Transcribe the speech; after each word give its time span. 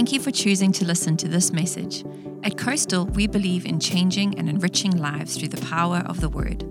Thank 0.00 0.12
you 0.12 0.20
for 0.20 0.30
choosing 0.30 0.72
to 0.72 0.86
listen 0.86 1.18
to 1.18 1.28
this 1.28 1.52
message. 1.52 2.06
At 2.42 2.56
Coastal, 2.56 3.04
we 3.04 3.26
believe 3.26 3.66
in 3.66 3.78
changing 3.78 4.38
and 4.38 4.48
enriching 4.48 4.96
lives 4.96 5.36
through 5.36 5.48
the 5.48 5.60
power 5.66 5.98
of 6.06 6.22
the 6.22 6.30
Word. 6.30 6.62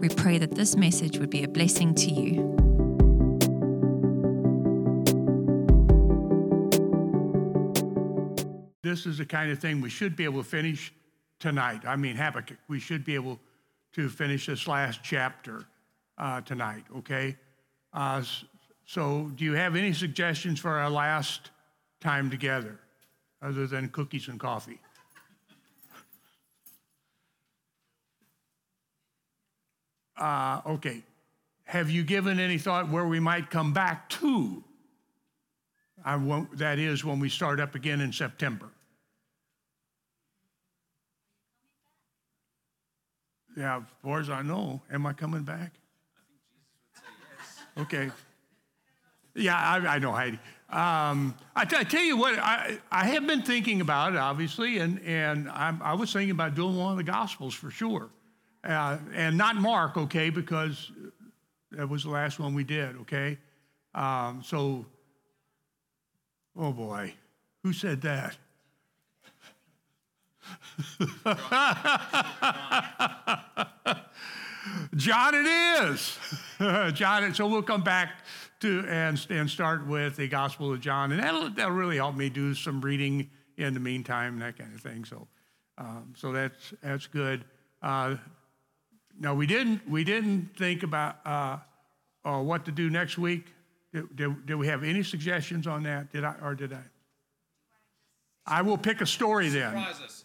We 0.00 0.08
pray 0.08 0.38
that 0.38 0.52
this 0.52 0.74
message 0.74 1.18
would 1.18 1.28
be 1.28 1.44
a 1.44 1.48
blessing 1.48 1.94
to 1.96 2.10
you. 2.10 2.56
This 8.82 9.04
is 9.04 9.18
the 9.18 9.26
kind 9.26 9.52
of 9.52 9.58
thing 9.58 9.82
we 9.82 9.90
should 9.90 10.16
be 10.16 10.24
able 10.24 10.42
to 10.42 10.48
finish 10.48 10.90
tonight. 11.40 11.82
I 11.86 11.94
mean, 11.94 12.16
Habakkuk, 12.16 12.56
we 12.68 12.80
should 12.80 13.04
be 13.04 13.14
able 13.14 13.38
to 13.96 14.08
finish 14.08 14.46
this 14.46 14.66
last 14.66 15.00
chapter 15.02 15.66
uh, 16.16 16.40
tonight, 16.40 16.84
okay? 16.96 17.36
Uh, 17.92 18.22
so, 18.86 19.30
do 19.34 19.44
you 19.44 19.52
have 19.52 19.76
any 19.76 19.92
suggestions 19.92 20.58
for 20.58 20.70
our 20.70 20.88
last 20.88 21.50
time 22.00 22.30
together 22.30 22.78
other 23.42 23.66
than 23.66 23.88
cookies 23.88 24.28
and 24.28 24.38
coffee? 24.38 24.80
Uh, 30.16 30.60
okay. 30.66 31.02
Have 31.64 31.90
you 31.90 32.02
given 32.02 32.40
any 32.40 32.58
thought 32.58 32.88
where 32.88 33.06
we 33.06 33.20
might 33.20 33.50
come 33.50 33.72
back 33.72 34.08
to? 34.10 34.64
I 36.04 36.16
won't, 36.16 36.56
that 36.58 36.78
is 36.78 37.04
when 37.04 37.20
we 37.20 37.28
start 37.28 37.60
up 37.60 37.74
again 37.74 38.00
in 38.00 38.12
September. 38.12 38.68
Yeah, 43.56 43.78
as 43.78 43.82
far 44.02 44.20
as 44.20 44.30
I 44.30 44.42
know, 44.42 44.80
am 44.90 45.04
I 45.04 45.12
coming 45.12 45.42
back? 45.42 45.72
I 46.16 46.20
think 46.20 46.38
Jesus 46.48 47.64
would 47.76 47.90
say 47.90 47.98
yes. 47.98 48.08
Okay. 48.08 48.10
Yeah, 49.34 49.56
I, 49.56 49.96
I 49.96 49.98
know, 49.98 50.12
Heidi. 50.12 50.38
Um, 50.70 51.34
I, 51.56 51.64
t- 51.64 51.76
I 51.78 51.84
tell 51.84 52.02
you 52.02 52.18
what, 52.18 52.38
I, 52.38 52.78
I 52.92 53.06
have 53.06 53.26
been 53.26 53.40
thinking 53.40 53.80
about 53.80 54.12
it, 54.12 54.18
obviously, 54.18 54.78
and, 54.78 55.00
and 55.00 55.48
I'm, 55.48 55.80
i 55.80 55.94
was 55.94 56.12
thinking 56.12 56.30
about 56.30 56.54
doing 56.54 56.76
one 56.76 56.90
of 56.90 56.98
the 56.98 57.04
Gospels 57.04 57.54
for 57.54 57.70
sure. 57.70 58.10
Uh, 58.62 58.98
and 59.14 59.38
not 59.38 59.56
Mark, 59.56 59.96
okay, 59.96 60.28
because 60.28 60.90
that 61.70 61.88
was 61.88 62.02
the 62.02 62.10
last 62.10 62.38
one 62.38 62.54
we 62.54 62.64
did, 62.64 62.96
okay? 62.96 63.38
Um, 63.94 64.42
so, 64.44 64.84
oh 66.54 66.72
boy, 66.72 67.14
who 67.62 67.72
said 67.72 68.02
that? 68.02 68.36
John, 74.96 75.34
it 75.34 75.46
is. 75.46 76.18
John, 76.92 77.32
so 77.32 77.46
we'll 77.46 77.62
come 77.62 77.82
back 77.82 78.10
to 78.60 78.84
and, 78.88 79.24
and 79.30 79.48
start 79.48 79.86
with 79.86 80.16
the 80.16 80.28
Gospel 80.28 80.72
of 80.72 80.80
John, 80.80 81.12
and 81.12 81.22
that'll, 81.22 81.50
that'll 81.50 81.72
really 81.72 81.96
help 81.96 82.16
me 82.16 82.28
do 82.28 82.54
some 82.54 82.80
reading 82.80 83.30
in 83.56 83.74
the 83.74 83.80
meantime, 83.80 84.34
and 84.34 84.42
that 84.42 84.58
kind 84.58 84.74
of 84.74 84.80
thing. 84.80 85.04
So, 85.04 85.28
um, 85.76 86.14
so 86.16 86.32
that's 86.32 86.74
that's 86.82 87.06
good. 87.06 87.44
Uh, 87.82 88.16
no, 89.18 89.34
we 89.34 89.46
didn't 89.46 89.88
we 89.88 90.04
didn't 90.04 90.56
think 90.56 90.82
about 90.82 91.16
uh, 91.24 91.58
uh, 92.24 92.40
what 92.40 92.64
to 92.66 92.72
do 92.72 92.90
next 92.90 93.18
week. 93.18 93.46
Did, 93.92 94.16
did, 94.16 94.46
did, 94.46 94.54
we 94.56 94.66
have 94.66 94.84
any 94.84 95.02
suggestions 95.02 95.66
on 95.66 95.82
that? 95.84 96.12
Did 96.12 96.24
I 96.24 96.34
or 96.42 96.54
did 96.54 96.72
I? 96.72 96.82
I 98.46 98.62
will 98.62 98.78
pick 98.78 99.00
a 99.00 99.06
story 99.06 99.50
then. 99.50 99.76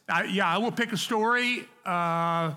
I, 0.08 0.23
yeah, 0.23 0.47
I 0.47 0.58
will 0.58 0.72
pick 0.72 0.94
a 0.94 0.97
story. 0.97 1.68
Uh, 1.86 2.53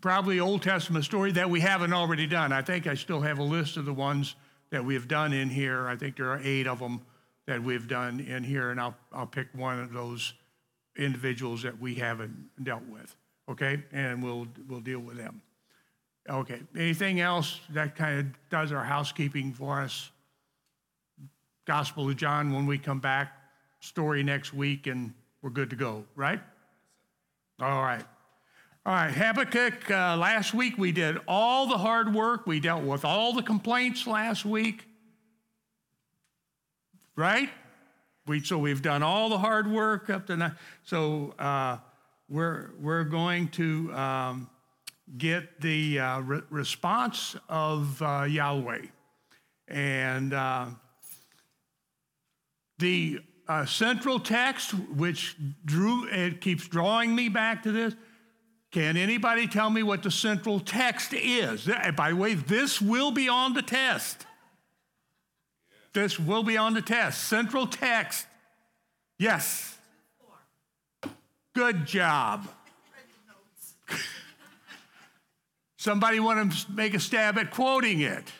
probably 0.00 0.40
Old 0.40 0.62
Testament 0.62 1.04
story 1.04 1.32
that 1.32 1.48
we 1.48 1.60
haven't 1.60 1.92
already 1.92 2.26
done. 2.26 2.52
I 2.52 2.62
think 2.62 2.86
I 2.86 2.94
still 2.94 3.20
have 3.20 3.38
a 3.38 3.42
list 3.42 3.76
of 3.76 3.84
the 3.84 3.92
ones 3.92 4.34
that 4.70 4.84
we've 4.84 5.08
done 5.08 5.32
in 5.32 5.48
here. 5.48 5.88
I 5.88 5.96
think 5.96 6.16
there 6.16 6.30
are 6.30 6.40
eight 6.42 6.66
of 6.66 6.78
them 6.78 7.02
that 7.46 7.62
we've 7.62 7.88
done 7.88 8.20
in 8.20 8.44
here, 8.44 8.70
and 8.70 8.80
I'll, 8.80 8.94
I'll 9.12 9.26
pick 9.26 9.48
one 9.54 9.80
of 9.80 9.92
those 9.92 10.34
individuals 10.96 11.62
that 11.62 11.80
we 11.80 11.94
haven't 11.94 12.50
dealt 12.62 12.86
with, 12.88 13.16
okay? 13.48 13.82
And 13.92 14.22
we'll, 14.22 14.46
we'll 14.68 14.80
deal 14.80 15.00
with 15.00 15.16
them. 15.16 15.40
Okay, 16.28 16.60
anything 16.76 17.20
else 17.20 17.60
that 17.70 17.96
kind 17.96 18.20
of 18.20 18.26
does 18.50 18.70
our 18.70 18.84
housekeeping 18.84 19.54
for 19.54 19.80
us? 19.80 20.10
Gospel 21.66 22.08
of 22.08 22.16
John 22.16 22.52
when 22.52 22.66
we 22.66 22.76
come 22.76 23.00
back, 23.00 23.32
story 23.80 24.22
next 24.22 24.52
week, 24.52 24.86
and 24.86 25.14
we're 25.40 25.50
good 25.50 25.70
to 25.70 25.76
go, 25.76 26.04
right? 26.16 26.40
All 27.60 27.82
right. 27.82 28.04
All 28.88 28.94
right, 28.94 29.12
Habakkuk, 29.12 29.90
uh, 29.90 30.16
last 30.16 30.54
week 30.54 30.78
we 30.78 30.92
did 30.92 31.18
all 31.28 31.66
the 31.66 31.76
hard 31.76 32.14
work. 32.14 32.46
We 32.46 32.58
dealt 32.58 32.84
with 32.84 33.04
all 33.04 33.34
the 33.34 33.42
complaints 33.42 34.06
last 34.06 34.46
week. 34.46 34.86
Right? 37.14 37.50
We, 38.26 38.40
so 38.40 38.56
we've 38.56 38.80
done 38.80 39.02
all 39.02 39.28
the 39.28 39.36
hard 39.36 39.70
work 39.70 40.08
up 40.08 40.28
to 40.28 40.38
now. 40.38 40.52
So 40.84 41.34
uh, 41.38 41.76
we're, 42.30 42.70
we're 42.80 43.04
going 43.04 43.48
to 43.48 43.92
um, 43.92 44.50
get 45.18 45.60
the 45.60 46.00
uh, 46.00 46.20
re- 46.20 46.40
response 46.48 47.36
of 47.46 48.00
uh, 48.00 48.24
Yahweh. 48.26 48.86
And 49.68 50.32
uh, 50.32 50.68
the 52.78 53.18
uh, 53.46 53.66
central 53.66 54.18
text, 54.18 54.72
which 54.72 55.36
drew, 55.66 56.08
it 56.08 56.40
keeps 56.40 56.66
drawing 56.66 57.14
me 57.14 57.28
back 57.28 57.64
to 57.64 57.70
this, 57.70 57.94
can 58.70 58.96
anybody 58.96 59.46
tell 59.46 59.70
me 59.70 59.82
what 59.82 60.02
the 60.02 60.10
central 60.10 60.60
text 60.60 61.14
is? 61.14 61.68
By 61.96 62.10
the 62.10 62.16
way, 62.16 62.34
this 62.34 62.82
will 62.82 63.10
be 63.10 63.28
on 63.28 63.54
the 63.54 63.62
test. 63.62 64.26
This 65.94 66.20
will 66.20 66.42
be 66.42 66.56
on 66.56 66.74
the 66.74 66.82
test. 66.82 67.28
Central 67.28 67.66
text. 67.66 68.26
Yes. 69.18 69.76
Good 71.54 71.86
job. 71.86 72.46
Somebody 75.78 76.20
want 76.20 76.52
to 76.52 76.72
make 76.72 76.94
a 76.94 77.00
stab 77.00 77.38
at 77.38 77.50
quoting 77.50 78.00
it? 78.00 78.30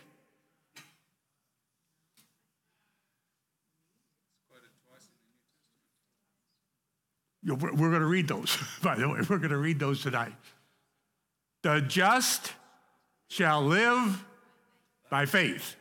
We're 7.55 7.91
going 7.91 8.01
to 8.01 8.07
read 8.07 8.29
those, 8.29 8.57
by 8.83 8.97
the 8.97 9.09
way. 9.09 9.21
We're 9.29 9.39
going 9.39 9.51
to 9.51 9.59
read 9.59 9.79
those 9.79 10.03
tonight. 10.03 10.33
The 11.63 11.81
just 11.81 12.53
shall 13.29 13.63
live 13.63 14.25
by 15.11 15.27
faith. 15.27 15.77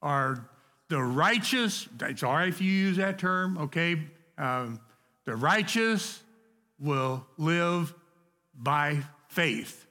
Are 0.00 0.48
the 0.88 1.02
righteous, 1.02 1.88
it's 2.00 2.22
all 2.22 2.34
right 2.34 2.48
if 2.48 2.60
you 2.60 2.70
use 2.70 2.96
that 2.98 3.18
term, 3.18 3.56
okay? 3.56 3.96
Um, 4.36 4.80
the 5.24 5.36
righteous 5.36 6.22
will 6.78 7.26
live 7.38 7.94
by 8.54 9.02
faith. 9.28 9.86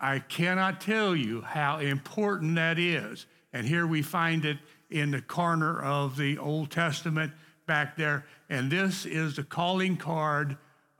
I 0.00 0.18
cannot 0.18 0.80
tell 0.80 1.16
you 1.16 1.40
how 1.40 1.78
important 1.78 2.56
that 2.56 2.78
is. 2.78 3.26
And 3.52 3.66
here 3.66 3.86
we 3.86 4.02
find 4.02 4.44
it 4.44 4.58
in 4.90 5.12
the 5.12 5.22
corner 5.22 5.80
of 5.80 6.16
the 6.16 6.36
Old 6.38 6.70
Testament 6.70 7.32
back 7.66 7.96
there. 7.96 8.24
And 8.48 8.70
this 8.70 9.06
is 9.06 9.36
the 9.36 9.44
calling 9.44 9.96
card 9.96 10.56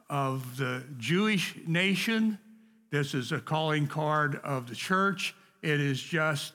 of 0.08 0.56
the 0.56 0.84
Jewish 0.98 1.56
nation. 1.66 2.38
This 2.90 3.14
is 3.14 3.32
a 3.32 3.40
calling 3.40 3.86
card 3.86 4.40
of 4.44 4.68
the 4.68 4.74
church. 4.74 5.34
It 5.62 5.80
is 5.80 6.00
just, 6.00 6.52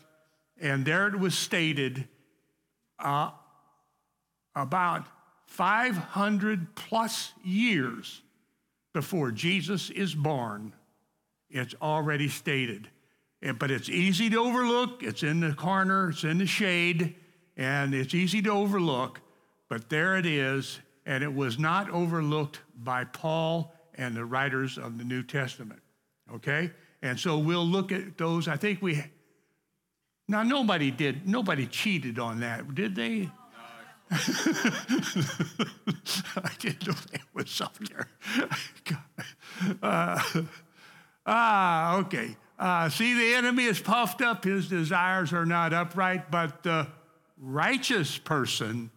and 0.60 0.86
there 0.86 1.08
it 1.08 1.20
was 1.20 1.38
stated 1.38 2.08
uh, 3.00 3.32
about 4.56 5.06
500 5.48 6.76
plus 6.76 7.34
years 7.44 8.22
before 8.94 9.32
Jesus 9.32 9.90
is 9.90 10.14
born. 10.14 10.74
It's 11.50 11.74
already 11.82 12.30
stated. 12.30 12.90
But 13.58 13.72
it's 13.72 13.90
easy 13.90 14.30
to 14.30 14.38
overlook. 14.38 15.02
It's 15.02 15.24
in 15.24 15.40
the 15.40 15.54
corner, 15.54 16.10
it's 16.10 16.24
in 16.24 16.38
the 16.40 16.46
shade, 16.46 17.16
and 17.56 17.94
it's 17.94 18.14
easy 18.14 18.42
to 18.44 18.52
overlook. 18.52 19.22
But 19.70 19.90
there 19.90 20.18
it 20.18 20.26
is, 20.26 20.80
and 21.06 21.24
it 21.24 21.34
was 21.34 21.58
not 21.58 21.90
overlooked 21.92 22.60
by 22.76 23.06
Paul 23.06 23.74
and 23.96 24.16
the 24.16 24.26
writers 24.26 24.78
of 24.78 24.98
the 24.98 25.04
New 25.04 25.24
Testament. 25.24 25.82
Okay? 26.34 26.72
And 27.02 27.20
so 27.20 27.38
we'll 27.38 27.66
look 27.66 27.92
at 27.92 28.18
those. 28.18 28.48
I 28.48 28.58
think 28.58 28.82
we, 28.82 29.04
now 30.28 30.44
nobody 30.44 30.92
did, 30.92 31.28
nobody 31.28 31.68
cheated 31.68 32.20
on 32.20 32.40
that, 32.42 32.76
did 32.76 32.96
they? 32.96 33.30
I 34.12 34.18
didn't 36.58 36.88
know 36.88 36.94
there 37.12 37.22
was 37.34 37.52
something 37.52 37.88
there. 37.92 38.10
uh, 39.84 40.24
ah, 41.28 41.98
okay. 41.98 42.36
Uh, 42.58 42.90
see, 42.90 43.14
the 43.14 43.36
enemy 43.36 43.66
is 43.66 43.80
puffed 43.80 44.22
up, 44.22 44.44
his 44.44 44.68
desires 44.68 45.32
are 45.32 45.46
not 45.46 45.74
upright, 45.74 46.32
but 46.32 46.64
the 46.64 46.88
righteous 47.38 48.18
person 48.18 48.90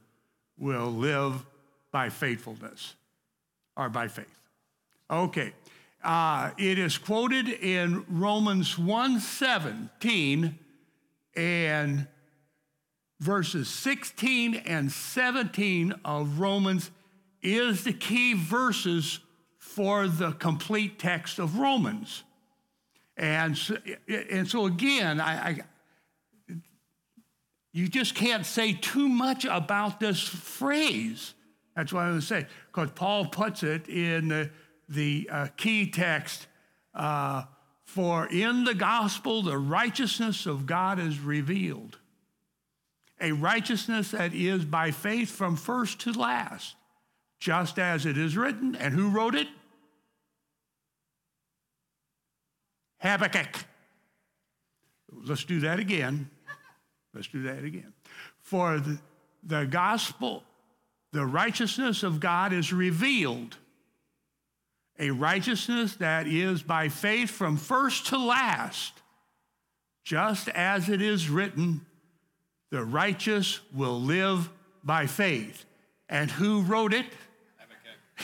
will 0.63 0.93
live 0.93 1.45
by 1.91 2.09
faithfulness 2.09 2.95
or 3.77 3.89
by 3.89 4.07
faith. 4.07 4.39
Okay. 5.11 5.53
Uh, 6.05 6.51
it 6.57 6.79
is 6.79 6.99
quoted 6.99 7.49
in 7.49 8.05
Romans 8.09 8.77
1:17, 8.77 10.55
and 11.37 12.07
verses 13.19 13.69
16 13.69 14.55
and 14.55 14.91
17 14.91 15.95
of 16.05 16.39
Romans 16.39 16.91
is 17.43 17.85
the 17.85 17.93
key 17.93 18.35
verses 18.35 19.21
for 19.59 20.07
the 20.07 20.33
complete 20.33 20.99
text 20.99 21.39
of 21.39 21.59
Romans. 21.59 22.23
And 23.17 23.57
so, 23.57 23.77
and 24.09 24.49
so 24.49 24.67
again, 24.67 25.21
I, 25.21 25.49
I, 25.49 25.61
you 27.73 27.89
just 27.89 28.15
can't 28.15 28.45
say 28.45 28.75
too 28.75 29.09
much 29.09 29.45
about 29.45 29.99
this 29.99 30.21
phrase. 30.21 31.35
That's 31.75 31.93
what 31.93 32.05
I 32.05 32.11
was 32.11 32.27
saying, 32.27 32.47
because 32.67 32.91
Paul 32.91 33.27
puts 33.27 33.63
it 33.63 33.89
in 33.89 34.29
the, 34.29 34.51
the 34.89 35.29
uh, 35.33 35.47
key 35.57 35.91
text 35.91 36.47
uh, 36.95 37.45
for 37.85 38.27
in 38.27 38.65
the 38.65 38.75
gospel, 38.75 39.43
the 39.43 39.59
righteousness 39.59 40.47
of 40.47 40.67
God 40.67 40.99
is 40.99 41.19
revealed. 41.19 41.99
A 43.21 43.33
righteousness 43.33 44.11
that 44.11 44.35
is 44.35 44.65
by 44.65 44.91
faith 44.91 45.31
from 45.31 45.57
first 45.57 46.01
to 46.01 46.13
last, 46.13 46.75
just 47.39 47.79
as 47.79 48.05
it 48.05 48.19
is 48.19 48.37
written. 48.37 48.75
And 48.75 48.95
who 48.95 49.11
wrote 49.11 49.35
it? 49.35 49.49
Habakkuk. 52.99 53.65
Let's 55.25 55.45
do 55.45 55.61
that 55.61 55.79
again. 55.79 56.31
Let's 57.15 57.29
do 57.29 57.43
that 57.43 57.65
again. 57.65 57.93
For 58.41 58.79
the, 58.79 58.99
the 59.43 59.65
gospel, 59.67 60.43
the 61.13 61.27
righteousness 61.27 62.03
of 62.03 62.21
God 62.21 62.53
is 62.53 62.73
revealed, 62.73 63.57
a 64.99 65.11
righteousness 65.11 65.97
that 65.97 66.27
is 66.27 66.63
by 66.63 66.89
faith 66.89 67.31
from 67.31 67.57
first 67.57 68.07
to 68.07 68.19
last, 68.19 68.95
just 70.05 70.49
as 70.49 70.89
it 70.89 71.03
is 71.03 71.29
written, 71.29 71.85
the 72.71 72.85
righteous 72.85 73.61
will 73.75 74.01
live 74.01 74.49
by 74.83 75.07
faith. 75.07 75.65
And 76.09 76.31
who 76.31 76.63
wrote 76.63 76.95
it? 76.95 77.07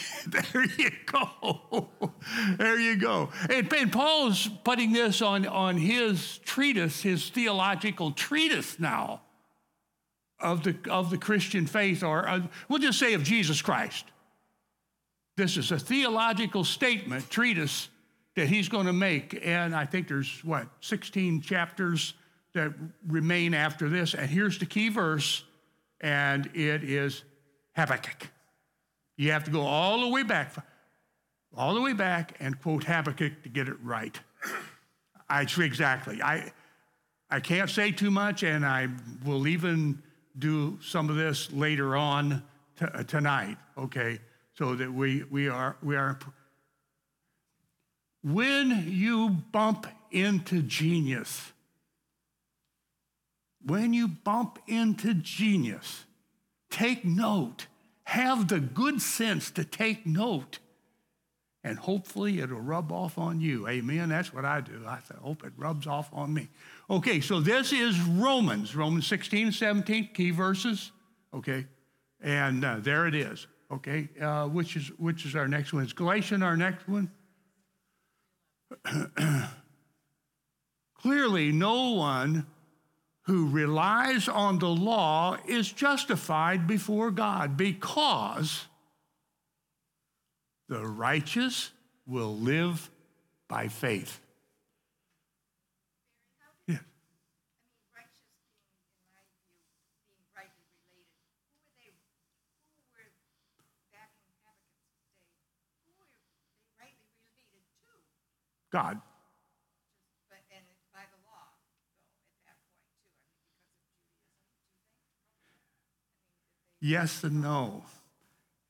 there 0.27 0.65
you 0.77 0.91
go. 1.07 1.89
there 2.57 2.79
you 2.79 2.97
go. 2.97 3.31
And, 3.49 3.73
and 3.73 3.93
Paul's 3.93 4.49
putting 4.65 4.93
this 4.93 5.23
on, 5.23 5.47
on 5.47 5.77
his 5.77 6.39
treatise, 6.39 7.03
his 7.03 7.29
theological 7.29 8.13
treatise 8.13 8.79
now 8.79 9.23
of 10.41 10.63
the, 10.63 10.77
of 10.89 11.11
the 11.11 11.19
Christian 11.19 11.67
faith, 11.67 12.03
or 12.03 12.29
uh, 12.29 12.41
we'll 12.69 12.79
just 12.79 12.99
say 12.99 13.15
of 13.15 13.23
Jesus 13.23 13.61
Christ. 13.61 14.05
This 15.37 15.57
is 15.57 15.71
a 15.71 15.79
theological 15.79 16.65
statement, 16.65 17.31
treatise 17.31 17.89
that 18.35 18.49
he's 18.49 18.69
going 18.69 18.87
to 18.87 18.93
make. 18.93 19.41
And 19.45 19.75
I 19.75 19.85
think 19.85 20.09
there's, 20.09 20.45
what, 20.45 20.69
16 20.81 21.43
chapters 21.43 22.15
that 22.55 22.73
remain 23.07 23.55
after 23.55 23.89
this. 23.89 24.15
And 24.15 24.29
here's 24.29 24.59
the 24.59 24.67
key 24.67 24.89
verse, 24.89 25.45
and 26.01 26.47
it 26.55 26.85
is 26.85 27.25
Habakkuk. 27.77 28.29
You 29.19 29.33
have 29.33 29.43
to 29.45 29.51
go 29.51 29.63
all 29.63 30.01
the 30.01 30.09
way 30.09 30.23
back, 30.23 30.55
all 31.55 31.75
the 31.75 31.81
way 31.81 31.93
back 31.93 32.37
and 32.39 32.59
quote 32.63 32.85
Habakkuk 32.85 33.43
to 33.43 33.49
get 33.49 33.69
it 33.69 33.77
right. 33.83 34.19
I 35.29 35.43
exactly. 35.43 36.23
I 36.23 36.53
I 37.29 37.41
can't 37.41 37.69
say 37.69 37.91
too 37.91 38.13
much, 38.13 38.45
and 38.45 38.65
I 38.65 38.89
will 39.25 39.49
even 39.49 40.01
do 40.39 40.79
some 40.81 41.11
of 41.11 41.17
this 41.17 41.53
later 41.53 41.97
on 41.97 42.45
t- 42.79 42.87
uh, 42.87 43.03
tonight. 43.03 43.59
Okay, 43.77 44.21
so 44.55 44.77
that 44.77 44.91
we 44.91 45.25
we 45.25 45.49
are 45.49 45.77
we 45.83 45.97
are. 45.97 46.17
When 48.23 48.85
you 48.87 49.31
bump 49.31 49.89
into 50.13 50.63
genius, 50.63 51.53
when 53.67 53.93
you 53.93 54.07
bump 54.07 54.61
into 54.69 55.13
genius, 55.13 56.05
take 56.71 57.05
note 57.05 57.67
have 58.09 58.49
the 58.49 58.59
good 58.59 59.03
sense 59.03 59.51
to 59.51 59.63
take 59.63 60.07
note. 60.07 60.61
And 61.63 61.79
hopefully 61.79 62.41
it'll 62.41 62.59
rub 62.59 62.91
off 62.91 63.19
on 63.19 63.39
you. 63.39 63.69
Amen. 63.69 64.09
That's 64.09 64.33
what 64.33 64.47
I 64.47 64.63
do. 64.63 64.83
I 64.87 65.01
hope 65.21 65.45
it 65.45 65.53
rubs 65.59 65.87
off 65.87 66.09
on 66.15 66.33
me. 66.33 66.49
Okay, 66.89 67.21
so 67.21 67.39
this 67.39 67.71
is 67.71 68.01
Romans, 68.01 68.75
Romans 68.75 69.07
16 69.07 69.53
17, 69.53 70.09
key 70.15 70.31
verses. 70.31 70.91
Okay, 71.35 71.67
and 72.23 72.65
uh, 72.65 72.77
there 72.79 73.07
it 73.07 73.15
is. 73.15 73.47
Okay, 73.71 74.09
uh, 74.19 74.47
which 74.47 74.77
is 74.77 74.89
which 74.97 75.27
is 75.27 75.37
our 75.37 75.47
next 75.47 75.75
one? 75.75 75.85
Is 75.85 75.93
Galatian 75.93 76.43
our 76.43 76.57
next 76.57 76.89
one? 76.89 77.11
Clearly, 81.03 81.53
no 81.53 81.91
one 81.91 82.47
who 83.29 83.47
relies 83.47 84.27
on 84.27 84.59
the 84.59 84.69
law 84.69 85.37
is 85.47 85.71
justified 85.71 86.67
before 86.67 87.11
God 87.11 87.59
because 87.59 88.65
the 90.67 90.81
righteous 90.87 91.71
will 92.07 92.35
live 92.35 92.89
by 93.47 93.69
faith. 93.69 94.19
God. 108.71 109.01
Yes 116.81 117.25
and 117.25 117.43
no. 117.43 117.85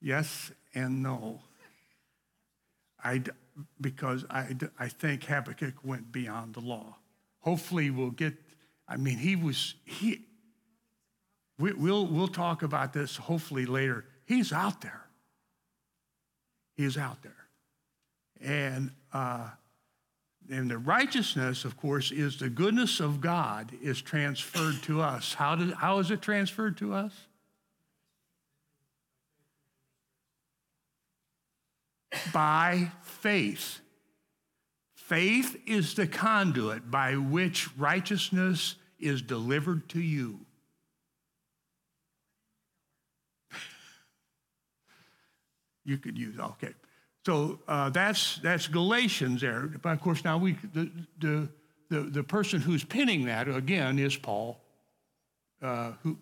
Yes 0.01 0.53
and 0.75 1.03
no. 1.03 1.41
I, 3.03 3.23
because 3.81 4.25
I, 4.31 4.55
I 4.79 4.89
think 4.89 5.25
Habakkuk 5.25 5.85
went 5.85 6.11
beyond 6.13 6.55
the 6.55 6.61
law. 6.61 6.97
Hopefully, 7.41 7.91
we'll 7.91 8.11
get, 8.11 8.35
I 8.89 8.97
mean, 8.97 9.19
he 9.19 9.37
was, 9.37 9.75
he, 9.85 10.23
we, 11.59 11.73
will 11.73 12.07
we'll 12.07 12.29
talk 12.29 12.63
about 12.63 12.93
this 12.93 13.17
hopefully 13.17 13.67
later. 13.67 14.05
He's 14.27 14.53
out 14.53 14.81
there. 14.81 15.05
He's 16.77 16.97
out 16.97 17.23
there. 17.23 17.33
And, 18.41 18.93
uh, 19.13 19.49
and 20.51 20.71
the 20.71 20.79
righteousness, 20.79 21.65
of 21.65 21.77
course, 21.77 22.11
is 22.11 22.39
the 22.39 22.49
goodness 22.49 23.01
of 23.01 23.21
God 23.21 23.73
is 23.83 24.01
transferred 24.01 24.83
to 24.85 25.01
us. 25.01 25.35
How, 25.35 25.57
did, 25.57 25.73
how 25.73 25.99
is 25.99 26.11
it 26.11 26.23
transferred 26.23 26.77
to 26.79 26.95
us? 26.95 27.13
By 32.33 32.91
faith. 33.03 33.81
Faith 34.95 35.57
is 35.67 35.95
the 35.95 36.07
conduit 36.07 36.91
by 36.91 37.17
which 37.17 37.69
righteousness 37.77 38.77
is 38.99 39.23
delivered 39.23 39.89
to 39.91 40.01
you. 40.01 40.41
you 45.89 45.97
could 45.97 46.19
use 46.19 46.39
okay. 46.39 46.75
So 47.25 47.59
uh, 47.67 47.89
that's 47.91 48.37
that's 48.39 48.69
Galatians 48.69 49.41
there. 49.41 49.71
But 49.83 49.93
of 49.93 50.01
course, 50.01 50.23
now 50.23 50.37
we 50.39 50.53
the 50.75 50.91
the 51.19 51.49
the, 51.89 52.01
the 52.01 52.23
person 52.23 52.61
who's 52.61 52.85
pinning 52.85 53.25
that 53.25 53.49
again 53.49 53.99
is 53.99 54.15
Paul, 54.15 54.61
uh, 55.63 55.93
who, 56.03 56.19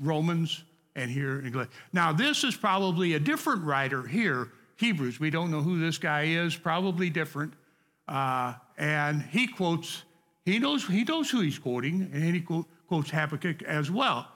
Romans, 0.00 0.64
and 0.96 1.10
here 1.10 1.40
in 1.40 1.52
Galatians. 1.52 1.76
Now 1.92 2.12
this 2.12 2.42
is 2.42 2.56
probably 2.56 3.14
a 3.14 3.20
different 3.20 3.62
writer 3.64 4.06
here 4.06 4.48
Hebrews. 4.82 5.20
We 5.20 5.30
don't 5.30 5.50
know 5.50 5.62
who 5.62 5.78
this 5.78 5.96
guy 5.96 6.24
is, 6.24 6.56
probably 6.56 7.08
different. 7.08 7.54
Uh, 8.08 8.54
and 8.76 9.22
he 9.22 9.46
quotes, 9.46 10.02
he 10.44 10.58
knows, 10.58 10.84
he 10.86 11.04
knows 11.04 11.30
who 11.30 11.40
he's 11.40 11.58
quoting, 11.58 12.10
and 12.12 12.34
he 12.34 12.40
quotes 12.40 13.10
Habakkuk 13.10 13.62
as 13.62 13.90
well. 13.90 14.28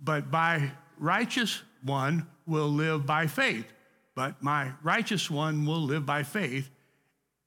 But 0.00 0.30
by 0.30 0.72
righteous 0.98 1.62
one 1.82 2.26
will 2.46 2.68
live 2.68 3.06
by 3.06 3.28
faith. 3.28 3.66
But 4.16 4.42
my 4.42 4.72
righteous 4.82 5.30
one 5.30 5.64
will 5.64 5.82
live 5.82 6.04
by 6.04 6.24
faith. 6.24 6.68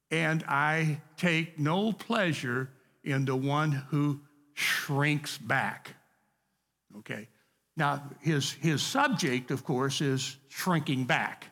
And 0.09 0.43
I 0.47 1.01
take 1.17 1.59
no 1.59 1.91
pleasure 1.91 2.69
in 3.03 3.25
the 3.25 3.35
one 3.35 3.71
who 3.71 4.21
shrinks 4.53 5.37
back. 5.37 5.95
Okay. 6.99 7.27
Now, 7.75 8.03
his, 8.21 8.51
his 8.51 8.81
subject, 8.81 9.51
of 9.51 9.63
course, 9.65 9.99
is 10.01 10.37
shrinking 10.49 11.05
back. 11.05 11.50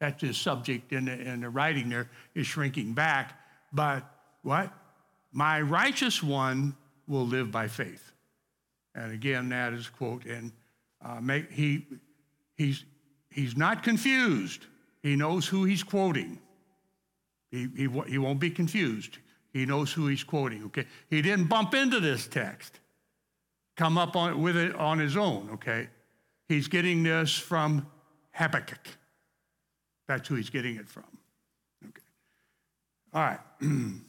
That's 0.00 0.22
his 0.22 0.36
subject 0.36 0.92
in 0.92 1.04
the, 1.04 1.12
in 1.12 1.42
the 1.42 1.50
writing 1.50 1.90
there, 1.90 2.08
is 2.34 2.46
shrinking 2.46 2.94
back. 2.94 3.38
But 3.72 4.02
what? 4.42 4.72
My 5.32 5.60
righteous 5.60 6.22
one 6.22 6.74
will 7.06 7.26
live 7.26 7.52
by 7.52 7.68
faith. 7.68 8.12
And 8.94 9.12
again, 9.12 9.50
that 9.50 9.72
is 9.72 9.88
quote, 9.88 10.24
and 10.24 10.52
uh, 11.04 11.20
make, 11.20 11.50
he, 11.52 11.86
he's, 12.56 12.84
he's 13.30 13.56
not 13.56 13.82
confused. 13.82 14.66
He 15.02 15.16
knows 15.16 15.46
who 15.46 15.64
he's 15.64 15.82
quoting. 15.82 16.38
He, 17.50 17.68
he, 17.76 17.88
he 18.08 18.18
won't 18.18 18.40
be 18.40 18.50
confused. 18.50 19.18
He 19.52 19.66
knows 19.66 19.92
who 19.92 20.06
he's 20.06 20.24
quoting, 20.24 20.64
okay? 20.66 20.86
He 21.08 21.22
didn't 21.22 21.46
bump 21.46 21.74
into 21.74 22.00
this 22.00 22.26
text. 22.26 22.80
come 23.80 23.96
up 23.96 24.14
on, 24.14 24.42
with 24.42 24.58
it 24.58 24.74
on 24.74 24.98
his 24.98 25.16
own, 25.16 25.48
okay? 25.54 25.88
He's 26.48 26.68
getting 26.68 27.02
this 27.02 27.34
from 27.34 27.86
Habakkuk. 28.32 28.86
That's 30.10 30.26
who 30.26 30.34
he's 30.34 30.50
getting 30.50 30.74
it 30.74 30.88
from. 30.88 31.04
Okay. 31.86 32.02
All 33.14 33.22
right. 33.22 33.38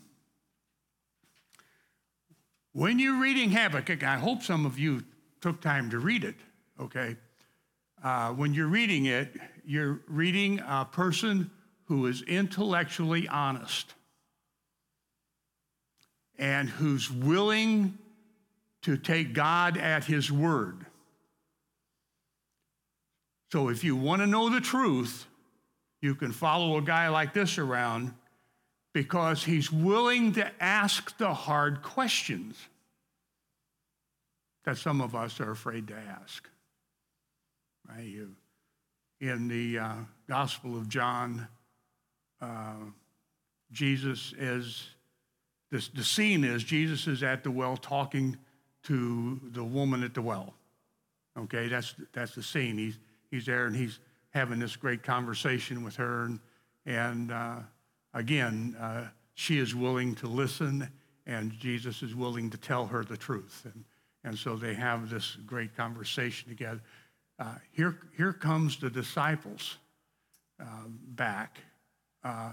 when 2.73 2.97
you're 2.97 3.21
reading 3.21 3.51
Habakkuk, 3.51 4.01
I 4.01 4.15
hope 4.15 4.41
some 4.41 4.65
of 4.65 4.79
you 4.79 5.03
took 5.41 5.61
time 5.61 5.91
to 5.91 5.99
read 5.99 6.23
it, 6.23 6.37
okay? 6.79 7.17
Uh, 8.03 8.29
when 8.31 8.55
you're 8.55 8.65
reading 8.65 9.05
it, 9.05 9.35
you're 9.63 10.01
reading 10.07 10.59
a 10.67 10.85
person 10.91 11.51
who 11.83 12.07
is 12.07 12.23
intellectually 12.23 13.27
honest 13.27 13.93
and 16.39 16.67
who's 16.67 17.11
willing 17.11 17.95
to 18.81 18.97
take 18.97 19.33
God 19.33 19.77
at 19.77 20.05
his 20.05 20.31
word. 20.31 20.83
So 23.51 23.69
if 23.69 23.83
you 23.83 23.95
want 23.95 24.23
to 24.23 24.27
know 24.27 24.49
the 24.49 24.61
truth, 24.61 25.27
you 26.01 26.15
can 26.15 26.31
follow 26.31 26.77
a 26.77 26.81
guy 26.81 27.09
like 27.09 27.33
this 27.33 27.57
around 27.57 28.13
because 28.93 29.43
he's 29.43 29.71
willing 29.71 30.33
to 30.33 30.51
ask 30.61 31.17
the 31.17 31.33
hard 31.33 31.81
questions 31.81 32.57
that 34.65 34.77
some 34.77 35.01
of 35.01 35.15
us 35.15 35.39
are 35.39 35.51
afraid 35.51 35.87
to 35.87 35.95
ask. 35.95 36.49
Right? 37.87 38.05
You, 38.05 38.35
in 39.19 39.47
the 39.47 39.79
uh, 39.79 39.93
Gospel 40.27 40.75
of 40.75 40.89
John, 40.89 41.47
uh, 42.41 42.73
Jesus 43.71 44.33
is, 44.37 44.89
this, 45.71 45.87
the 45.89 46.03
scene 46.03 46.43
is 46.43 46.63
Jesus 46.63 47.07
is 47.07 47.23
at 47.23 47.43
the 47.43 47.51
well 47.51 47.77
talking 47.77 48.37
to 48.83 49.39
the 49.51 49.63
woman 49.63 50.03
at 50.03 50.13
the 50.13 50.21
well. 50.21 50.55
Okay, 51.37 51.67
that's, 51.67 51.95
that's 52.11 52.35
the 52.35 52.43
scene. 52.43 52.77
He's, 52.77 52.97
he's 53.29 53.45
there 53.45 53.67
and 53.67 53.75
he's 53.75 53.99
having 54.31 54.59
this 54.59 54.75
great 54.75 55.03
conversation 55.03 55.83
with 55.83 55.95
her. 55.95 56.23
And, 56.23 56.39
and 56.85 57.31
uh, 57.31 57.55
again, 58.13 58.75
uh, 58.79 59.07
she 59.33 59.59
is 59.59 59.75
willing 59.75 60.15
to 60.15 60.27
listen, 60.27 60.89
and 61.25 61.51
Jesus 61.59 62.01
is 62.01 62.15
willing 62.15 62.49
to 62.49 62.57
tell 62.57 62.85
her 62.87 63.03
the 63.03 63.17
truth. 63.17 63.61
And, 63.65 63.85
and 64.23 64.37
so 64.37 64.55
they 64.55 64.73
have 64.73 65.09
this 65.09 65.37
great 65.45 65.75
conversation 65.75 66.49
together. 66.49 66.81
Uh, 67.39 67.55
here, 67.71 67.97
here 68.17 68.33
comes 68.33 68.77
the 68.77 68.89
disciples 68.89 69.77
uh, 70.59 70.65
back. 70.87 71.59
Uh, 72.23 72.51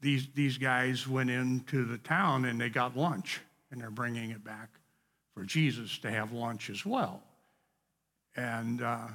these, 0.00 0.28
these 0.34 0.58
guys 0.58 1.08
went 1.08 1.30
into 1.30 1.84
the 1.84 1.98
town 1.98 2.44
and 2.44 2.60
they 2.60 2.68
got 2.68 2.96
lunch, 2.96 3.40
and 3.70 3.80
they're 3.80 3.90
bringing 3.90 4.30
it 4.30 4.44
back 4.44 4.68
for 5.34 5.42
Jesus 5.42 5.98
to 5.98 6.10
have 6.10 6.32
lunch 6.32 6.70
as 6.70 6.84
well. 6.84 7.22
And 8.36 8.82
uh, 8.82 9.08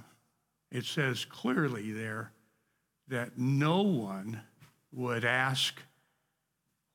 it 0.71 0.85
says 0.85 1.25
clearly 1.25 1.91
there 1.91 2.31
that 3.07 3.37
no 3.37 3.81
one 3.81 4.41
would 4.93 5.25
ask 5.25 5.81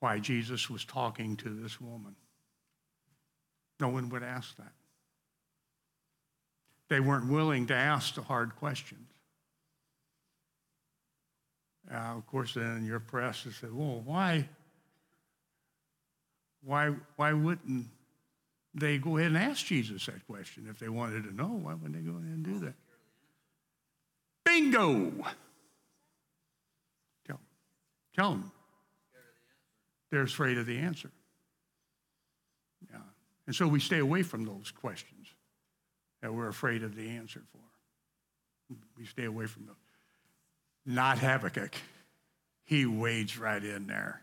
why 0.01 0.19
Jesus 0.19 0.71
was 0.71 0.85
talking 0.85 1.37
to 1.37 1.49
this 1.49 1.81
woman. 1.81 2.15
No 3.81 3.89
one 3.89 4.09
would 4.09 4.23
ask 4.23 4.57
that. 4.57 4.73
They 6.89 7.01
weren't 7.01 7.31
willing 7.31 7.67
to 7.67 7.75
ask 7.75 8.15
the 8.15 8.23
hard 8.23 8.57
questions. 8.57 9.09
Uh, 11.93 12.15
of 12.17 12.27
course, 12.27 12.55
then 12.55 12.85
your 12.85 13.01
press 13.01 13.45
has 13.45 13.57
said, 13.57 13.73
well, 13.73 14.03
why, 14.05 14.49
why, 16.63 16.93
why 17.17 17.33
wouldn't 17.33 17.87
they 18.77 18.99
go 18.99 19.17
ahead 19.17 19.29
and 19.29 19.39
ask 19.39 19.65
Jesus 19.65 20.07
that 20.07 20.27
question. 20.27 20.67
If 20.69 20.79
they 20.79 20.89
wanted 20.91 21.25
to 21.25 21.35
know, 21.35 21.59
why 21.63 21.75
wouldn't 21.75 21.95
they 21.95 22.01
go 22.01 22.19
ahead 22.19 22.31
and 22.31 22.45
do 22.45 22.59
that? 22.61 22.75
Bingo! 24.71 25.13
Tell 27.27 27.37
them. 27.37 27.39
Tell 28.15 28.31
them. 28.31 28.51
They're 30.11 30.23
afraid 30.23 30.59
of 30.59 30.67
the 30.67 30.79
answer. 30.79 31.11
Yeah. 32.91 33.01
And 33.47 33.55
so 33.55 33.69
we 33.69 33.81
stay 33.81 33.99
away 33.99 34.23
from 34.23 34.45
those 34.45 34.71
questions 34.71 35.29
that 36.23 36.33
we're 36.33 36.49
afraid 36.49 36.83
of 36.83 36.95
the 36.95 37.11
answer 37.11 37.43
for. 37.53 38.77
We 38.97 39.05
stay 39.07 39.25
away 39.25 39.47
from 39.47 39.67
those. 39.67 39.77
Not 40.87 41.19
Habakkuk. 41.19 41.75
He 42.65 42.87
wades 42.87 43.39
right 43.39 43.63
in 43.63 43.87
there. 43.87 44.23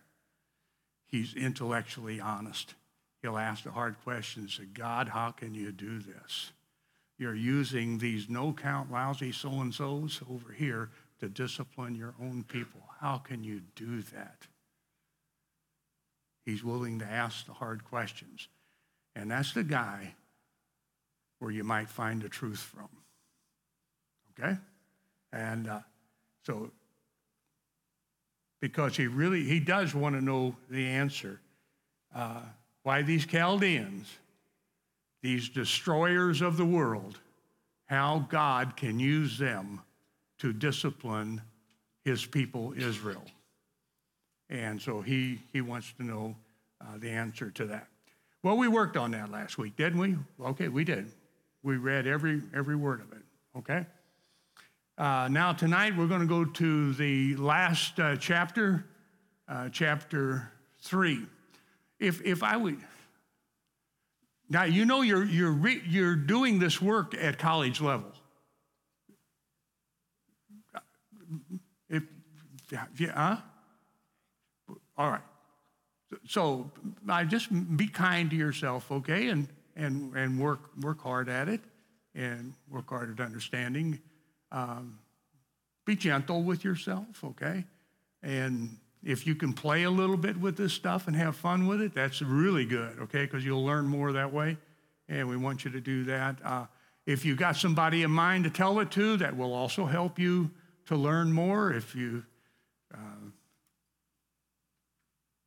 He's 1.06 1.36
intellectually 1.36 2.20
honest. 2.20 2.74
He'll 3.22 3.38
ask 3.38 3.64
the 3.64 3.72
hard 3.72 3.96
questions. 4.04 4.56
Say, 4.56 4.66
God, 4.66 5.10
how 5.10 5.32
can 5.32 5.54
you 5.54 5.72
do 5.72 6.00
this? 6.00 6.52
You're 7.24 7.36
using 7.36 8.00
these 8.00 8.28
no 8.28 8.52
count 8.52 8.92
lousy 8.92 9.32
so 9.32 9.50
and 9.62 9.74
so's 9.74 10.20
over 10.30 10.52
here 10.52 10.90
to 11.22 11.30
discipline 11.30 11.96
your 11.96 12.14
own 12.22 12.44
people. 12.44 12.82
How 13.00 13.18
can 13.18 13.46
you 13.46 13.62
do 13.78 14.02
that? 14.02 14.46
He's 16.44 16.66
willing 16.66 17.00
to 17.00 17.06
ask 17.06 17.46
the 17.46 17.54
hard 17.54 17.86
questions. 17.86 18.50
And 19.16 19.32
that's 19.32 19.54
the 19.54 19.64
guy 19.64 20.16
where 21.40 21.50
you 21.50 21.64
might 21.64 21.90
find 21.90 22.22
the 22.22 22.28
truth 22.28 22.60
from. 22.60 22.90
Okay? 24.38 24.58
And 25.32 25.70
uh, 25.70 25.80
so, 26.46 26.72
because 28.60 28.98
he 28.98 29.08
really, 29.08 29.46
he 29.46 29.62
does 29.62 29.96
want 29.96 30.16
to 30.16 30.22
know 30.22 30.58
the 30.70 30.88
answer. 30.88 31.40
Uh, 32.14 32.42
why 32.82 33.02
these 33.02 33.26
Chaldeans, 33.26 34.10
these 35.24 35.50
destroyers 35.50 36.42
of 36.42 36.58
the 36.58 36.66
world, 36.66 37.18
how 37.86 38.28
God 38.30 38.76
can 38.76 39.00
use 39.00 39.40
them 39.40 39.82
to 40.38 40.54
discipline 40.54 41.42
his 42.04 42.26
people 42.26 42.74
Israel. 42.78 43.24
And 44.50 44.80
so 44.80 45.02
he, 45.02 45.40
he 45.52 45.62
wants 45.62 45.94
to 45.94 46.04
know 46.04 46.36
uh, 46.82 46.98
the 46.98 47.10
answer 47.10 47.50
to 47.52 47.66
that. 47.68 47.88
Well, 48.44 48.58
we 48.58 48.68
worked 48.68 48.98
on 48.98 49.12
that 49.12 49.32
last 49.32 49.58
week, 49.58 49.78
didn't 49.78 50.00
we? 50.00 50.18
Okay, 50.46 50.68
we 50.68 50.84
did. 50.84 51.10
We 51.64 51.78
read 51.78 52.06
every, 52.06 52.42
every 52.54 52.76
word 52.76 53.00
of 53.00 53.14
it, 53.14 53.24
okay? 53.58 53.86
Uh, 54.98 55.30
now, 55.32 55.54
tonight 55.54 55.98
we're 55.98 56.08
going 56.08 56.22
to 56.22 56.28
go 56.28 56.44
to 56.44 56.94
the 56.94 57.38
last 57.38 57.98
uh, 58.00 58.18
chapter, 58.18 58.86
uh, 59.48 59.70
chapter 59.70 60.52
3 60.82 61.26
if, 62.00 62.22
if 62.26 62.44
I 62.44 62.58
would, 62.58 62.78
now 64.50 64.64
you 64.64 64.86
know 64.86 65.02
you're, 65.02 65.26
you're, 65.26 65.52
re, 65.52 65.82
you're 65.88 66.16
doing 66.16 66.60
this 66.60 66.82
work 66.82 67.16
at 67.16 67.38
college 67.38 67.82
level. 67.82 68.12
If, 71.90 72.04
yeah, 72.72 72.86
huh? 73.14 73.38
All 74.98 75.10
right. 75.10 75.22
So 76.28 76.72
I 77.10 77.24
just 77.24 77.50
be 77.78 77.88
kind 77.88 78.30
to 78.30 78.36
yourself, 78.36 78.92
okay, 78.92 79.30
and 79.30 79.48
and 79.76 80.16
and 80.16 80.40
work 80.40 80.60
work 80.82 81.02
hard 81.02 81.30
at 81.30 81.50
it, 81.50 81.62
and 82.14 82.54
work 82.70 82.90
hard 82.90 83.20
at 83.20 83.26
understanding. 83.26 84.00
Um, 84.52 85.00
be 85.86 85.96
gentle 85.96 86.44
with 86.44 86.64
yourself, 86.64 87.24
okay, 87.24 87.66
and 88.22 88.78
if 89.04 89.28
you 89.28 89.36
can 89.36 89.54
play 89.54 89.84
a 89.84 89.92
little 89.92 90.18
bit 90.18 90.38
with 90.38 90.56
this 90.56 90.74
stuff 90.74 91.08
and 91.08 91.16
have 91.16 91.36
fun 91.36 91.68
with 91.68 91.82
it, 91.82 91.94
that's 91.94 92.22
really 92.22 92.66
good, 92.66 92.98
okay? 93.00 93.24
Because 93.26 93.44
you'll 93.44 93.66
learn 93.66 93.86
more 93.86 94.14
that 94.14 94.32
way. 94.32 94.58
And 95.10 95.28
we 95.28 95.36
want 95.36 95.66
you 95.66 95.72
to 95.72 95.82
do 95.82 96.06
that. 96.06 96.38
Uh, 96.44 96.66
if 97.06 97.26
you've 97.26 97.38
got 97.38 97.58
somebody 97.58 98.04
in 98.04 98.12
mind 98.12 98.46
to 98.46 98.50
tell 98.50 98.80
it 98.80 98.92
to, 98.92 99.18
that 99.18 99.36
will 99.36 99.54
also 99.54 99.86
help 99.86 100.18
you 100.18 100.50
to 100.86 100.96
learn 100.96 101.34
more. 101.34 101.74
If 101.74 101.96
you 101.96 102.24
uh, 102.94 102.98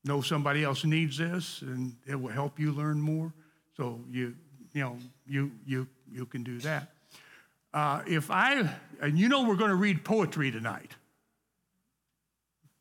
know 0.04 0.20
somebody 0.20 0.62
else 0.62 0.84
needs 0.84 1.16
this, 1.16 1.62
and 1.62 1.96
it 2.06 2.20
will 2.20 2.32
help 2.32 2.60
you 2.60 2.72
learn 2.72 3.00
more. 3.00 3.32
So 3.76 4.00
you, 4.10 4.34
you 4.74 4.82
know, 4.82 4.98
you 5.26 5.50
you 5.66 5.88
you 6.10 6.26
can 6.26 6.42
do 6.42 6.58
that. 6.58 6.92
Uh, 7.72 8.02
if 8.06 8.30
I, 8.30 8.70
and 9.00 9.18
you 9.18 9.28
know, 9.28 9.46
we're 9.46 9.56
going 9.56 9.70
to 9.70 9.76
read 9.76 10.04
poetry 10.04 10.50
tonight. 10.50 10.92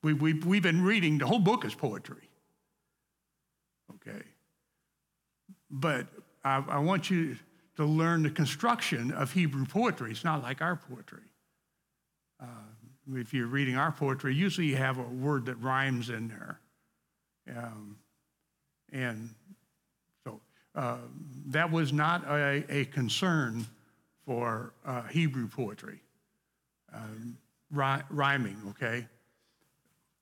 We, 0.05 0.13
we, 0.13 0.33
we've 0.33 0.61
been 0.61 0.83
reading, 0.83 1.17
the 1.17 1.25
whole 1.25 1.39
book 1.39 1.65
is 1.65 1.73
poetry. 1.73 2.29
Okay. 3.95 4.21
But 5.71 6.05
I, 6.43 6.63
I 6.69 6.77
want 6.77 7.09
you 7.09 7.37
to 7.77 7.85
learn 7.85 8.21
the 8.21 8.29
construction 8.29 9.11
of 9.11 9.31
Hebrew 9.31 9.65
poetry. 9.65 10.11
It's 10.11 10.23
not 10.23 10.43
like 10.43 10.61
our 10.61 10.75
poetry. 10.75 11.23
Uh, 12.39 12.45
if 13.15 13.33
you're 13.33 13.47
reading 13.47 13.77
our 13.77 13.91
poetry, 13.91 14.35
usually 14.35 14.67
you 14.67 14.75
have 14.75 14.99
a 14.99 15.01
word 15.01 15.47
that 15.47 15.55
rhymes 15.55 16.11
in 16.11 16.27
there. 16.27 16.59
Um, 17.57 17.97
and 18.91 19.31
so 20.23 20.39
uh, 20.75 20.97
that 21.47 21.71
was 21.71 21.91
not 21.91 22.23
a, 22.27 22.63
a 22.69 22.85
concern 22.85 23.65
for 24.23 24.71
uh, 24.85 25.01
Hebrew 25.07 25.47
poetry, 25.47 25.99
um, 26.93 27.39
rhyming, 27.71 28.57
okay? 28.69 29.07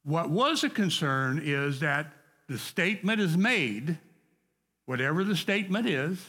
What 0.04 0.30
was 0.30 0.64
a 0.64 0.70
concern 0.70 1.42
is 1.44 1.80
that 1.80 2.14
the 2.50 2.58
statement 2.58 3.22
is 3.22 3.38
made, 3.38 3.98
whatever 4.86 5.24
the 5.24 5.36
statement 5.36 5.88
is, 5.88 6.20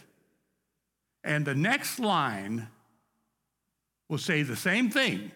And 1.24 1.46
the 1.46 1.54
next 1.54 1.98
line 1.98 2.68
will 4.10 4.18
say 4.18 4.42
the 4.42 4.56
same 4.56 4.90
thing 4.90 5.32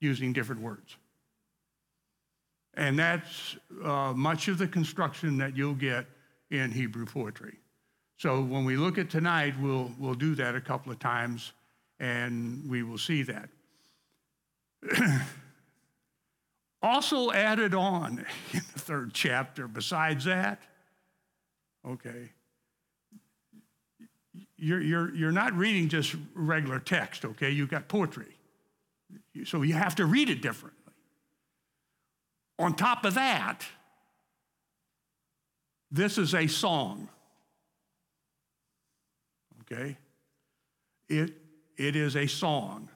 using 0.00 0.32
different 0.32 0.60
words. 0.60 0.96
And 2.74 2.98
that's 2.98 3.56
uh, 3.84 4.12
much 4.16 4.48
of 4.48 4.58
the 4.58 4.66
construction 4.66 5.38
that 5.38 5.56
you'll 5.56 5.74
get 5.74 6.06
in 6.50 6.72
Hebrew 6.72 7.06
poetry. 7.06 7.58
So 8.16 8.42
when 8.42 8.64
we 8.64 8.76
look 8.76 8.98
at 8.98 9.10
tonight, 9.10 9.54
we'll, 9.60 9.92
we'll 9.98 10.14
do 10.14 10.34
that 10.34 10.56
a 10.56 10.60
couple 10.60 10.90
of 10.90 10.98
times 10.98 11.52
and 12.00 12.68
we 12.68 12.82
will 12.82 12.98
see 12.98 13.22
that. 13.22 13.48
also 16.82 17.30
added 17.30 17.74
on 17.74 18.18
in 18.52 18.62
the 18.72 18.78
third 18.78 19.12
chapter, 19.12 19.68
besides 19.68 20.24
that, 20.24 20.60
okay, 21.86 22.30
you're, 24.56 24.80
you're, 24.80 25.14
you're 25.14 25.32
not 25.32 25.54
reading 25.54 25.88
just 25.88 26.14
regular 26.34 26.78
text, 26.78 27.24
okay? 27.24 27.50
You've 27.50 27.70
got 27.70 27.88
poetry. 27.88 28.36
So 29.44 29.62
you 29.62 29.74
have 29.74 29.94
to 29.96 30.06
read 30.06 30.28
it 30.28 30.42
differently. 30.42 30.76
On 32.58 32.74
top 32.74 33.06
of 33.06 33.14
that, 33.14 33.64
this 35.90 36.18
is 36.18 36.34
a 36.34 36.46
song. 36.46 37.08
Okay? 39.62 39.96
It, 41.08 41.32
it 41.78 41.96
is 41.96 42.16
a 42.16 42.26
song. 42.26 42.90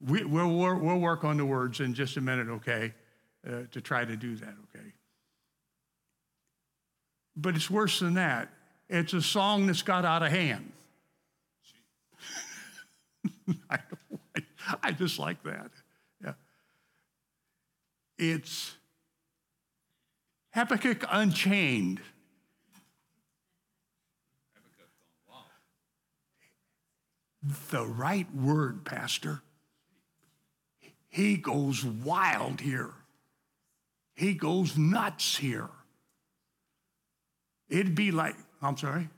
We, 0.00 0.24
will 0.24 0.56
we'll, 0.56 0.78
we'll 0.78 0.98
work 0.98 1.24
on 1.24 1.36
the 1.36 1.44
words 1.44 1.80
in 1.80 1.92
just 1.92 2.16
a 2.16 2.20
minute, 2.20 2.48
okay, 2.48 2.94
uh, 3.46 3.62
to 3.70 3.80
try 3.80 4.04
to 4.04 4.16
do 4.16 4.36
that, 4.36 4.54
okay? 4.74 4.92
But 7.36 7.56
it's 7.56 7.70
worse 7.70 8.00
than 8.00 8.14
that. 8.14 8.48
It's 8.88 9.12
a 9.12 9.22
song 9.22 9.66
that's 9.66 9.82
got 9.82 10.04
out 10.04 10.22
of 10.22 10.30
hand. 10.30 10.72
I, 13.70 13.78
I 14.82 14.92
just 14.92 15.18
like 15.18 15.42
that. 15.42 15.70
Yeah. 16.22 16.32
It's 18.18 18.76
Habakkuk 20.52 21.04
Unchained. 21.10 22.00
The 27.70 27.84
right 27.84 28.32
word, 28.34 28.84
Pastor. 28.84 29.42
He 31.08 31.36
goes 31.36 31.84
wild 31.84 32.60
here. 32.60 32.94
He 34.14 34.34
goes 34.34 34.76
nuts 34.76 35.36
here. 35.36 35.68
It'd 37.68 37.94
be 37.94 38.10
like, 38.10 38.36
I'm 38.62 38.76
sorry. 38.76 39.08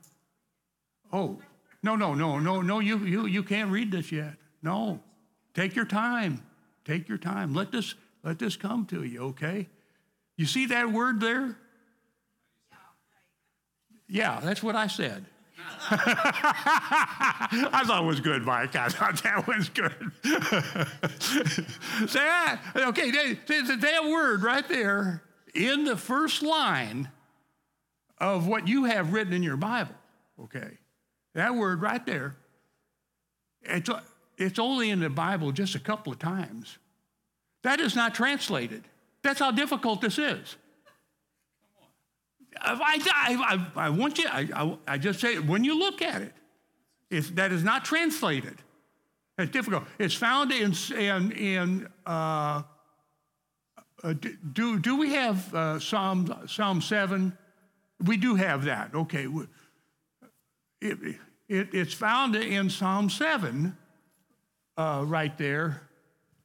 Oh, 1.13 1.39
no, 1.83 1.95
no, 1.95 2.13
no, 2.13 2.39
no, 2.39 2.61
no, 2.61 2.79
you, 2.79 2.97
you, 2.99 3.25
you 3.27 3.43
can't 3.43 3.71
read 3.71 3.91
this 3.91 4.11
yet. 4.11 4.33
No. 4.61 5.01
Take 5.53 5.75
your 5.75 5.85
time. 5.85 6.43
Take 6.85 7.07
your 7.07 7.17
time. 7.17 7.53
Let 7.53 7.71
this, 7.71 7.95
let 8.23 8.39
this 8.39 8.55
come 8.55 8.85
to 8.87 9.03
you, 9.03 9.25
okay? 9.27 9.67
You 10.35 10.45
see 10.45 10.67
that 10.67 10.91
word 10.91 11.19
there? 11.19 11.57
Yeah, 14.07 14.39
that's 14.41 14.63
what 14.63 14.75
I 14.75 14.87
said. 14.87 15.25
I 15.89 17.83
thought 17.85 18.03
it 18.03 18.07
was 18.07 18.19
good, 18.19 18.43
Mike. 18.43 18.75
I 18.75 18.89
thought 18.89 19.23
that 19.23 19.47
was 19.47 19.69
good. 19.69 19.93
Say 22.09 22.19
that. 22.19 22.61
Okay, 22.75 23.11
there's 23.45 23.67
that 23.67 24.03
word 24.05 24.43
right 24.43 24.67
there 24.67 25.23
in 25.53 25.85
the 25.85 25.95
first 25.97 26.43
line 26.43 27.09
of 28.17 28.47
what 28.47 28.67
you 28.67 28.85
have 28.85 29.13
written 29.13 29.33
in 29.33 29.43
your 29.43 29.57
Bible. 29.57 29.95
Okay. 30.43 30.77
That 31.35 31.55
word 31.55 31.81
right 31.81 32.05
there, 32.05 32.35
it's, 33.61 33.89
it's 34.37 34.59
only 34.59 34.89
in 34.89 34.99
the 34.99 35.09
Bible 35.09 35.51
just 35.51 35.75
a 35.75 35.79
couple 35.79 36.11
of 36.11 36.19
times. 36.19 36.77
That 37.63 37.79
is 37.79 37.95
not 37.95 38.15
translated. 38.15 38.83
That's 39.23 39.39
how 39.39 39.51
difficult 39.51 40.01
this 40.01 40.17
is. 40.17 40.55
I, 42.61 43.67
I, 43.75 43.85
I, 43.85 43.89
want 43.89 44.17
you, 44.17 44.25
I, 44.27 44.77
I, 44.87 44.97
just 44.97 45.19
say, 45.19 45.39
when 45.39 45.63
you 45.63 45.77
look 45.77 46.01
at 46.01 46.21
it, 46.21 46.33
it's, 47.09 47.29
that 47.31 47.51
is 47.51 47.63
not 47.63 47.85
translated. 47.85 48.57
It's 49.37 49.51
difficult. 49.51 49.83
It's 49.99 50.15
found 50.15 50.51
in, 50.51 50.73
in, 50.95 51.31
in 51.31 51.87
uh, 52.05 52.63
uh, 54.03 54.13
do, 54.53 54.79
do 54.79 54.95
we 54.95 55.13
have 55.13 55.53
uh, 55.53 55.79
Psalm, 55.79 56.33
Psalm 56.47 56.81
7? 56.81 57.35
We 58.05 58.17
do 58.17 58.35
have 58.35 58.65
that. 58.65 58.93
Okay. 58.93 59.27
It, 60.81 60.97
it, 61.49 61.69
it's 61.73 61.93
found 61.93 62.35
in 62.35 62.69
Psalm 62.69 63.09
7 63.09 63.75
uh, 64.77 65.03
right 65.05 65.35
there. 65.37 65.81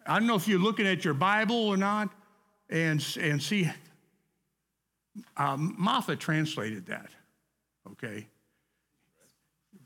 I 0.07 0.18
don't 0.18 0.27
know 0.27 0.35
if 0.35 0.48
you're 0.48 0.59
looking 0.59 0.87
at 0.87 1.05
your 1.05 1.14
Bible 1.14 1.68
or 1.68 1.77
not 1.77 2.09
and, 2.70 3.05
and 3.20 3.42
see. 3.42 3.70
Um, 5.37 5.77
Moffatt 5.81 6.18
translated 6.18 6.87
that, 6.87 7.11
okay? 7.92 8.27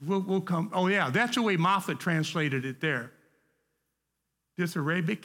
We'll, 0.04 0.20
we'll 0.20 0.40
come. 0.40 0.70
Oh, 0.72 0.86
yeah, 0.86 1.10
that's 1.10 1.34
the 1.34 1.42
way 1.42 1.56
Moffatt 1.56 1.98
translated 1.98 2.64
it 2.64 2.80
there. 2.80 3.12
Dithyrambic? 4.58 5.24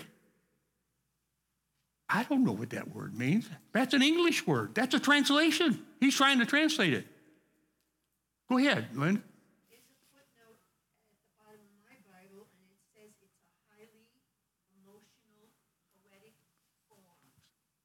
I 2.10 2.24
don't 2.24 2.44
know 2.44 2.52
what 2.52 2.72
that 2.72 2.94
word 2.94 3.18
means. 3.18 3.50
That's 3.74 3.94
an 3.94 4.02
English 4.02 4.46
word. 4.46 4.76
That's 4.76 4.94
a 4.94 5.00
translation. 5.00 5.86
He's 6.00 6.16
trying 6.16 6.40
to 6.40 6.46
translate 6.46 6.94
it. 6.94 7.08
Go 8.50 8.58
ahead, 8.58 8.88
Linda. 8.96 9.22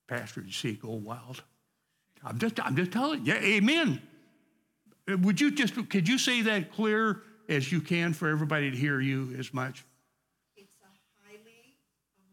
Pastor, 0.09 0.40
you 0.40 0.52
see, 0.52 0.74
go 0.74 0.90
wild. 0.90 1.42
I'm 2.27 2.39
just, 2.39 2.59
I'm 2.61 2.75
just 2.75 2.91
telling 2.91 3.25
you. 3.25 3.35
Yeah, 3.35 3.41
amen. 3.41 4.03
Uh, 5.09 5.17
would 5.19 5.41
you 5.41 5.53
just, 5.53 5.75
could 5.89 6.09
you 6.09 6.19
say 6.19 6.43
that 6.43 6.73
clear 6.73 7.23
as 7.49 7.71
you 7.71 7.81
can 7.81 8.12
for 8.12 8.29
everybody 8.29 8.71
to 8.71 8.77
hear 8.77 9.01
you 9.01 9.35
as 9.39 9.55
much? 9.55 9.85
It's 10.57 10.75
a 10.83 10.89
highly 11.25 11.77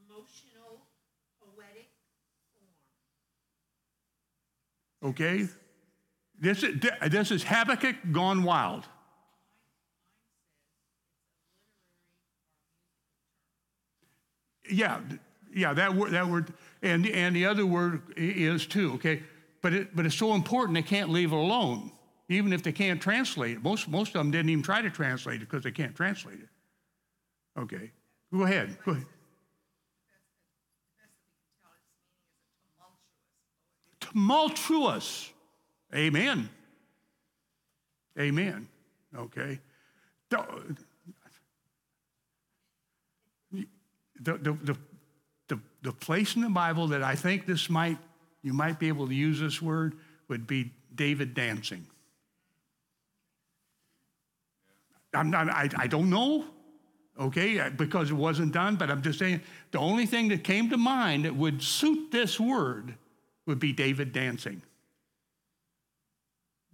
emotional, 0.09 0.81
poetic 1.39 1.91
form. 5.01 5.11
Okay? 5.11 5.47
This 6.39 6.63
is, 6.63 6.81
this 7.07 7.29
is 7.29 7.43
Habakkuk 7.43 7.95
gone 8.11 8.43
wild. 8.43 8.85
Yeah, 14.67 15.01
yeah, 15.53 15.73
that 15.73 15.93
word, 15.93 16.13
that 16.13 16.27
word, 16.27 16.51
and, 16.81 17.05
and 17.05 17.35
the 17.35 17.45
other 17.45 17.65
word 17.65 18.01
is 18.17 18.65
too, 18.65 18.93
okay? 18.93 19.21
But, 19.63 19.73
it, 19.73 19.95
but 19.95 20.05
it's 20.05 20.13
so 20.13 20.35
important 20.35 20.75
they 20.75 20.83
can't 20.83 21.09
leave 21.09 21.31
it 21.31 21.35
alone, 21.35 21.91
even 22.29 22.53
if 22.53 22.61
they 22.61 22.73
can't 22.73 23.01
translate 23.01 23.57
it. 23.57 23.63
Most, 23.63 23.87
most 23.87 24.09
of 24.09 24.15
them 24.15 24.29
didn't 24.29 24.49
even 24.49 24.61
try 24.61 24.81
to 24.81 24.91
translate 24.91 25.37
it 25.37 25.49
because 25.49 25.63
they 25.63 25.71
can't 25.71 25.95
translate 25.95 26.39
it. 26.39 26.49
Okay, 27.57 27.91
go 28.31 28.43
ahead. 28.43 28.77
Go 28.85 28.91
ahead. 28.91 29.05
Tumultuous. 34.01 35.31
Amen. 35.95 36.49
Amen. 38.19 38.67
Okay. 39.15 39.59
The, 40.29 40.45
the, 44.19 44.37
the, 44.37 44.77
the, 45.47 45.59
the 45.83 45.91
place 45.93 46.35
in 46.35 46.41
the 46.41 46.49
Bible 46.49 46.87
that 46.87 47.01
I 47.01 47.15
think 47.15 47.45
this 47.45 47.69
might, 47.69 47.97
you 48.43 48.53
might 48.53 48.77
be 48.77 48.89
able 48.89 49.07
to 49.07 49.15
use 49.15 49.39
this 49.39 49.61
word 49.61 49.95
would 50.27 50.45
be 50.45 50.71
David 50.93 51.33
dancing. 51.33 51.85
I'm 55.13 55.29
not, 55.29 55.49
I, 55.49 55.69
I 55.77 55.87
don't 55.87 56.09
know, 56.09 56.45
okay, 57.19 57.59
uh, 57.59 57.69
because 57.69 58.09
it 58.09 58.15
wasn't 58.15 58.51
done, 58.51 58.75
but 58.75 58.89
I'm 58.89 59.01
just 59.01 59.19
saying 59.19 59.41
the 59.71 59.79
only 59.79 60.05
thing 60.05 60.27
that 60.29 60.43
came 60.43 60.69
to 60.69 60.77
mind 60.77 61.25
that 61.25 61.35
would 61.35 61.61
suit 61.61 62.11
this 62.11 62.39
word 62.39 62.95
would 63.45 63.59
be 63.59 63.71
David 63.73 64.11
dancing. 64.11 64.61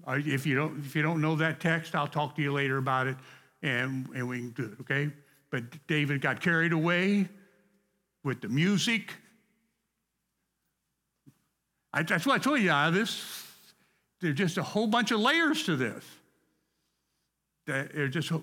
If 0.08 0.46
you 0.46 0.56
don't, 0.56 0.80
if 0.80 0.96
you 0.96 1.02
don't 1.02 1.22
know 1.22 1.36
that 1.36 1.60
text, 1.60 1.94
I'll 1.94 2.08
talk 2.08 2.36
to 2.38 2.42
you 2.42 2.54
later 2.54 2.78
about 2.78 3.08
it 3.08 3.18
and, 3.62 4.08
and 4.16 4.28
we 4.28 4.38
can 4.38 4.50
do 4.52 4.64
it, 4.64 4.82
okay? 4.82 5.12
But 5.52 5.64
David 5.88 6.22
got 6.22 6.40
carried 6.42 6.72
away 6.72 7.28
with 8.24 8.42
the 8.42 8.48
music. 8.48 9.14
I, 11.93 12.04
that's 12.04 12.25
what 12.25 12.36
I 12.36 12.38
told 12.38 12.60
you. 12.60 12.71
Uh, 12.71 12.91
this, 12.91 13.45
there's 14.21 14.36
just 14.36 14.58
a 14.58 14.63
whole 14.63 14.88
bunch 14.88 15.12
of 15.12 15.19
layers 15.19 15.63
to 15.63 15.75
this. 15.75 16.04
There's 17.65 18.13
just. 18.13 18.32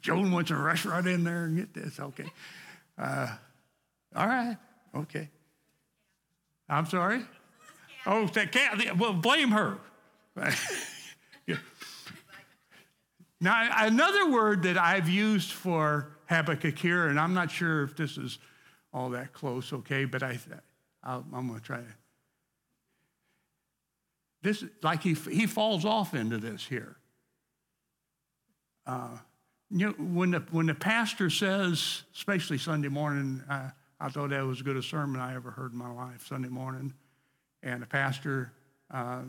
Joan 0.00 0.32
wants 0.32 0.48
to 0.48 0.56
rush 0.56 0.86
right 0.86 1.06
in 1.06 1.24
there 1.24 1.44
and 1.44 1.56
get 1.56 1.74
this. 1.74 1.98
Okay. 2.00 2.30
Uh, 2.96 3.28
all 4.14 4.26
right. 4.26 4.56
Okay. 4.94 5.28
I'm 6.68 6.86
sorry. 6.86 7.22
Oh, 8.06 8.26
that 8.28 8.52
can't. 8.52 8.98
Well, 8.98 9.12
blame 9.12 9.50
her. 9.50 9.78
Now, 13.40 13.68
another 13.86 14.30
word 14.30 14.64
that 14.64 14.76
I've 14.76 15.08
used 15.08 15.52
for 15.52 16.10
Habakkuk 16.28 16.76
here, 16.78 17.06
and 17.06 17.20
I'm 17.20 17.34
not 17.34 17.50
sure 17.50 17.84
if 17.84 17.96
this 17.96 18.18
is 18.18 18.38
all 18.98 19.10
that 19.10 19.32
close, 19.32 19.72
okay, 19.72 20.04
but 20.04 20.22
I, 20.22 20.38
i 21.04 21.14
am 21.14 21.30
going 21.30 21.54
to 21.54 21.60
try 21.60 21.78
to. 21.78 21.94
This, 24.42 24.64
like 24.82 25.02
he, 25.02 25.14
he 25.14 25.46
falls 25.46 25.84
off 25.84 26.14
into 26.14 26.38
this 26.38 26.66
here. 26.66 26.96
Uh, 28.86 29.18
you 29.70 29.86
know, 29.86 29.92
when 29.98 30.32
the, 30.32 30.40
when 30.50 30.66
the 30.66 30.74
pastor 30.74 31.30
says, 31.30 32.02
especially 32.14 32.58
Sunday 32.58 32.88
morning, 32.88 33.42
uh, 33.48 33.70
I 34.00 34.08
thought 34.08 34.30
that 34.30 34.44
was 34.44 34.58
as 34.58 34.62
good 34.62 34.76
a 34.76 34.82
sermon 34.82 35.20
I 35.20 35.34
ever 35.34 35.50
heard 35.50 35.72
in 35.72 35.78
my 35.78 35.90
life, 35.90 36.26
Sunday 36.26 36.48
morning. 36.48 36.94
And 37.62 37.82
the 37.82 37.86
pastor 37.86 38.52
uh, 38.90 39.22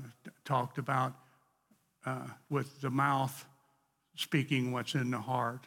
talked 0.46 0.78
about 0.78 1.14
uh, 2.06 2.28
with 2.50 2.82
the 2.82 2.90
mouth 2.90 3.46
speaking 4.16 4.72
what's 4.72 4.96
in 4.96 5.12
the 5.12 5.20
heart, 5.20 5.66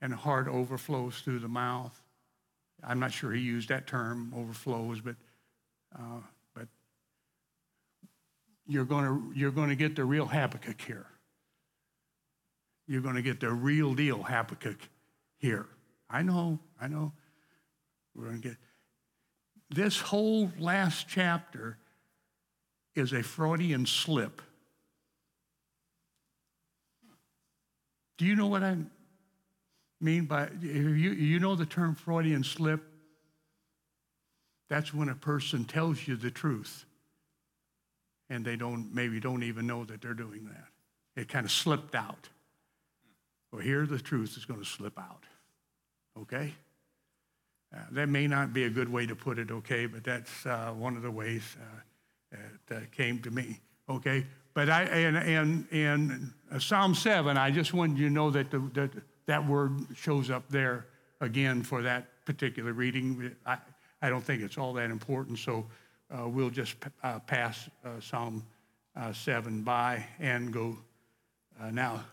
and 0.00 0.14
heart 0.14 0.48
overflows 0.48 1.20
through 1.20 1.40
the 1.40 1.48
mouth. 1.48 2.00
I'm 2.82 3.00
not 3.00 3.12
sure 3.12 3.32
he 3.32 3.40
used 3.40 3.68
that 3.70 3.86
term, 3.86 4.32
overflows, 4.36 5.00
but, 5.00 5.16
uh, 5.96 6.20
but 6.54 6.68
you're 8.66 8.84
going 8.84 9.32
you're 9.34 9.50
to 9.50 9.76
get 9.76 9.96
the 9.96 10.04
real 10.04 10.26
Habakkuk 10.26 10.80
here. 10.80 11.06
You're 12.86 13.02
going 13.02 13.16
to 13.16 13.22
get 13.22 13.40
the 13.40 13.52
real 13.52 13.94
deal 13.94 14.22
Habakkuk 14.22 14.78
here. 15.38 15.66
I 16.08 16.22
know, 16.22 16.58
I 16.80 16.88
know. 16.88 17.12
We're 18.14 18.24
going 18.24 18.40
to 18.40 18.48
get 18.48 18.56
this 19.70 20.00
whole 20.00 20.50
last 20.58 21.06
chapter 21.08 21.78
is 22.94 23.12
a 23.12 23.22
Freudian 23.22 23.86
slip. 23.86 24.42
Do 28.16 28.24
you 28.24 28.34
know 28.34 28.46
what 28.46 28.64
I 28.64 28.76
mean 30.00 30.26
by 30.26 30.48
you, 30.60 30.90
you 30.90 31.38
know 31.40 31.54
the 31.54 31.66
term 31.66 31.94
Freudian 31.94 32.44
slip? 32.44 32.82
That's 34.68 34.92
when 34.92 35.08
a 35.08 35.14
person 35.14 35.64
tells 35.64 36.06
you 36.06 36.16
the 36.16 36.30
truth 36.30 36.84
and 38.30 38.44
they 38.44 38.56
don't 38.56 38.94
maybe 38.94 39.20
don't 39.20 39.42
even 39.42 39.66
know 39.66 39.84
that 39.84 40.02
they're 40.02 40.14
doing 40.14 40.46
that. 40.46 41.20
It 41.20 41.28
kind 41.28 41.44
of 41.44 41.50
slipped 41.50 41.94
out. 41.94 42.28
Well, 43.50 43.62
here 43.62 43.86
the 43.86 43.98
truth 43.98 44.36
is 44.36 44.44
going 44.44 44.60
to 44.60 44.66
slip 44.66 44.98
out. 44.98 45.24
Okay? 46.20 46.52
Uh, 47.74 47.78
that 47.92 48.08
may 48.08 48.26
not 48.26 48.52
be 48.52 48.64
a 48.64 48.70
good 48.70 48.90
way 48.90 49.06
to 49.06 49.14
put 49.14 49.38
it, 49.38 49.50
okay, 49.50 49.86
but 49.86 50.02
that's 50.02 50.46
uh, 50.46 50.72
one 50.76 50.96
of 50.96 51.02
the 51.02 51.10
ways 51.10 51.56
uh, 51.60 52.36
that 52.66 52.90
came 52.92 53.18
to 53.20 53.30
me, 53.30 53.60
okay? 53.90 54.26
But 54.54 54.70
I, 54.70 54.84
and, 54.84 55.16
and, 55.16 55.66
and 55.70 56.32
uh, 56.50 56.58
Psalm 56.58 56.94
7, 56.94 57.36
I 57.36 57.50
just 57.50 57.74
wanted 57.74 57.98
you 57.98 58.08
to 58.08 58.12
know 58.12 58.30
that 58.30 58.50
the, 58.50 58.58
that, 58.72 58.90
that 59.28 59.46
word 59.46 59.72
shows 59.94 60.30
up 60.30 60.48
there 60.48 60.86
again 61.20 61.62
for 61.62 61.82
that 61.82 62.24
particular 62.24 62.72
reading. 62.72 63.34
I, 63.46 63.58
I 64.02 64.10
don't 64.10 64.24
think 64.24 64.42
it's 64.42 64.58
all 64.58 64.72
that 64.74 64.90
important, 64.90 65.38
so 65.38 65.66
uh, 66.10 66.28
we'll 66.28 66.50
just 66.50 66.76
uh, 67.02 67.20
pass 67.20 67.68
Psalm 68.00 68.44
7 69.12 69.62
by 69.62 70.04
and 70.18 70.52
go 70.52 70.76
now 71.70 72.04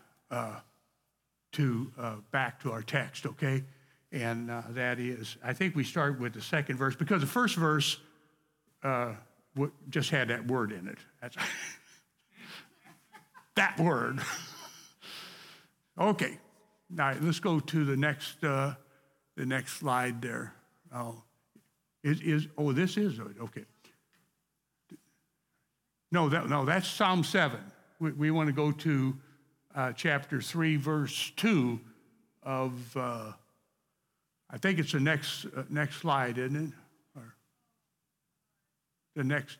to 1.52 1.92
back 2.30 2.62
to 2.62 2.70
our 2.70 2.82
text, 2.82 3.26
okay? 3.26 3.64
and 4.12 4.50
uh, 4.50 4.62
that 4.70 4.98
is, 4.98 5.36
I 5.44 5.52
think 5.52 5.74
we 5.74 5.84
start 5.84 6.20
with 6.20 6.32
the 6.32 6.40
second 6.40 6.76
verse 6.76 6.94
because 6.94 7.20
the 7.20 7.26
first 7.26 7.56
verse 7.56 7.98
uh, 8.82 9.12
just 9.90 10.10
had 10.10 10.28
that 10.28 10.46
word 10.46 10.72
in 10.72 10.88
it. 10.88 10.98
That's 11.20 11.36
that 13.56 13.78
word. 13.78 14.20
okay, 15.98 16.38
now 16.90 17.14
let's 17.20 17.40
go 17.40 17.60
to 17.60 17.84
the 17.84 17.96
next, 17.96 18.42
uh, 18.44 18.74
the 19.36 19.46
next 19.46 19.74
slide 19.74 20.22
there. 20.22 20.54
Oh, 20.94 21.22
is, 22.02 22.20
is 22.20 22.46
oh 22.56 22.72
this 22.72 22.96
is 22.96 23.18
okay. 23.20 23.64
No, 26.12 26.28
that, 26.28 26.48
no, 26.48 26.64
that's 26.64 26.88
Psalm 26.88 27.24
seven. 27.24 27.60
We, 27.98 28.12
we 28.12 28.30
want 28.30 28.48
to 28.48 28.52
go 28.52 28.70
to 28.70 29.16
uh, 29.74 29.92
chapter 29.92 30.40
three, 30.40 30.76
verse 30.76 31.32
two 31.36 31.80
of. 32.42 32.96
Uh, 32.96 33.32
I 34.48 34.58
think 34.58 34.78
it's 34.78 34.92
the 34.92 35.00
next, 35.00 35.44
uh, 35.46 35.64
next 35.68 35.96
slide, 35.96 36.38
isn't 36.38 36.68
it? 36.68 36.72
Or 37.16 37.34
the 39.16 39.24
next. 39.24 39.58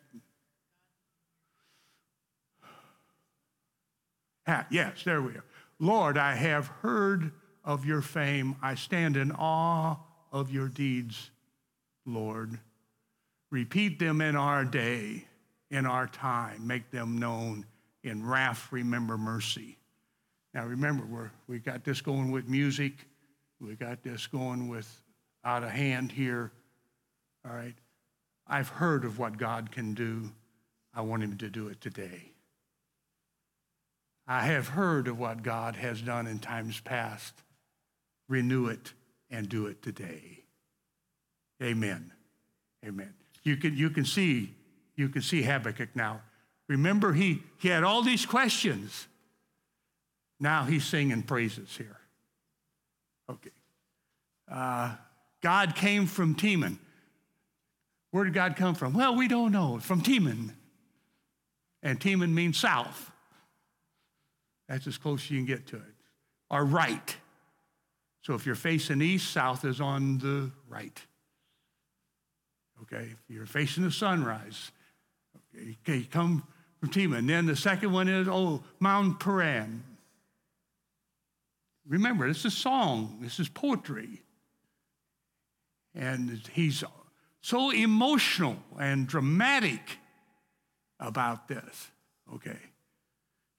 Ah, 4.46 4.64
yes, 4.70 5.02
there 5.04 5.20
we 5.20 5.32
are. 5.32 5.44
Lord, 5.78 6.16
I 6.16 6.34
have 6.34 6.68
heard 6.68 7.32
of 7.64 7.84
your 7.84 8.02
fame. 8.02 8.56
I 8.62 8.74
stand 8.74 9.16
in 9.16 9.32
awe 9.32 9.96
of 10.32 10.50
your 10.50 10.68
deeds, 10.68 11.30
Lord. 12.06 12.58
Repeat 13.50 13.98
them 13.98 14.20
in 14.20 14.36
our 14.36 14.64
day, 14.64 15.26
in 15.70 15.86
our 15.86 16.06
time. 16.06 16.66
Make 16.66 16.90
them 16.90 17.18
known. 17.18 17.66
In 18.02 18.24
wrath, 18.24 18.68
remember 18.70 19.18
mercy. 19.18 19.76
Now, 20.54 20.64
remember, 20.64 21.04
we're, 21.04 21.30
we 21.48 21.58
got 21.58 21.84
this 21.84 22.00
going 22.00 22.30
with 22.30 22.48
music. 22.48 22.94
We 23.60 23.74
got 23.74 24.02
this 24.02 24.26
going 24.26 24.68
with 24.68 24.88
out 25.44 25.62
of 25.62 25.70
hand 25.70 26.12
here. 26.12 26.52
All 27.44 27.54
right. 27.54 27.74
I've 28.46 28.68
heard 28.68 29.04
of 29.04 29.18
what 29.18 29.38
God 29.38 29.72
can 29.72 29.94
do. 29.94 30.30
I 30.94 31.00
want 31.02 31.22
him 31.22 31.36
to 31.38 31.50
do 31.50 31.68
it 31.68 31.80
today. 31.80 32.32
I 34.26 34.42
have 34.46 34.68
heard 34.68 35.06
of 35.08 35.18
what 35.18 35.42
God 35.42 35.76
has 35.76 36.02
done 36.02 36.26
in 36.26 36.38
times 36.38 36.80
past. 36.80 37.34
Renew 38.28 38.66
it 38.66 38.92
and 39.30 39.48
do 39.48 39.66
it 39.66 39.82
today. 39.82 40.42
Amen. 41.62 42.12
Amen. 42.84 43.14
You 43.44 43.56
can, 43.56 43.76
you 43.76 43.90
can 43.90 44.04
see, 44.04 44.52
you 44.96 45.08
can 45.08 45.22
see 45.22 45.42
Habakkuk 45.42 45.94
now. 45.94 46.20
Remember, 46.68 47.12
he, 47.12 47.42
he 47.58 47.68
had 47.68 47.84
all 47.84 48.02
these 48.02 48.26
questions. 48.26 49.06
Now 50.40 50.64
he's 50.64 50.84
singing 50.84 51.22
praises 51.22 51.76
here. 51.76 51.96
Okay. 53.30 53.50
Uh, 54.50 54.96
God 55.40 55.76
came 55.76 56.06
from 56.06 56.34
Teman. 56.34 56.78
Where 58.10 58.24
did 58.24 58.34
God 58.34 58.56
come 58.56 58.74
from? 58.74 58.94
Well, 58.94 59.14
we 59.14 59.28
don't 59.28 59.52
know. 59.52 59.78
From 59.78 60.02
Teman. 60.02 60.50
And 61.82 62.00
Teman 62.00 62.32
means 62.32 62.58
south. 62.58 63.12
That's 64.68 64.86
as 64.86 64.98
close 64.98 65.24
as 65.24 65.30
you 65.30 65.38
can 65.38 65.46
get 65.46 65.66
to 65.68 65.76
it. 65.76 65.94
Or 66.50 66.64
right. 66.64 67.16
So 68.22 68.34
if 68.34 68.46
you're 68.46 68.54
facing 68.54 69.00
east, 69.02 69.30
south 69.30 69.64
is 69.64 69.80
on 69.80 70.18
the 70.18 70.50
right. 70.68 71.00
Okay, 72.82 73.08
if 73.12 73.18
you're 73.28 73.46
facing 73.46 73.84
the 73.84 73.90
sunrise, 73.90 74.70
okay, 75.82 76.06
come 76.10 76.46
from 76.78 76.90
Teman. 76.90 77.26
Then 77.26 77.46
the 77.46 77.56
second 77.56 77.92
one 77.92 78.08
is, 78.08 78.28
oh, 78.28 78.62
Mount 78.80 79.18
Paran. 79.18 79.82
Remember, 81.88 82.28
this 82.28 82.44
is 82.44 82.54
song, 82.54 83.18
this 83.22 83.38
is 83.38 83.48
poetry. 83.48 84.22
And 85.94 86.42
he's 86.52 86.84
so 87.40 87.70
emotional 87.70 88.56
and 88.78 89.06
dramatic 89.06 89.98
about 91.00 91.48
this. 91.48 91.90
Okay. 92.34 92.58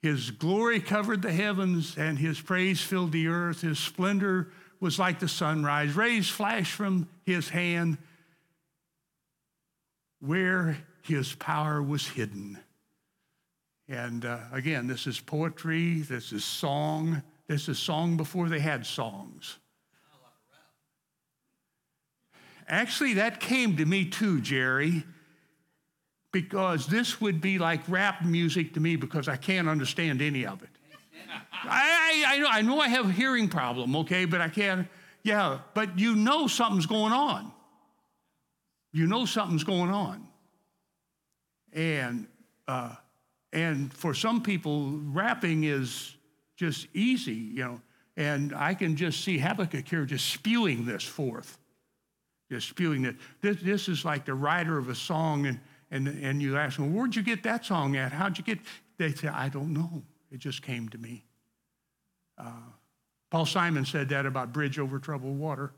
His 0.07 0.31
glory 0.31 0.79
covered 0.79 1.21
the 1.21 1.33
heavens, 1.33 1.97
and 1.97 2.17
his 2.17 2.39
praise 2.39 2.79
filled 2.79 3.11
the 3.11 3.27
earth. 3.27 3.59
His 3.59 3.77
splendor 3.77 4.53
was 4.79 4.97
like 4.97 5.19
the 5.19 5.27
sunrise. 5.27 5.97
Rays 5.97 6.29
flashed 6.29 6.71
from 6.71 7.09
his 7.25 7.49
hand 7.49 7.97
where 10.21 10.77
his 11.01 11.33
power 11.33 11.83
was 11.83 12.07
hidden. 12.07 12.57
And 13.89 14.23
uh, 14.23 14.39
again, 14.53 14.87
this 14.87 15.07
is 15.07 15.19
poetry, 15.19 15.99
this 15.99 16.31
is 16.31 16.45
song. 16.45 17.21
This 17.47 17.67
is 17.67 17.77
song 17.77 18.15
before 18.15 18.47
they 18.47 18.59
had 18.59 18.85
songs. 18.85 19.57
Actually, 22.65 23.15
that 23.15 23.41
came 23.41 23.75
to 23.75 23.85
me 23.85 24.05
too, 24.05 24.39
Jerry, 24.39 25.03
because 26.41 26.85
this 26.85 27.19
would 27.19 27.41
be 27.41 27.57
like 27.57 27.81
rap 27.87 28.23
music 28.23 28.75
to 28.75 28.79
me 28.79 28.95
because 28.95 29.27
I 29.27 29.37
can't 29.37 29.67
understand 29.67 30.21
any 30.21 30.45
of 30.45 30.61
it. 30.61 30.69
I, 31.63 32.23
I, 32.27 32.35
I, 32.35 32.37
know, 32.37 32.47
I 32.47 32.61
know 32.61 32.79
I 32.79 32.89
have 32.89 33.09
a 33.09 33.11
hearing 33.11 33.49
problem, 33.49 33.95
okay, 33.95 34.25
but 34.25 34.39
I 34.39 34.47
can't, 34.47 34.87
yeah, 35.23 35.57
but 35.73 35.97
you 35.97 36.15
know 36.15 36.45
something's 36.45 36.85
going 36.85 37.11
on. 37.11 37.51
You 38.93 39.07
know 39.07 39.25
something's 39.25 39.63
going 39.63 39.89
on. 39.89 40.27
And, 41.73 42.27
uh, 42.67 42.93
and 43.51 43.91
for 43.91 44.13
some 44.13 44.43
people, 44.43 44.91
rapping 45.05 45.63
is 45.63 46.15
just 46.55 46.87
easy, 46.93 47.33
you 47.33 47.63
know. 47.63 47.81
And 48.15 48.53
I 48.53 48.75
can 48.75 48.95
just 48.95 49.23
see 49.23 49.39
Habakkuk 49.39 49.87
here 49.87 50.05
just 50.05 50.29
spewing 50.29 50.85
this 50.85 51.03
forth, 51.03 51.57
just 52.51 52.69
spewing 52.69 53.05
it. 53.05 53.15
This, 53.41 53.57
this 53.63 53.89
is 53.89 54.05
like 54.05 54.25
the 54.25 54.35
writer 54.35 54.77
of 54.77 54.89
a 54.89 54.95
song, 54.95 55.47
and, 55.47 55.59
and, 55.91 56.07
and 56.07 56.41
you 56.41 56.57
ask 56.57 56.77
them, 56.77 56.93
Where'd 56.93 57.15
you 57.15 57.23
get 57.23 57.43
that 57.43 57.65
song 57.65 57.95
at? 57.95 58.11
How'd 58.11 58.37
you 58.37 58.43
get? 58.43 58.59
They 58.97 59.13
say, 59.13 59.27
I 59.27 59.49
don't 59.49 59.73
know. 59.73 60.03
It 60.31 60.39
just 60.39 60.61
came 60.61 60.89
to 60.89 60.97
me. 60.97 61.23
Uh, 62.37 62.51
Paul 63.29 63.45
Simon 63.45 63.85
said 63.85 64.09
that 64.09 64.25
about 64.25 64.53
bridge 64.53 64.79
over 64.79 64.99
troubled 64.99 65.37
water. 65.37 65.71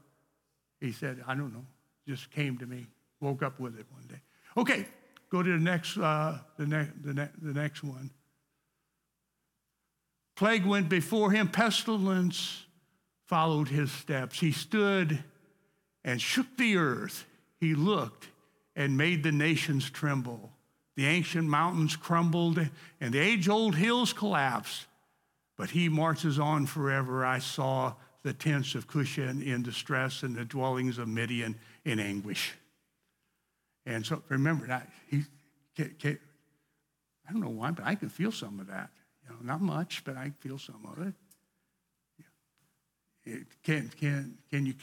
He 0.80 0.92
said, 0.92 1.24
I 1.28 1.36
don't 1.36 1.54
know, 1.54 1.66
just 2.08 2.32
came 2.32 2.58
to 2.58 2.66
me, 2.66 2.88
woke 3.20 3.44
up 3.44 3.60
with 3.60 3.78
it 3.78 3.86
one 3.92 4.04
day. 4.08 4.22
Okay, 4.56 4.86
go 5.30 5.44
to 5.44 5.52
the 5.52 5.58
next, 5.58 5.98
uh, 5.98 6.38
the, 6.58 6.66
ne- 6.66 6.90
the, 7.02 7.14
ne- 7.14 7.30
the 7.42 7.54
next 7.54 7.84
one. 7.84 8.10
Plague 10.36 10.66
went 10.66 10.88
before 10.90 11.32
him, 11.32 11.50
pestilence 11.50 12.66
followed 13.28 13.68
his 13.68 13.92
steps. 13.92 14.40
He 14.40 14.52
stood 14.52 15.24
and 16.04 16.22
shook 16.22 16.48
the 16.58 16.78
earth. 16.78 17.26
He 17.60 17.76
looked 17.76 18.29
and 18.80 18.96
made 18.96 19.24
the 19.24 19.32
nations 19.32 19.90
tremble. 19.90 20.50
The 20.96 21.06
ancient 21.06 21.50
mountains 21.50 21.98
crumbled 21.98 22.66
and 23.02 23.14
the 23.14 23.20
age 23.20 23.50
old 23.50 23.76
hills 23.76 24.14
collapsed. 24.14 24.88
But 25.58 25.72
he 25.72 25.90
marches 25.90 26.40
on 26.40 26.66
forever. 26.66 27.26
I 27.26 27.40
saw 27.40 27.96
the 28.24 28.32
tents 28.32 28.76
of 28.76 28.88
Cushan 28.88 29.42
in 29.42 29.64
distress 29.64 30.24
and 30.24 30.34
the 30.34 30.46
dwellings 30.46 30.98
of 30.98 31.10
Midian 31.10 31.60
in 31.84 32.00
anguish. 32.00 32.54
And 33.86 34.06
so 34.06 34.24
remember 34.30 34.68
that 34.68 34.90
he, 35.10 35.24
can, 35.76 35.94
can, 36.00 36.18
I 37.28 37.34
don't 37.34 37.42
know 37.42 37.50
why, 37.50 37.72
but 37.72 37.86
I 37.86 37.96
can 37.96 38.08
feel 38.08 38.32
some 38.32 38.62
of 38.62 38.68
that. 38.68 38.92
You 39.24 39.32
know, 39.32 39.42
not 39.42 39.60
much, 39.60 40.04
but 40.06 40.16
I 40.16 40.32
feel 40.40 40.58
some 40.58 40.88
of 40.90 41.06
it. 41.06 41.14
it 43.26 43.48
can, 43.62 43.92
can, 44.00 44.38
can 44.50 44.66
you? 44.66 44.74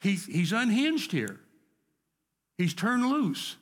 He's, 0.00 0.24
he's 0.24 0.52
unhinged 0.52 1.12
here. 1.12 1.40
He's 2.56 2.74
turned 2.74 3.06
loose. 3.06 3.56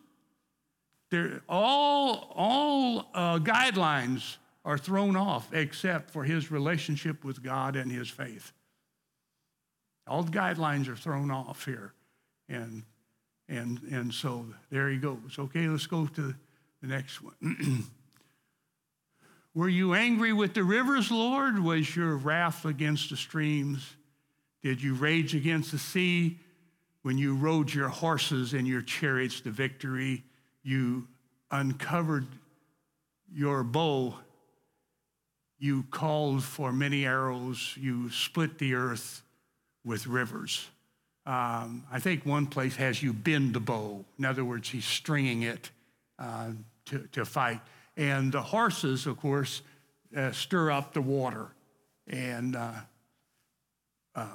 All 1.48 2.32
all 2.34 3.10
uh, 3.14 3.38
guidelines 3.38 4.36
are 4.64 4.78
thrown 4.78 5.16
off 5.16 5.52
except 5.52 6.10
for 6.10 6.24
his 6.24 6.50
relationship 6.50 7.24
with 7.24 7.42
God 7.42 7.76
and 7.76 7.90
his 7.90 8.08
faith. 8.08 8.52
All 10.06 10.22
the 10.22 10.32
guidelines 10.32 10.88
are 10.88 10.96
thrown 10.96 11.30
off 11.30 11.64
here. 11.64 11.92
And, 12.48 12.82
and, 13.48 13.80
and 13.90 14.12
so 14.12 14.46
there 14.70 14.88
he 14.88 14.98
goes. 14.98 15.36
Okay, 15.38 15.68
let's 15.68 15.86
go 15.86 16.06
to 16.06 16.34
the 16.80 16.86
next 16.86 17.22
one. 17.22 17.84
Were 19.54 19.68
you 19.68 19.94
angry 19.94 20.32
with 20.32 20.54
the 20.54 20.64
rivers, 20.64 21.10
Lord? 21.10 21.58
Was 21.58 21.94
your 21.94 22.16
wrath 22.16 22.64
against 22.64 23.10
the 23.10 23.16
streams? 23.16 23.96
Did 24.62 24.82
you 24.82 24.94
rage 24.94 25.34
against 25.34 25.72
the 25.72 25.78
sea 25.78 26.38
when 27.02 27.18
you 27.18 27.34
rode 27.34 27.72
your 27.72 27.88
horses 27.88 28.54
and 28.54 28.66
your 28.66 28.82
chariots 28.82 29.40
to 29.42 29.50
victory? 29.50 30.24
You 30.62 31.06
uncovered 31.50 32.26
your 33.32 33.62
bow. 33.62 34.14
You 35.58 35.84
called 35.90 36.42
for 36.42 36.72
many 36.72 37.04
arrows. 37.06 37.76
You 37.78 38.10
split 38.10 38.58
the 38.58 38.74
earth 38.74 39.22
with 39.84 40.06
rivers. 40.06 40.68
Um, 41.24 41.84
I 41.90 42.00
think 42.00 42.26
one 42.26 42.46
place 42.46 42.74
has 42.76 43.02
you 43.02 43.12
bend 43.12 43.54
the 43.54 43.60
bow. 43.60 44.04
In 44.18 44.24
other 44.24 44.44
words, 44.44 44.68
he's 44.68 44.84
stringing 44.84 45.42
it 45.42 45.70
uh, 46.18 46.50
to, 46.86 47.06
to 47.12 47.24
fight. 47.24 47.60
And 47.96 48.32
the 48.32 48.42
horses, 48.42 49.06
of 49.06 49.18
course, 49.18 49.62
uh, 50.16 50.32
stir 50.32 50.70
up 50.70 50.94
the 50.94 51.00
water. 51.00 51.48
And 52.08 52.56
uh, 52.56 52.72
uh, 54.16 54.26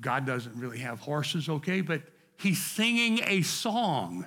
God 0.00 0.26
doesn't 0.26 0.58
really 0.58 0.78
have 0.78 1.00
horses, 1.00 1.48
okay? 1.48 1.80
But 1.80 2.02
he's 2.38 2.62
singing 2.62 3.20
a 3.24 3.42
song. 3.42 4.26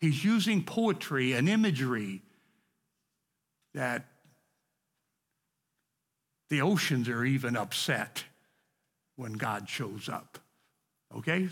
He's 0.00 0.24
using 0.24 0.64
poetry 0.64 1.32
and 1.32 1.48
imagery 1.48 2.22
that 3.74 4.06
the 6.50 6.60
oceans 6.60 7.08
are 7.08 7.24
even 7.24 7.56
upset 7.56 8.24
when 9.16 9.32
God 9.32 9.68
shows 9.68 10.08
up. 10.08 10.38
Okay? 11.16 11.48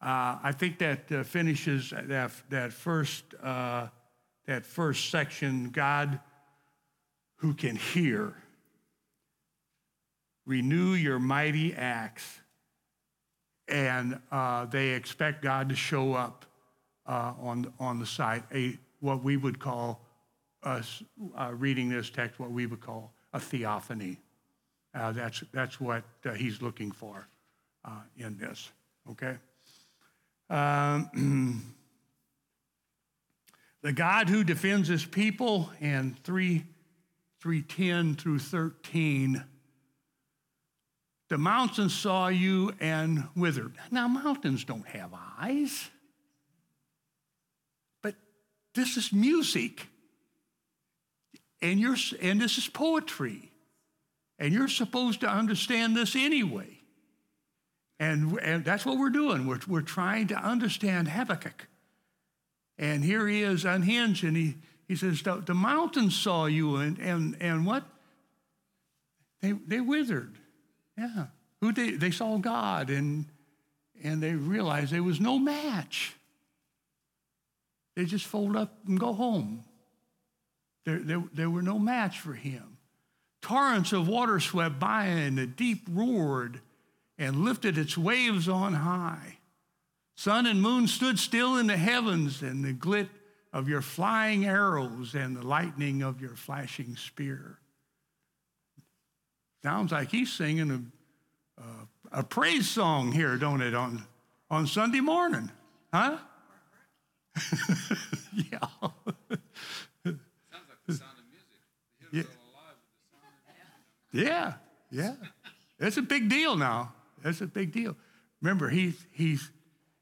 Uh, 0.00 0.38
I 0.42 0.52
think 0.52 0.78
that 0.78 1.10
uh, 1.10 1.22
finishes 1.22 1.90
that, 1.90 2.30
that 2.50 2.72
first 2.72 3.24
uh, 3.42 3.88
that 4.46 4.64
first 4.64 5.10
section, 5.10 5.70
God 5.70 6.20
who 7.36 7.54
can 7.54 7.76
hear. 7.76 8.34
Renew 10.46 10.94
your 10.94 11.18
mighty 11.18 11.74
acts. 11.74 12.40
And 13.68 14.20
uh, 14.30 14.66
they 14.66 14.90
expect 14.90 15.42
God 15.42 15.68
to 15.68 15.74
show 15.74 16.14
up 16.14 16.46
uh, 17.06 17.32
on, 17.40 17.72
on 17.80 17.98
the 17.98 18.06
site, 18.06 18.44
a, 18.54 18.78
what 19.00 19.22
we 19.22 19.36
would 19.36 19.58
call, 19.58 20.02
us 20.62 21.02
uh, 21.36 21.52
reading 21.54 21.88
this 21.88 22.10
text, 22.10 22.40
what 22.40 22.50
we 22.50 22.66
would 22.66 22.80
call 22.80 23.12
a 23.32 23.40
theophany. 23.40 24.18
Uh, 24.94 25.12
that's, 25.12 25.42
that's 25.52 25.80
what 25.80 26.04
uh, 26.24 26.32
he's 26.32 26.62
looking 26.62 26.90
for 26.90 27.28
uh, 27.84 28.00
in 28.16 28.36
this, 28.38 28.70
okay? 29.10 29.36
Um, 30.48 31.62
the 33.82 33.92
God 33.92 34.28
who 34.28 34.42
defends 34.42 34.88
his 34.88 35.04
people, 35.04 35.70
and 35.80 36.20
3, 36.24 36.64
310 37.40 38.16
through 38.16 38.38
13. 38.38 39.44
The 41.28 41.38
mountains 41.38 41.92
saw 41.92 42.28
you 42.28 42.72
and 42.78 43.24
withered. 43.34 43.74
Now, 43.90 44.06
mountains 44.06 44.64
don't 44.64 44.86
have 44.86 45.10
eyes, 45.40 45.90
but 48.00 48.14
this 48.74 48.96
is 48.96 49.12
music, 49.12 49.88
and, 51.60 51.80
you're, 51.80 51.96
and 52.22 52.40
this 52.40 52.58
is 52.58 52.68
poetry, 52.68 53.50
and 54.38 54.54
you're 54.54 54.68
supposed 54.68 55.20
to 55.22 55.28
understand 55.28 55.96
this 55.96 56.14
anyway. 56.14 56.78
And, 57.98 58.38
and 58.40 58.64
that's 58.64 58.86
what 58.86 58.98
we're 58.98 59.10
doing. 59.10 59.46
We're, 59.46 59.60
we're 59.66 59.80
trying 59.80 60.28
to 60.28 60.36
understand 60.36 61.08
Habakkuk. 61.08 61.66
And 62.78 63.02
here 63.02 63.26
he 63.26 63.42
is 63.42 63.64
unhinged, 63.64 64.22
and 64.22 64.36
he, 64.36 64.56
he 64.86 64.94
says, 64.94 65.22
the, 65.22 65.42
the 65.44 65.54
mountains 65.54 66.14
saw 66.14 66.46
you, 66.46 66.76
and, 66.76 66.98
and, 66.98 67.36
and 67.40 67.66
what? 67.66 67.84
They, 69.40 69.52
they 69.52 69.80
withered. 69.80 70.36
Yeah. 70.96 71.26
Who 71.60 71.72
they, 71.72 71.92
they 71.92 72.10
saw 72.10 72.38
God, 72.38 72.90
and, 72.90 73.26
and 74.02 74.22
they 74.22 74.34
realized 74.34 74.92
there 74.92 75.02
was 75.02 75.20
no 75.20 75.38
match. 75.38 76.14
They 77.94 78.04
just 78.04 78.26
fold 78.26 78.56
up 78.56 78.74
and 78.86 79.00
go 79.00 79.12
home. 79.12 79.64
There, 80.84 80.98
there, 80.98 81.24
there 81.32 81.50
were 81.50 81.62
no 81.62 81.78
match 81.78 82.20
for 82.20 82.34
him. 82.34 82.76
Torrents 83.42 83.92
of 83.92 84.08
water 84.08 84.40
swept 84.40 84.78
by, 84.78 85.06
and 85.06 85.38
the 85.38 85.46
deep 85.46 85.86
roared 85.90 86.60
and 87.18 87.44
lifted 87.44 87.78
its 87.78 87.96
waves 87.96 88.48
on 88.48 88.74
high. 88.74 89.38
Sun 90.16 90.46
and 90.46 90.60
moon 90.62 90.86
stood 90.86 91.18
still 91.18 91.56
in 91.56 91.66
the 91.66 91.76
heavens, 91.76 92.42
and 92.42 92.64
the 92.64 92.72
glit 92.72 93.08
of 93.52 93.68
your 93.68 93.82
flying 93.82 94.44
arrows 94.44 95.14
and 95.14 95.36
the 95.36 95.46
lightning 95.46 96.02
of 96.02 96.20
your 96.20 96.36
flashing 96.36 96.96
spear. 96.96 97.58
Sounds 99.66 99.90
like 99.90 100.12
he's 100.12 100.32
singing 100.32 100.70
a, 100.70 101.60
a, 101.60 102.20
a 102.20 102.22
praise 102.22 102.68
song 102.68 103.10
here, 103.10 103.36
don't 103.36 103.60
it, 103.60 103.74
on, 103.74 104.00
on 104.48 104.64
Sunday 104.68 105.00
morning? 105.00 105.50
Huh? 105.92 106.18
yeah. 108.32 108.60
Sounds 108.60 109.00
like 110.04 110.18
the 110.86 110.94
sound 110.94 111.18
of 111.18 111.24
music. 111.32 111.58
The 111.98 112.16
Yeah. 112.16 112.22
hills 112.22 112.36
alive 112.52 112.76
with 114.12 114.12
the 114.12 114.22
sound. 114.28 114.58
Yeah, 114.92 115.16
yeah. 115.18 115.28
It's 115.80 115.96
a 115.96 116.02
big 116.02 116.28
deal 116.28 116.54
now. 116.54 116.92
It's 117.24 117.40
a 117.40 117.48
big 117.48 117.72
deal. 117.72 117.96
Remember, 118.40 118.68
he's, 118.68 119.04
he's, 119.10 119.50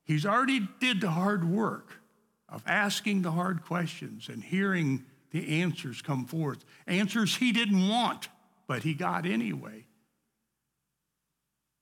he's 0.02 0.26
already 0.26 0.68
did 0.78 1.00
the 1.00 1.08
hard 1.08 1.42
work 1.42 2.02
of 2.50 2.62
asking 2.66 3.22
the 3.22 3.30
hard 3.30 3.64
questions 3.64 4.28
and 4.28 4.44
hearing 4.44 5.06
the 5.30 5.62
answers 5.62 6.02
come 6.02 6.26
forth. 6.26 6.66
Answers 6.86 7.36
he 7.36 7.50
didn't 7.50 7.88
want, 7.88 8.28
but 8.66 8.82
he 8.82 8.94
got 8.94 9.26
anyway. 9.26 9.84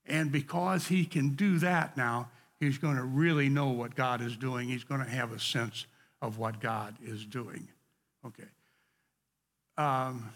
And 0.06 0.32
because 0.32 0.88
he 0.88 1.04
can 1.04 1.30
do 1.30 1.58
that 1.58 1.96
now, 1.96 2.30
he's 2.58 2.78
going 2.78 2.96
to 2.96 3.04
really 3.04 3.48
know 3.48 3.68
what 3.68 3.94
God 3.94 4.20
is 4.20 4.36
doing. 4.36 4.68
He's 4.68 4.84
going 4.84 5.02
to 5.02 5.08
have 5.08 5.32
a 5.32 5.38
sense 5.38 5.86
of 6.20 6.38
what 6.38 6.60
God 6.60 6.96
is 7.02 7.24
doing. 7.24 7.68
Okay. 8.26 8.48
Um, 9.76 10.30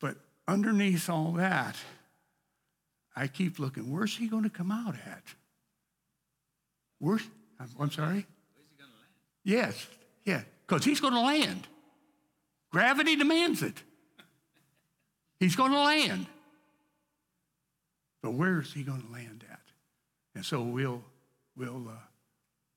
but 0.00 0.16
underneath 0.46 1.08
all 1.08 1.32
that, 1.32 1.76
I 3.14 3.26
keep 3.26 3.58
looking, 3.58 3.92
where's 3.92 4.16
he 4.16 4.28
going 4.28 4.44
to 4.44 4.50
come 4.50 4.70
out 4.70 4.94
at? 4.94 5.22
Where's, 6.98 7.22
I'm, 7.60 7.68
I'm 7.78 7.90
sorry? 7.90 8.26
Where's 8.54 8.68
he 8.70 8.76
going 8.78 8.90
to 8.90 8.96
land? 8.96 9.12
Yes, 9.44 9.86
yeah, 10.24 10.42
because 10.66 10.84
he's 10.84 11.00
going 11.00 11.14
to 11.14 11.20
land. 11.20 11.66
Gravity 12.70 13.16
demands 13.16 13.62
it. 13.62 13.82
He's 15.40 15.56
going 15.56 15.72
to 15.72 15.78
land. 15.78 16.26
But 18.22 18.32
where 18.32 18.60
is 18.60 18.72
he 18.72 18.82
going 18.82 19.02
to 19.02 19.12
land 19.12 19.44
at? 19.50 19.60
And 20.34 20.44
so 20.44 20.62
we'll, 20.62 21.02
we'll, 21.56 21.88
uh, 21.88 21.92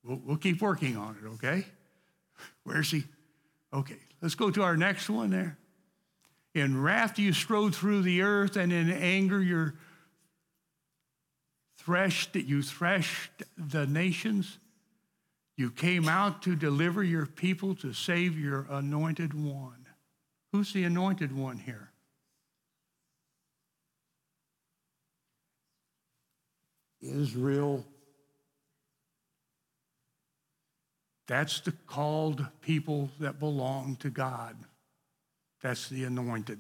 we'll, 0.04 0.22
we'll 0.24 0.38
keep 0.38 0.62
working 0.62 0.98
on 0.98 1.18
it, 1.22 1.28
okay? 1.36 1.66
Where's 2.64 2.92
he? 2.92 3.04
Okay, 3.74 3.98
let's 4.22 4.36
go 4.36 4.52
to 4.52 4.64
our 4.64 4.78
next 4.78 5.10
one 5.10 5.30
there. 5.30 5.58
In 6.54 6.82
wrath 6.82 7.18
you 7.18 7.34
strode 7.34 7.74
through 7.74 8.02
the 8.02 8.22
earth, 8.22 8.58
and 8.58 8.74
in 8.74 8.92
anger 8.92 9.42
you 9.42 9.72
threshed, 11.78 12.36
you 12.36 12.62
threshed 12.62 13.44
the 13.58 13.88
nations. 13.88 14.60
You 15.56 15.72
came 15.72 16.10
out 16.10 16.42
to 16.44 16.56
deliver 16.56 17.04
your 17.04 17.26
people, 17.26 17.76
to 17.76 17.94
save 17.94 18.38
your 18.38 18.68
anointed 18.70 19.34
one. 19.34 19.88
Who's 20.52 20.74
the 20.74 20.84
anointed 20.84 21.36
one 21.36 21.58
here? 21.58 21.91
Israel. 27.02 27.86
That's 31.28 31.62
the 31.62 31.72
called 31.72 32.46
people 32.62 33.10
that 33.20 33.40
belong 33.40 33.96
to 33.98 34.10
God. 34.10 34.56
That's 35.62 35.90
the 35.90 36.04
anointed. 36.04 36.60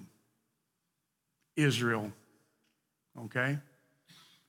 Israel. 1.56 2.12
Okay? 3.20 3.58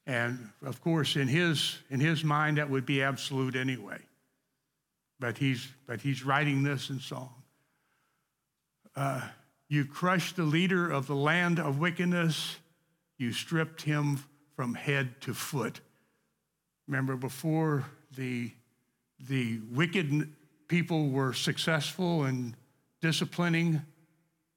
And 0.07 0.51
of 0.65 0.81
course, 0.81 1.17
in 1.17 1.29
his, 1.29 1.79
in 1.91 2.01
his 2.01 2.25
mind, 2.25 2.59
that 2.59 2.71
would 2.71 2.87
be 2.87 3.03
absolute 3.03 3.57
anyway. 3.57 3.99
But 5.21 5.39
he's, 5.39 5.69
but 5.87 6.01
he's 6.01 6.25
writing 6.25 6.63
this 6.63 6.91
in 6.91 6.99
song. 6.99 7.31
Uh, 8.97 9.23
you 9.69 9.85
crushed 9.85 10.37
the 10.37 10.43
leader 10.43 10.91
of 10.91 11.07
the 11.07 11.15
land 11.15 11.59
of 11.59 11.79
wickedness. 11.79 12.57
You 13.17 13.33
stripped 13.33 13.83
him 13.83 14.23
from 14.57 14.75
head 14.75 15.21
to 15.23 15.35
foot. 15.35 15.81
Remember, 16.87 17.17
before 17.17 17.85
the, 18.17 18.51
the 19.29 19.61
wicked 19.71 20.33
people 20.69 21.09
were 21.09 21.33
successful 21.33 22.25
in 22.25 22.55
disciplining 23.01 23.83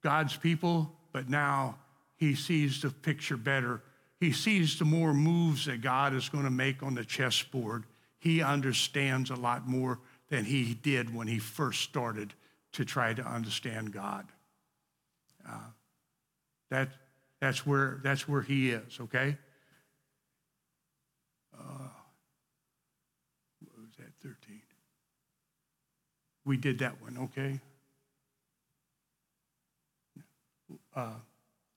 God's 0.02 0.36
people, 0.36 0.92
but 1.12 1.28
now 1.28 1.76
he 2.16 2.34
sees 2.34 2.80
the 2.80 2.90
picture 2.90 3.36
better. 3.36 3.82
He 4.20 4.32
sees 4.32 4.78
the 4.78 4.84
more 4.84 5.12
moves 5.12 5.66
that 5.66 5.82
God 5.82 6.14
is 6.14 6.28
going 6.28 6.44
to 6.44 6.50
make 6.50 6.82
on 6.82 6.94
the 6.94 7.04
chessboard. 7.04 7.84
He 8.18 8.42
understands 8.42 9.30
a 9.30 9.34
lot 9.34 9.68
more 9.68 9.98
than 10.28 10.44
he 10.44 10.74
did 10.74 11.14
when 11.14 11.26
he 11.26 11.38
first 11.38 11.82
started 11.82 12.32
to 12.72 12.84
try 12.84 13.12
to 13.12 13.22
understand 13.22 13.92
God. 13.92 14.26
Uh, 15.48 15.70
that, 16.70 16.88
that's, 17.40 17.66
where, 17.66 18.00
that's 18.02 18.28
where 18.28 18.42
he 18.42 18.70
is, 18.70 18.98
okay? 19.00 19.36
Uh, 21.54 21.88
what 23.60 23.78
was 23.78 23.96
that, 23.98 24.12
13? 24.22 24.60
We 26.46 26.56
did 26.56 26.78
that 26.78 27.02
one, 27.02 27.18
okay? 27.24 27.60
Uh, 30.94 31.14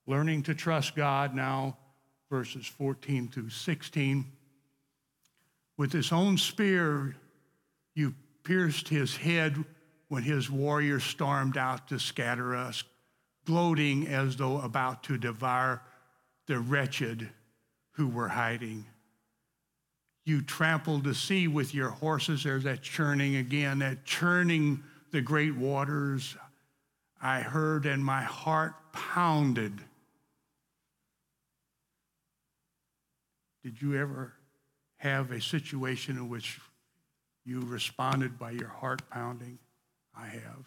learning 0.06 0.44
to 0.44 0.54
trust 0.54 0.94
God 0.94 1.34
now, 1.34 1.76
verses 2.30 2.66
14 2.66 3.28
through 3.28 3.50
16. 3.50 4.24
With 5.76 5.92
his 5.92 6.12
own 6.12 6.38
spear, 6.38 7.16
you 7.96 8.14
pierced 8.44 8.88
his 8.88 9.16
head 9.16 9.64
when 10.08 10.22
his 10.22 10.48
warriors 10.48 11.02
stormed 11.02 11.56
out 11.56 11.88
to 11.88 11.98
scatter 11.98 12.54
us, 12.54 12.84
gloating 13.44 14.06
as 14.06 14.36
though 14.36 14.60
about 14.60 15.02
to 15.04 15.18
devour 15.18 15.82
the 16.46 16.60
wretched 16.60 17.28
who 17.92 18.06
were 18.06 18.28
hiding. 18.28 18.86
You 20.30 20.42
trampled 20.42 21.02
the 21.02 21.12
sea 21.12 21.48
with 21.48 21.74
your 21.74 21.88
horses. 21.88 22.44
There's 22.44 22.62
that 22.62 22.82
churning 22.82 23.34
again, 23.34 23.80
that 23.80 24.04
churning 24.04 24.84
the 25.10 25.20
great 25.20 25.56
waters. 25.56 26.36
I 27.20 27.40
heard 27.40 27.84
and 27.84 28.04
my 28.04 28.22
heart 28.22 28.74
pounded. 28.92 29.72
Did 33.64 33.82
you 33.82 33.96
ever 33.96 34.32
have 34.98 35.32
a 35.32 35.40
situation 35.40 36.16
in 36.16 36.28
which 36.28 36.60
you 37.44 37.62
responded 37.62 38.38
by 38.38 38.52
your 38.52 38.68
heart 38.68 39.02
pounding? 39.10 39.58
I 40.16 40.28
have. 40.28 40.64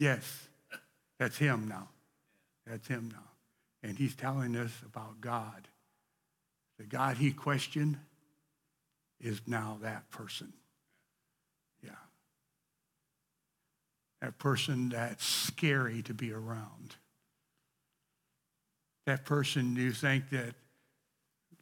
Yes, 0.00 0.48
that's 1.20 1.38
him 1.38 1.68
now. 1.68 1.90
That's 2.66 2.88
him 2.88 3.12
now. 3.12 3.29
And 3.82 3.96
he's 3.96 4.14
telling 4.14 4.56
us 4.56 4.72
about 4.84 5.20
God. 5.20 5.68
The 6.78 6.84
God 6.84 7.16
he 7.16 7.30
questioned 7.32 7.98
is 9.20 9.40
now 9.46 9.78
that 9.82 10.10
person. 10.10 10.52
Yeah. 11.82 11.90
That 14.20 14.38
person 14.38 14.90
that's 14.90 15.24
scary 15.24 16.02
to 16.02 16.14
be 16.14 16.32
around. 16.32 16.96
That 19.06 19.24
person 19.24 19.76
you 19.76 19.92
think 19.92 20.30
that, 20.30 20.54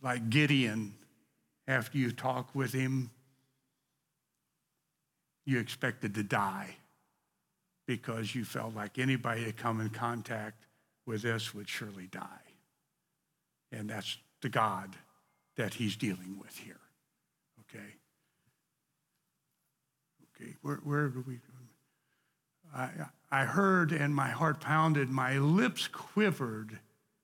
like 0.03 0.31
Gideon, 0.31 0.95
after 1.67 1.99
you 1.99 2.13
talk 2.13 2.55
with 2.55 2.73
him, 2.73 3.11
you 5.45 5.59
expected 5.59 6.15
to 6.15 6.23
die 6.23 6.77
because 7.87 8.35
you 8.35 8.45
felt 8.45 8.75
like 8.75 8.99
anybody 8.99 9.45
that 9.45 9.57
come 9.57 9.81
in 9.81 9.89
contact 9.89 10.63
with 11.09 11.23
this 11.23 11.55
would 11.55 11.69
surely 11.69 12.07
die. 12.07 12.45
And 13.73 13.89
that's 13.89 14.19
the 14.43 14.51
God 14.51 14.95
that 15.57 15.75
he's 15.75 15.97
dealing 15.97 16.39
with 16.39 16.57
here. 16.59 16.81
Okay? 17.61 17.85
Okay, 20.41 20.55
where, 20.63 20.77
where 20.77 21.09
do 21.09 21.25
we 21.27 21.41
I, 22.75 22.91
I 23.31 23.45
heard 23.45 23.93
and 23.93 24.15
my 24.15 24.29
heart 24.29 24.61
pounded, 24.61 25.09
my 25.09 25.39
lips 25.39 25.89
quivered 25.89 26.79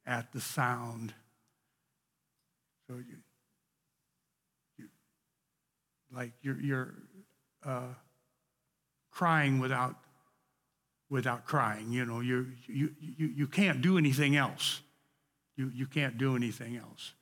at 0.06 0.32
the 0.32 0.40
sound. 0.40 1.12
So 2.88 2.94
you, 2.94 3.18
you 4.78 4.86
like 6.10 6.32
you're, 6.40 6.58
you're 6.58 6.94
uh, 7.64 7.92
crying 9.10 9.58
without 9.58 9.96
without 11.14 11.44
crying. 11.44 11.92
You 11.92 12.04
know, 12.04 12.18
you, 12.18 12.48
you, 12.66 12.90
you, 13.00 13.28
you 13.28 13.46
can't 13.46 13.80
do 13.80 13.96
anything 13.96 14.34
else. 14.34 14.80
You, 15.56 15.70
you 15.72 15.86
can't 15.86 16.18
do 16.18 16.34
anything 16.34 16.76
else. 16.76 17.12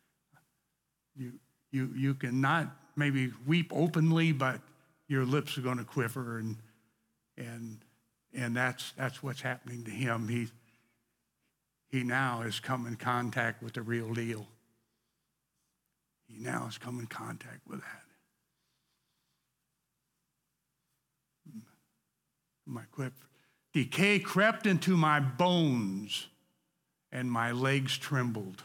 You, 1.15 1.35
you, 1.71 1.91
you 1.95 2.15
cannot 2.15 2.75
maybe 2.97 3.33
weep 3.47 3.71
openly, 3.71 4.33
but 4.33 4.63
your 5.09 5.27
lips 5.27 5.59
are 5.59 5.61
going 5.61 5.77
to 5.77 5.85
quiver, 5.85 6.39
and, 6.39 6.57
and, 7.37 7.81
and 8.33 8.57
that's, 8.57 8.93
that's 8.93 9.23
what's 9.23 9.43
happening 9.43 9.85
to 9.85 9.91
him. 9.91 10.27
He, 10.27 10.49
he 11.91 12.03
now 12.03 12.41
has 12.41 12.61
come 12.61 12.87
in 12.87 12.97
contact 12.97 13.63
with 13.63 13.75
the 13.75 13.83
real 13.83 14.15
deal. 14.15 14.47
He 16.27 16.43
now 16.43 16.65
has 16.65 16.79
come 16.79 16.99
in 16.99 17.09
contact 17.09 17.61
with 17.69 17.81
that. 17.81 18.03
My 22.65 22.85
quip 22.91 23.13
Decay 23.73 24.19
crept 24.19 24.67
into 24.67 24.97
my 24.97 25.21
bones 25.21 26.27
and 27.11 27.31
my 27.31 27.53
legs 27.53 27.97
trembled. 27.97 28.63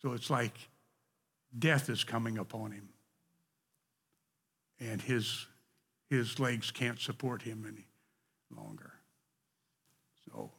So 0.00 0.12
it's 0.12 0.30
like 0.30 0.56
death 1.56 1.88
is 1.88 2.02
coming 2.02 2.38
upon 2.38 2.72
him. 2.72 2.88
And 4.80 5.00
his, 5.00 5.46
his 6.10 6.40
legs 6.40 6.72
can't 6.72 7.00
support 7.00 7.42
him 7.42 7.64
any 7.68 7.86
longer. 8.50 8.92
So 10.28 10.50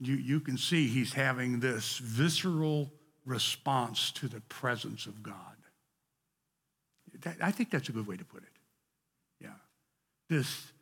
you, 0.00 0.14
you 0.14 0.40
can 0.40 0.56
see 0.56 0.88
he's 0.88 1.12
having 1.12 1.60
this 1.60 1.98
visceral 1.98 2.90
response 3.26 4.10
to 4.12 4.28
the 4.28 4.40
presence 4.42 5.06
of 5.06 5.22
God. 5.22 5.34
That, 7.20 7.36
I 7.42 7.50
think 7.50 7.70
that's 7.70 7.88
a 7.90 7.92
good 7.92 8.06
way 8.06 8.16
to 8.16 8.24
put 8.24 8.42
it. 8.42 8.48
Yeah. 9.40 9.54
This 10.28 10.72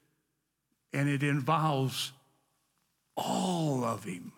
and 0.93 1.09
it 1.09 1.22
involves 1.22 2.12
all 3.16 3.84
of 3.84 4.05
him 4.05 4.32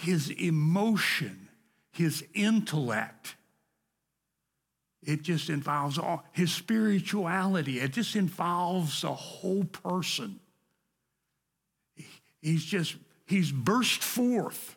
his 0.00 0.30
emotion, 0.30 1.48
his 1.92 2.24
intellect. 2.32 3.36
It 5.02 5.22
just 5.22 5.50
involves 5.50 5.98
all 5.98 6.24
his 6.32 6.52
spirituality. 6.52 7.80
It 7.80 7.92
just 7.92 8.16
involves 8.16 9.02
the 9.02 9.12
whole 9.12 9.64
person. 9.64 10.40
He's 12.40 12.64
just, 12.64 12.96
he's 13.26 13.52
burst 13.52 14.02
forth, 14.02 14.76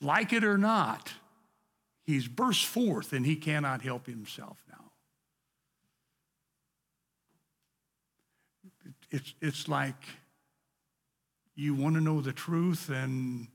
like 0.00 0.32
it 0.32 0.44
or 0.44 0.56
not. 0.56 1.12
He's 2.04 2.26
burst 2.28 2.64
forth 2.64 3.12
and 3.12 3.26
he 3.26 3.36
cannot 3.36 3.82
help 3.82 4.06
himself 4.06 4.56
now. 4.70 4.92
It's, 9.10 9.34
it's 9.40 9.68
like 9.68 10.02
you 11.54 11.74
want 11.74 11.94
to 11.94 12.00
know 12.00 12.20
the 12.20 12.32
truth 12.32 12.88
and 12.88 13.48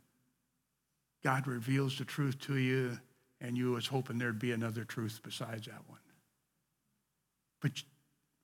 God 1.24 1.47
reveals 1.47 1.97
the 1.97 2.06
truth 2.06 2.39
to 2.41 2.58
you 2.58 2.99
and 3.39 3.58
you 3.58 3.72
was 3.72 3.88
hoping 3.88 4.18
there'd 4.18 4.39
be 4.39 4.52
another 4.52 4.84
truth 4.84 5.20
besides 5.24 5.68
that 5.68 5.82
one. 5.88 5.99
But 7.62 7.84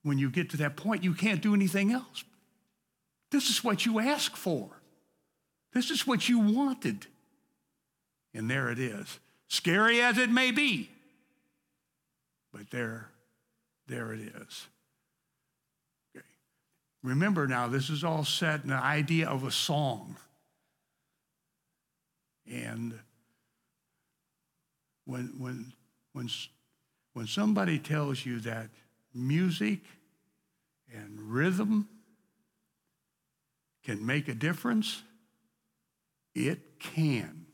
when 0.03 0.17
you 0.17 0.29
get 0.29 0.49
to 0.51 0.57
that 0.57 0.75
point, 0.75 1.03
you 1.03 1.13
can't 1.13 1.41
do 1.41 1.53
anything 1.53 1.91
else. 1.91 2.23
This 3.31 3.49
is 3.49 3.63
what 3.63 3.85
you 3.85 3.99
asked 3.99 4.37
for. 4.37 4.69
This 5.73 5.91
is 5.91 6.07
what 6.07 6.29
you 6.29 6.39
wanted. 6.39 7.07
And 8.33 8.49
there 8.49 8.69
it 8.69 8.79
is. 8.79 9.19
Scary 9.47 10.01
as 10.01 10.17
it 10.17 10.29
may 10.29 10.51
be, 10.51 10.89
but 12.51 12.69
there, 12.69 13.09
there 13.87 14.11
it 14.13 14.19
is. 14.19 14.67
Remember 17.07 17.47
now, 17.47 17.69
this 17.69 17.89
is 17.89 18.03
all 18.03 18.25
set 18.25 18.63
in 18.63 18.69
the 18.69 18.75
idea 18.75 19.29
of 19.29 19.45
a 19.45 19.51
song. 19.51 20.17
And 22.45 22.99
when, 25.05 25.33
when, 25.37 25.71
when, 26.11 26.29
when 27.13 27.27
somebody 27.27 27.79
tells 27.79 28.25
you 28.25 28.41
that 28.41 28.67
music 29.13 29.79
and 30.93 31.21
rhythm 31.21 31.87
can 33.85 34.05
make 34.05 34.27
a 34.27 34.35
difference, 34.35 35.01
it 36.35 36.77
can. 36.77 37.45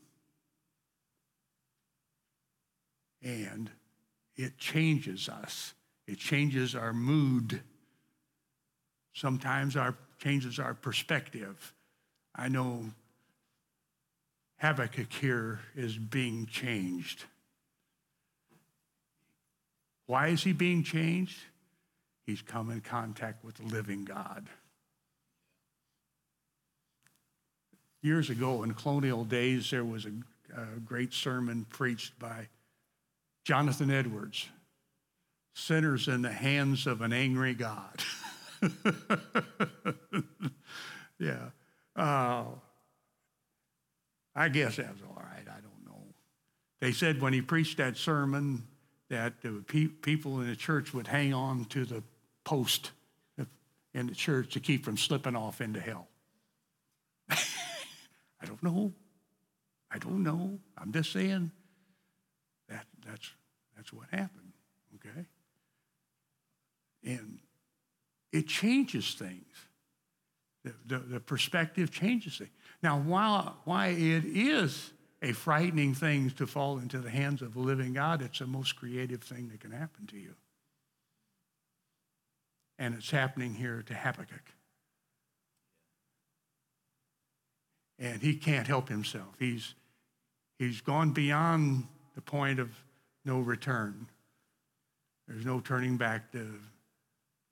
And 3.22 3.70
it 4.34 4.58
changes 4.58 5.28
us. 5.28 5.74
It 6.08 6.18
changes 6.18 6.74
our 6.74 6.92
mood. 6.92 7.60
Sometimes 9.14 9.76
our 9.76 9.94
changes 10.18 10.58
our 10.58 10.74
perspective. 10.74 11.72
I 12.34 12.48
know 12.48 12.86
Habakkuk 14.58 15.12
here 15.12 15.60
is 15.76 15.96
being 15.96 16.46
changed. 16.46 17.24
Why 20.06 20.28
is 20.28 20.42
he 20.42 20.52
being 20.52 20.82
changed? 20.82 21.38
He's 22.26 22.42
come 22.42 22.70
in 22.70 22.80
contact 22.80 23.44
with 23.44 23.56
the 23.56 23.64
living 23.64 24.04
God. 24.04 24.46
Years 28.02 28.30
ago, 28.30 28.62
in 28.62 28.74
colonial 28.74 29.24
days, 29.24 29.70
there 29.70 29.84
was 29.84 30.06
a, 30.06 30.12
a 30.60 30.80
great 30.84 31.12
sermon 31.12 31.66
preached 31.70 32.18
by 32.18 32.48
Jonathan 33.44 33.90
Edwards 33.90 34.48
Sinners 35.54 36.08
in 36.08 36.22
the 36.22 36.32
Hands 36.32 36.86
of 36.86 37.00
an 37.00 37.12
Angry 37.12 37.54
God. 37.54 38.02
yeah. 41.18 41.50
Uh, 41.96 42.44
I 44.34 44.48
guess 44.48 44.76
that 44.76 44.92
was 44.92 45.02
all 45.08 45.16
right. 45.16 45.46
I 45.46 45.60
don't 45.60 45.86
know. 45.86 46.02
They 46.80 46.92
said 46.92 47.20
when 47.20 47.32
he 47.32 47.42
preached 47.42 47.78
that 47.78 47.96
sermon 47.96 48.66
that 49.10 49.42
the 49.42 49.64
pe- 49.66 49.86
people 49.86 50.40
in 50.40 50.48
the 50.48 50.56
church 50.56 50.92
would 50.92 51.06
hang 51.06 51.34
on 51.34 51.66
to 51.66 51.84
the 51.84 52.02
post 52.44 52.90
in 53.94 54.08
the 54.08 54.14
church 54.14 54.52
to 54.54 54.60
keep 54.60 54.84
from 54.84 54.96
slipping 54.96 55.36
off 55.36 55.60
into 55.60 55.80
hell. 55.80 56.08
I 57.30 58.44
don't 58.44 58.62
know. 58.62 58.92
I 59.90 59.98
don't 59.98 60.22
know. 60.22 60.58
I'm 60.76 60.92
just 60.92 61.12
saying 61.12 61.52
that 62.68 62.86
that's 63.06 63.30
that's 63.76 63.92
what 63.92 64.08
happened. 64.10 64.52
Okay? 64.96 65.26
And 67.04 67.38
it 68.34 68.48
changes 68.48 69.14
things. 69.14 69.46
The, 70.64 70.74
the, 70.86 70.98
the 70.98 71.20
perspective 71.20 71.92
changes 71.92 72.38
things. 72.38 72.50
Now, 72.82 72.98
while 72.98 73.56
why 73.64 73.88
it 73.88 74.24
is 74.24 74.90
a 75.22 75.32
frightening 75.32 75.94
thing 75.94 76.30
to 76.30 76.46
fall 76.46 76.78
into 76.78 76.98
the 76.98 77.10
hands 77.10 77.42
of 77.42 77.54
the 77.54 77.60
living 77.60 77.92
God, 77.92 78.22
it's 78.22 78.40
the 78.40 78.46
most 78.46 78.74
creative 78.74 79.22
thing 79.22 79.48
that 79.50 79.60
can 79.60 79.70
happen 79.70 80.06
to 80.08 80.16
you. 80.16 80.34
And 82.76 82.96
it's 82.96 83.10
happening 83.10 83.54
here 83.54 83.84
to 83.86 83.94
Habakkuk. 83.94 84.50
And 88.00 88.20
he 88.20 88.34
can't 88.34 88.66
help 88.66 88.88
himself. 88.88 89.36
He's, 89.38 89.74
he's 90.58 90.80
gone 90.80 91.12
beyond 91.12 91.86
the 92.16 92.20
point 92.20 92.58
of 92.58 92.70
no 93.24 93.38
return. 93.38 94.08
There's 95.28 95.46
no 95.46 95.60
turning 95.60 95.96
back. 95.96 96.32
The, 96.32 96.48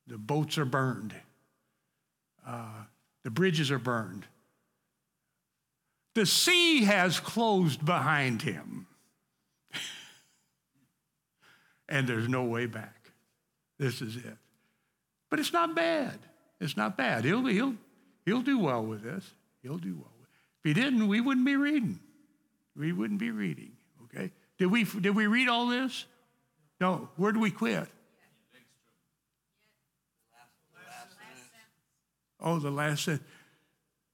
the 0.06 0.18
boats 0.18 0.58
are 0.58 0.64
burned, 0.64 1.14
uh, 2.46 2.84
the 3.22 3.30
bridges 3.30 3.70
are 3.70 3.78
burned. 3.78 4.26
The 6.14 6.26
sea 6.26 6.84
has 6.84 7.20
closed 7.20 7.84
behind 7.84 8.42
him. 8.42 8.86
and 11.88 12.06
there's 12.06 12.28
no 12.28 12.44
way 12.44 12.66
back. 12.66 13.10
This 13.78 14.02
is 14.02 14.16
it. 14.16 14.36
But 15.30 15.40
it's 15.40 15.52
not 15.52 15.74
bad. 15.74 16.18
It's 16.60 16.76
not 16.76 16.96
bad. 16.96 17.24
He'll, 17.24 17.46
he'll, 17.46 17.74
he'll 18.26 18.42
do 18.42 18.58
well 18.58 18.84
with 18.84 19.02
this. 19.02 19.32
He'll 19.62 19.78
do 19.78 19.96
well. 19.96 20.12
If 20.62 20.64
he 20.64 20.74
didn't, 20.74 21.08
we 21.08 21.20
wouldn't 21.20 21.46
be 21.46 21.56
reading. 21.56 21.98
We 22.76 22.92
wouldn't 22.92 23.18
be 23.18 23.30
reading, 23.30 23.72
okay? 24.04 24.30
Did 24.58 24.66
we, 24.66 24.84
did 24.84 25.16
we 25.16 25.26
read 25.26 25.48
all 25.48 25.66
this? 25.66 26.04
No. 26.80 27.08
Where 27.16 27.32
do 27.32 27.40
we 27.40 27.50
quit? 27.50 27.88
Oh, 32.42 32.58
the 32.58 32.70
last. 32.70 33.08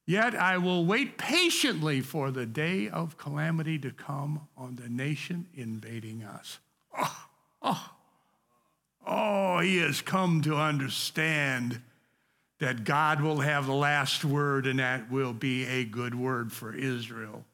Yet 0.06 0.34
I 0.34 0.58
will 0.58 0.84
wait 0.84 1.18
patiently 1.18 2.00
for 2.00 2.30
the 2.30 2.46
day 2.46 2.88
of 2.88 3.18
calamity 3.18 3.78
to 3.80 3.90
come 3.90 4.48
on 4.56 4.76
the 4.76 4.88
nation 4.88 5.46
invading 5.54 6.22
us. 6.22 6.58
Oh, 6.96 7.26
oh, 7.62 7.90
oh, 9.06 9.58
he 9.60 9.78
has 9.78 10.00
come 10.00 10.42
to 10.42 10.56
understand 10.56 11.80
that 12.58 12.84
God 12.84 13.20
will 13.20 13.40
have 13.40 13.66
the 13.66 13.74
last 13.74 14.24
word 14.24 14.66
and 14.66 14.78
that 14.78 15.10
will 15.10 15.32
be 15.32 15.66
a 15.66 15.84
good 15.84 16.14
word 16.14 16.52
for 16.52 16.74
Israel. 16.74 17.44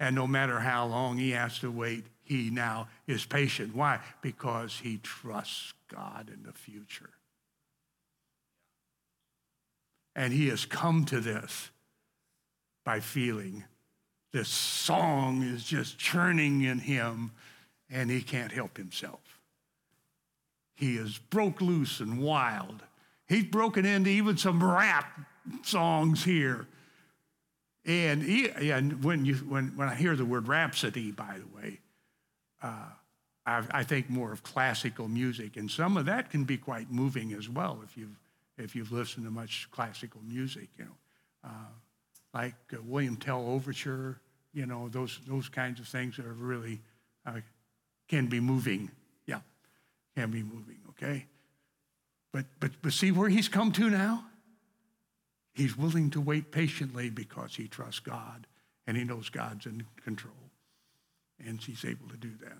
And 0.00 0.16
no 0.16 0.26
matter 0.26 0.58
how 0.60 0.86
long 0.86 1.18
he 1.18 1.30
has 1.30 1.58
to 1.60 1.70
wait, 1.70 2.04
he 2.24 2.50
now 2.50 2.88
is 3.06 3.24
patient. 3.24 3.74
Why? 3.74 4.00
Because 4.22 4.80
he 4.82 4.98
trusts 4.98 5.72
God 5.88 6.30
in 6.32 6.42
the 6.42 6.52
future. 6.52 7.10
And 10.16 10.32
he 10.32 10.48
has 10.48 10.64
come 10.64 11.04
to 11.06 11.20
this 11.20 11.70
by 12.84 13.00
feeling. 13.00 13.64
This 14.32 14.48
song 14.48 15.42
is 15.42 15.64
just 15.64 15.98
churning 15.98 16.62
in 16.62 16.78
him, 16.78 17.32
and 17.90 18.10
he 18.10 18.20
can't 18.20 18.52
help 18.52 18.76
himself. 18.76 19.20
He 20.74 20.96
is 20.96 21.18
broke 21.18 21.60
loose 21.60 22.00
and 22.00 22.20
wild. 22.20 22.82
He's 23.28 23.44
broken 23.44 23.86
into 23.86 24.10
even 24.10 24.36
some 24.36 24.62
rap 24.62 25.20
songs 25.62 26.24
here. 26.24 26.66
And, 27.86 28.22
he, 28.22 28.48
and 28.48 29.04
when, 29.04 29.24
you, 29.24 29.34
when, 29.36 29.76
when 29.76 29.88
I 29.88 29.94
hear 29.94 30.16
the 30.16 30.24
word 30.24 30.48
rhapsody, 30.48 31.10
by 31.10 31.38
the 31.38 31.56
way, 31.56 31.80
uh, 32.62 32.88
I, 33.46 33.62
I, 33.70 33.82
think 33.84 34.08
more 34.08 34.32
of 34.32 34.42
classical 34.42 35.06
music. 35.06 35.58
And 35.58 35.70
some 35.70 35.98
of 35.98 36.06
that 36.06 36.30
can 36.30 36.44
be 36.44 36.56
quite 36.56 36.90
moving 36.90 37.34
as 37.34 37.46
well 37.46 37.80
if 37.84 37.96
you've, 37.96 38.16
if 38.58 38.74
you've 38.76 38.92
listened 38.92 39.24
to 39.26 39.30
much 39.30 39.68
classical 39.70 40.20
music, 40.26 40.68
you 40.78 40.84
know. 40.84 40.96
Uh, 41.44 41.72
like 42.32 42.54
uh, 42.72 42.78
William 42.84 43.16
Tell 43.16 43.46
Overture, 43.46 44.20
you 44.52 44.66
know, 44.66 44.88
those, 44.88 45.20
those 45.26 45.48
kinds 45.48 45.78
of 45.80 45.86
things 45.86 46.16
that 46.16 46.26
are 46.26 46.32
really, 46.32 46.80
uh, 47.26 47.40
can 48.08 48.26
be 48.26 48.40
moving. 48.40 48.90
Yeah, 49.26 49.40
can 50.16 50.30
be 50.30 50.42
moving, 50.42 50.78
okay? 50.90 51.26
But, 52.32 52.46
but, 52.60 52.72
but 52.82 52.92
see 52.92 53.12
where 53.12 53.28
he's 53.28 53.48
come 53.48 53.72
to 53.72 53.88
now? 53.88 54.24
He's 55.54 55.76
willing 55.76 56.10
to 56.10 56.20
wait 56.20 56.50
patiently 56.50 57.10
because 57.10 57.54
he 57.54 57.68
trusts 57.68 58.00
God 58.00 58.46
and 58.86 58.96
he 58.96 59.04
knows 59.04 59.28
God's 59.28 59.66
in 59.66 59.86
control. 60.02 60.34
And 61.46 61.60
he's 61.60 61.84
able 61.84 62.08
to 62.08 62.16
do 62.16 62.30
that. 62.42 62.58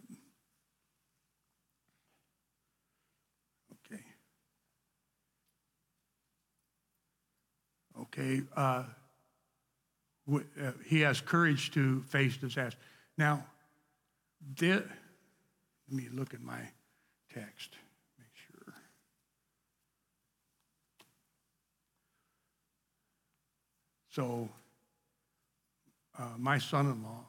Okay. 3.93 4.03
Okay. 8.01 8.43
Uh, 8.57 8.85
uh, 10.33 10.41
he 10.87 11.01
has 11.01 11.21
courage 11.21 11.71
to 11.73 12.01
face 12.03 12.37
disaster. 12.37 12.79
Now, 13.19 13.45
let 14.61 14.85
me 15.91 16.09
look 16.13 16.35
at 16.35 16.41
my 16.41 16.61
text, 17.33 17.77
make 18.19 18.35
sure. 18.35 18.75
So, 24.11 24.49
uh, 26.19 26.23
my 26.39 26.59
son 26.59 26.87
in 26.87 27.03
law, 27.03 27.25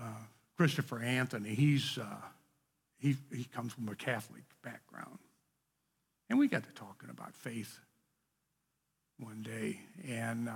uh, 0.00 0.22
Christopher 0.56 1.00
Anthony, 1.00 1.54
he's, 1.54 1.98
uh, 1.98 2.04
he, 2.98 3.16
he 3.34 3.44
comes 3.44 3.72
from 3.72 3.88
a 3.88 3.94
Catholic 3.94 4.44
background. 4.62 5.18
And 6.30 6.38
we 6.38 6.48
got 6.48 6.64
to 6.64 6.70
talking 6.72 7.10
about 7.10 7.34
faith 7.34 7.78
one 9.18 9.42
day. 9.42 9.80
And 10.08 10.48
uh, 10.48 10.52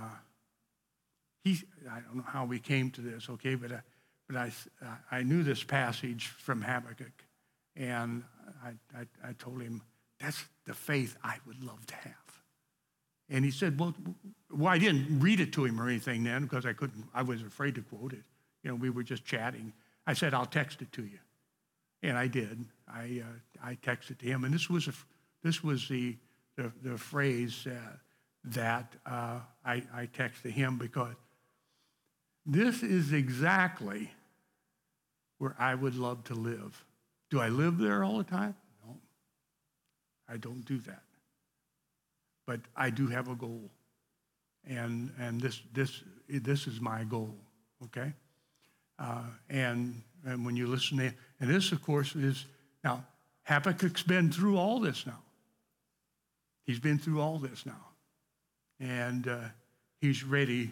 he, 1.43 1.61
I 1.89 1.99
don't 2.01 2.17
know 2.17 2.25
how 2.25 2.45
we 2.45 2.59
came 2.59 2.91
to 2.91 3.01
this, 3.01 3.29
okay, 3.29 3.55
but, 3.55 3.71
I, 3.71 3.75
uh, 3.75 3.79
but 4.27 4.37
I, 4.37 4.51
I 5.11 5.23
knew 5.23 5.43
this 5.43 5.63
passage 5.63 6.27
from 6.27 6.61
Habakkuk, 6.61 7.23
and 7.75 8.23
I, 8.63 8.69
I, 8.97 9.29
I 9.29 9.33
told 9.33 9.61
him, 9.61 9.81
That's 10.19 10.43
the 10.65 10.73
faith 10.73 11.17
I 11.23 11.37
would 11.47 11.63
love 11.63 11.85
to 11.87 11.95
have. 11.95 12.13
And 13.29 13.45
he 13.45 13.51
said, 13.51 13.79
well, 13.79 13.93
well, 14.51 14.73
I 14.73 14.79
didn't 14.79 15.19
read 15.19 15.39
it 15.39 15.53
to 15.53 15.65
him 15.65 15.79
or 15.79 15.87
anything 15.87 16.23
then 16.23 16.43
because 16.43 16.65
I 16.65 16.73
couldn't, 16.73 17.05
I 17.13 17.21
was 17.21 17.41
afraid 17.41 17.75
to 17.75 17.81
quote 17.81 18.13
it. 18.13 18.23
You 18.63 18.71
know, 18.71 18.75
we 18.75 18.89
were 18.89 19.03
just 19.03 19.23
chatting. 19.23 19.71
I 20.07 20.13
said, 20.13 20.33
I'll 20.33 20.47
text 20.47 20.81
it 20.81 20.91
to 20.93 21.03
you. 21.03 21.19
And 22.01 22.17
I 22.17 22.27
did. 22.27 22.65
I, 22.91 23.21
uh, 23.23 23.67
I 23.67 23.75
texted 23.75 24.17
to 24.19 24.25
him. 24.25 24.43
And 24.43 24.53
this 24.53 24.69
was, 24.69 24.87
a, 24.87 24.93
this 25.43 25.63
was 25.63 25.87
the, 25.87 26.15
the, 26.55 26.71
the 26.81 26.97
phrase 26.97 27.67
uh, 27.67 27.75
that 28.53 28.93
uh, 29.05 29.39
I, 29.65 29.83
I 29.93 30.07
texted 30.07 30.51
him 30.51 30.77
because 30.77 31.15
this 32.45 32.83
is 32.83 33.13
exactly 33.13 34.11
where 35.37 35.55
I 35.59 35.75
would 35.75 35.95
love 35.95 36.23
to 36.25 36.33
live. 36.33 36.83
Do 37.29 37.39
I 37.39 37.49
live 37.49 37.77
there 37.77 38.03
all 38.03 38.17
the 38.17 38.23
time? 38.23 38.55
No. 38.85 38.97
I 40.27 40.37
don't 40.37 40.65
do 40.65 40.79
that. 40.79 41.03
But 42.45 42.61
I 42.75 42.89
do 42.89 43.07
have 43.07 43.29
a 43.29 43.35
goal. 43.35 43.69
And, 44.67 45.11
and 45.19 45.39
this, 45.39 45.61
this, 45.73 46.03
this 46.27 46.67
is 46.67 46.81
my 46.81 47.03
goal, 47.03 47.35
okay? 47.85 48.13
Uh, 48.97 49.23
and, 49.49 50.01
and 50.25 50.45
when 50.45 50.55
you 50.55 50.67
listen 50.67 50.97
to, 50.97 51.13
and 51.39 51.49
this, 51.49 51.71
of 51.71 51.81
course, 51.81 52.15
is, 52.15 52.45
now, 52.83 53.05
Habakkuk's 53.43 54.03
been 54.03 54.31
through 54.31 54.57
all 54.57 54.79
this 54.79 55.05
now. 55.05 55.19
He's 56.65 56.79
been 56.79 56.99
through 56.99 57.21
all 57.21 57.39
this 57.39 57.65
now. 57.65 57.88
And 58.79 59.27
uh, 59.27 59.39
he's 59.99 60.23
ready 60.23 60.71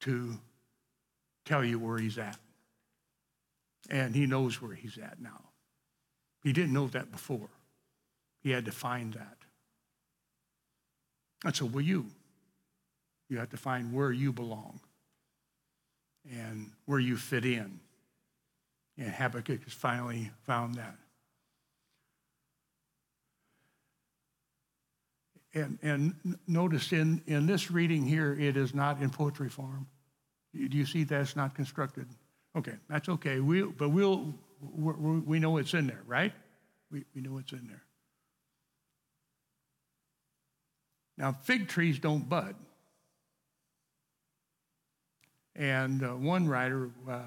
to 0.00 0.38
tell 1.44 1.64
you 1.64 1.78
where 1.78 1.98
he's 1.98 2.18
at. 2.18 2.38
And 3.88 4.14
he 4.14 4.26
knows 4.26 4.60
where 4.60 4.74
he's 4.74 4.98
at 4.98 5.20
now. 5.20 5.40
He 6.42 6.52
didn't 6.52 6.72
know 6.72 6.88
that 6.88 7.10
before. 7.10 7.48
He 8.42 8.50
had 8.50 8.64
to 8.66 8.72
find 8.72 9.14
that. 9.14 9.36
And 11.44 11.54
so 11.54 11.66
will 11.66 11.82
you. 11.82 12.06
You 13.28 13.38
have 13.38 13.50
to 13.50 13.56
find 13.56 13.92
where 13.92 14.12
you 14.12 14.32
belong 14.32 14.80
and 16.30 16.70
where 16.84 17.00
you 17.00 17.16
fit 17.16 17.44
in. 17.44 17.80
And 18.98 19.10
Habakkuk 19.10 19.64
has 19.64 19.72
finally 19.72 20.30
found 20.44 20.76
that. 20.76 20.96
And, 25.56 25.78
and 25.82 26.38
notice 26.46 26.92
in, 26.92 27.22
in 27.26 27.46
this 27.46 27.70
reading 27.70 28.04
here, 28.04 28.36
it 28.38 28.58
is 28.58 28.74
not 28.74 29.00
in 29.00 29.08
poetry 29.08 29.48
form. 29.48 29.86
Do 30.54 30.76
you 30.76 30.84
see 30.84 31.02
that's 31.04 31.34
not 31.34 31.54
constructed? 31.54 32.06
Okay, 32.54 32.74
that's 32.88 33.08
okay. 33.08 33.40
We, 33.40 33.62
but 33.62 33.88
we'll, 33.88 34.34
we 34.60 35.38
know 35.38 35.56
it's 35.56 35.72
in 35.72 35.86
there, 35.86 36.02
right? 36.06 36.32
We, 36.92 37.04
we 37.14 37.22
know 37.22 37.38
it's 37.38 37.52
in 37.52 37.66
there. 37.66 37.82
Now, 41.16 41.32
fig 41.32 41.68
trees 41.68 41.98
don't 41.98 42.28
bud. 42.28 42.54
And 45.54 46.04
uh, 46.04 46.08
one 46.10 46.46
writer 46.46 46.90
uh, 47.08 47.20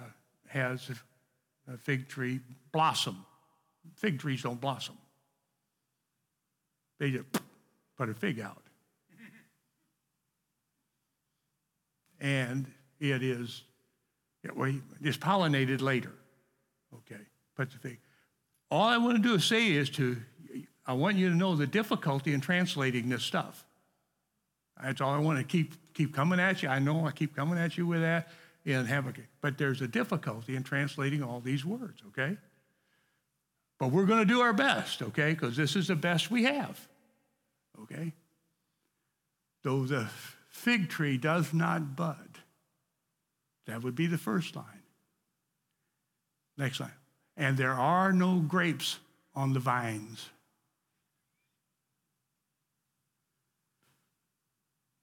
has 0.48 0.92
a 1.68 1.78
fig 1.78 2.08
tree 2.08 2.42
blossom. 2.72 3.26
Fig 3.96 4.20
trees 4.20 4.44
don't 4.44 4.62
blossom, 4.62 4.98
they 7.00 7.10
just 7.10 7.26
put 8.00 8.10
a 8.10 8.14
fig 8.14 8.40
out. 8.40 8.64
and 12.22 12.66
it 13.00 13.22
is, 13.22 13.64
well, 14.56 14.74
it's 15.02 15.18
pollinated 15.18 15.82
later. 15.82 16.14
Okay, 16.94 17.22
puts 17.56 17.74
the 17.74 17.80
fig. 17.80 18.00
All 18.72 18.84
I 18.84 18.98
want 18.98 19.18
to 19.18 19.22
do 19.22 19.36
is 19.36 19.44
say 19.44 19.72
is 19.72 19.90
to, 19.92 20.18
I 20.86 20.94
want 20.94 21.18
you 21.18 21.30
to 21.30 21.36
know 21.36 21.56
the 21.56 21.68
difficulty 21.68 22.34
in 22.34 22.40
translating 22.40 23.10
this 23.10 23.24
stuff. 23.24 23.66
That's 24.82 25.02
all 25.02 25.14
I 25.14 25.20
want 25.20 25.40
to 25.40 25.44
keep 25.44 25.76
keep 25.94 26.16
coming 26.16 26.40
at 26.40 26.64
you. 26.64 26.70
I 26.70 26.80
know 26.80 27.06
I 27.06 27.12
keep 27.12 27.36
coming 27.36 27.60
at 27.60 27.78
you 27.78 27.86
with 27.86 28.00
that 28.00 28.30
in 28.64 28.86
Habakkuk, 28.86 29.26
but 29.42 29.58
there's 29.58 29.82
a 29.82 29.88
difficulty 29.90 30.56
in 30.56 30.64
translating 30.64 31.22
all 31.22 31.42
these 31.42 31.66
words. 31.66 32.02
Okay, 32.08 32.38
but 33.78 33.92
we're 33.92 34.06
going 34.06 34.20
to 34.20 34.34
do 34.34 34.40
our 34.40 34.54
best. 34.54 35.02
Okay, 35.02 35.32
because 35.32 35.58
this 35.58 35.76
is 35.76 35.88
the 35.90 35.98
best 35.98 36.32
we 36.32 36.44
have. 36.44 36.88
Okay, 37.84 38.14
though 39.64 39.86
the 39.86 40.10
fig 40.50 40.90
tree 40.90 41.18
does 41.18 41.54
not 41.54 41.96
bud, 41.96 42.40
that 43.68 43.84
would 43.84 43.96
be 43.96 44.08
the 44.08 44.18
first 44.18 44.56
line. 44.56 44.66
Next 46.58 46.80
line, 46.80 46.92
and 47.38 47.58
there 47.58 47.74
are 47.74 48.12
no 48.12 48.40
grapes 48.40 49.00
on 49.34 49.54
the 49.54 49.60
vines. 49.60 50.30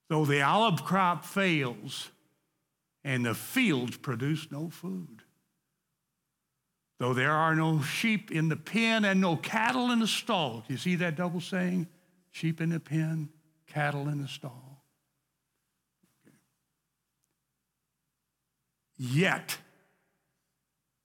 Though 0.09 0.24
the 0.24 0.43
olive 0.43 0.85
crop 0.85 1.24
fails 1.24 2.11
and 3.03 3.24
the 3.24 3.35
fields 3.35 3.97
produce 3.97 4.51
no 4.51 4.68
food. 4.68 5.22
Though 6.99 7.12
there 7.12 7.33
are 7.33 7.55
no 7.55 7.83
sheep 7.83 8.31
in 8.31 8.49
the 8.49 8.57
pen 8.57 9.05
and 9.05 9.20
no 9.20 9.37
cattle 9.37 9.91
in 9.91 10.01
the 10.01 10.07
stall. 10.07 10.64
Do 10.66 10.74
you 10.74 10.79
see 10.79 10.97
that 10.97 11.16
double 11.16 11.41
saying? 11.41 11.89
Sheep 12.37 12.61
in 12.61 12.68
the 12.68 12.80
pen, 12.80 13.30
cattle 13.66 14.09
in 14.09 14.20
the 14.20 14.28
stall. 14.28 14.84
Yet 18.99 19.57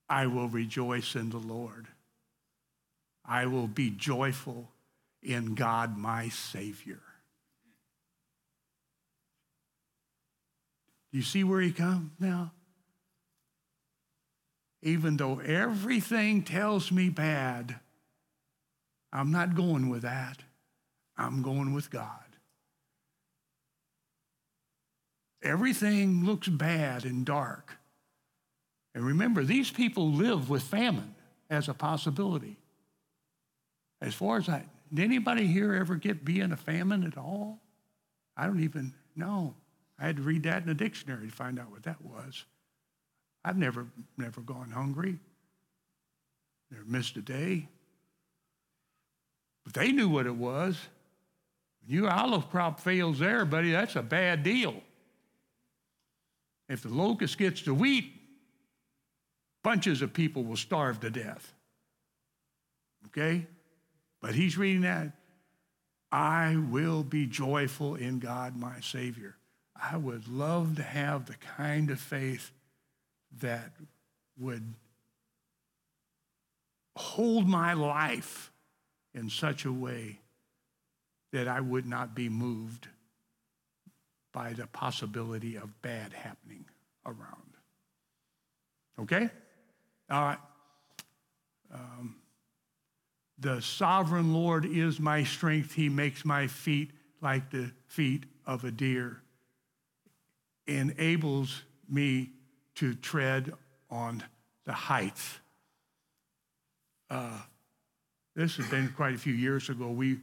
I 0.09 0.25
will 0.27 0.49
rejoice 0.49 1.15
in 1.15 1.29
the 1.29 1.37
Lord. 1.37 1.87
I 3.23 3.45
will 3.45 3.67
be 3.67 3.91
joyful 3.91 4.71
in 5.23 5.55
God 5.55 5.97
my 5.97 6.27
Savior. 6.27 6.99
Do 11.13 11.17
you 11.17 11.23
see 11.23 11.45
where 11.45 11.61
he 11.61 11.71
comes 11.71 12.11
now? 12.19 12.51
Even 14.81 15.15
though 15.15 15.39
everything 15.39 16.43
tells 16.43 16.91
me 16.91 17.07
bad, 17.07 17.79
I'm 19.13 19.31
not 19.31 19.55
going 19.55 19.87
with 19.87 20.01
that. 20.01 20.43
I'm 21.17 21.41
going 21.41 21.73
with 21.73 21.89
God. 21.89 22.09
Everything 25.43 26.25
looks 26.25 26.47
bad 26.47 27.03
and 27.05 27.25
dark. 27.25 27.77
And 28.93 29.05
remember, 29.05 29.43
these 29.43 29.71
people 29.71 30.11
live 30.11 30.49
with 30.49 30.63
famine 30.63 31.15
as 31.49 31.67
a 31.67 31.73
possibility. 31.73 32.57
As 34.01 34.13
far 34.13 34.37
as 34.37 34.49
I, 34.49 34.65
did 34.93 35.05
anybody 35.05 35.47
here 35.47 35.73
ever 35.73 35.95
get 35.95 36.25
be 36.25 36.39
in 36.39 36.51
a 36.51 36.57
famine 36.57 37.03
at 37.03 37.17
all? 37.17 37.59
I 38.35 38.45
don't 38.45 38.63
even 38.63 38.93
know. 39.15 39.55
I 39.99 40.05
had 40.05 40.17
to 40.17 40.21
read 40.21 40.43
that 40.43 40.63
in 40.63 40.69
a 40.69 40.73
dictionary 40.73 41.27
to 41.27 41.31
find 41.31 41.59
out 41.59 41.71
what 41.71 41.83
that 41.83 42.01
was. 42.01 42.45
I've 43.43 43.57
never, 43.57 43.87
never 44.17 44.41
gone 44.41 44.71
hungry, 44.71 45.17
never 46.69 46.85
missed 46.85 47.17
a 47.17 47.21
day. 47.21 47.67
But 49.63 49.73
they 49.73 49.91
knew 49.91 50.09
what 50.09 50.25
it 50.25 50.35
was. 50.35 50.77
Your 51.87 52.09
olive 52.09 52.49
crop 52.49 52.79
fails 52.79 53.19
there, 53.19 53.43
buddy, 53.45 53.71
that's 53.71 53.95
a 53.95 54.01
bad 54.01 54.43
deal. 54.43 54.75
If 56.69 56.83
the 56.83 56.89
locust 56.89 57.37
gets 57.37 57.63
the 57.63 57.73
wheat, 57.73 58.13
bunches 59.63 60.01
of 60.01 60.13
people 60.13 60.43
will 60.43 60.55
starve 60.55 60.99
to 61.01 61.09
death. 61.09 61.53
Okay? 63.07 63.45
But 64.21 64.35
he's 64.35 64.57
reading 64.57 64.83
that. 64.83 65.11
I 66.11 66.57
will 66.69 67.03
be 67.03 67.25
joyful 67.25 67.95
in 67.95 68.19
God, 68.19 68.55
my 68.55 68.79
Savior. 68.81 69.35
I 69.75 69.97
would 69.97 70.27
love 70.27 70.75
to 70.75 70.83
have 70.83 71.25
the 71.25 71.35
kind 71.57 71.89
of 71.89 71.99
faith 71.99 72.51
that 73.39 73.71
would 74.37 74.75
hold 76.95 77.47
my 77.47 77.73
life 77.73 78.51
in 79.13 79.29
such 79.29 79.65
a 79.65 79.71
way 79.71 80.20
that 81.31 81.47
I 81.47 81.59
would 81.59 81.85
not 81.85 82.15
be 82.15 82.29
moved 82.29 82.87
by 84.33 84.53
the 84.53 84.67
possibility 84.67 85.55
of 85.55 85.81
bad 85.81 86.13
happening 86.13 86.65
around. 87.05 87.55
Okay? 88.99 89.29
All 90.09 90.23
right. 90.23 90.37
Um, 91.73 92.15
the 93.39 93.61
sovereign 93.61 94.33
Lord 94.33 94.65
is 94.65 94.99
my 94.99 95.23
strength. 95.23 95.73
He 95.73 95.89
makes 95.89 96.23
my 96.23 96.47
feet 96.47 96.91
like 97.21 97.49
the 97.49 97.71
feet 97.87 98.25
of 98.45 98.63
a 98.63 98.71
deer 98.71 99.21
enables 100.67 101.63
me 101.89 102.29
to 102.75 102.93
tread 102.93 103.53
on 103.89 104.23
the 104.65 104.73
heights. 104.73 105.39
Uh, 107.09 107.39
this 108.35 108.55
has 108.57 108.67
been 108.67 108.93
quite 108.95 109.13
a 109.13 109.17
few 109.17 109.33
years 109.33 109.69
ago. 109.69 109.89
We, 109.89 110.19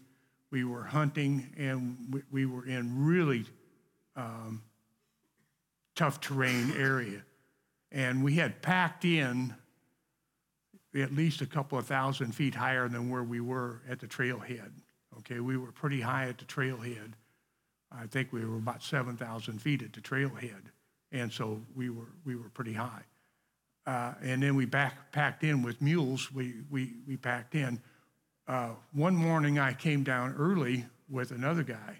we 0.51 0.65
were 0.65 0.85
hunting 0.85 1.51
and 1.57 1.97
we, 2.11 2.23
we 2.31 2.47
were 2.47 2.67
in 2.67 3.05
really 3.05 3.45
um, 4.17 4.63
tough 5.95 6.21
terrain 6.21 6.73
area. 6.77 7.23
And 7.91 8.23
we 8.23 8.35
had 8.35 8.61
packed 8.63 9.05
in 9.05 9.55
at 10.95 11.13
least 11.13 11.41
a 11.41 11.47
couple 11.47 11.79
of 11.79 11.87
thousand 11.87 12.35
feet 12.35 12.55
higher 12.55 12.89
than 12.89 13.11
where 13.11 13.23
we 13.23 13.41
were 13.41 13.83
at 13.89 14.01
the 14.01 14.07
trailhead. 14.07 14.71
Okay, 15.19 15.41
we 15.41 15.57
were 15.57 15.73
pretty 15.73 16.01
high 16.01 16.29
at 16.29 16.39
the 16.39 16.45
trailhead. 16.45 17.13
I 17.91 18.07
think 18.07 18.33
we 18.33 18.45
were 18.45 18.57
about 18.57 18.83
7,000 18.83 19.61
feet 19.61 19.83
at 19.83 19.93
the 19.93 20.01
trailhead, 20.01 20.71
and 21.11 21.33
so 21.33 21.61
we 21.75 21.91
were 21.91 22.13
we 22.25 22.37
were 22.37 22.51
pretty 22.51 22.75
high. 22.75 23.03
Uh, 23.87 24.13
and 24.23 24.43
then 24.43 24.55
we 24.55 24.67
back 24.67 25.11
packed 25.13 25.43
in 25.43 25.63
with 25.63 25.81
mules. 25.81 26.31
We 26.33 26.57
we 26.71 26.93
we 27.07 27.17
packed 27.17 27.55
in. 27.55 27.81
Uh, 28.49 28.71
one 28.95 29.15
morning, 29.15 29.59
I 29.59 29.75
came 29.75 30.03
down 30.03 30.35
early 30.39 30.87
with 31.11 31.33
another 31.33 31.63
guy, 31.63 31.99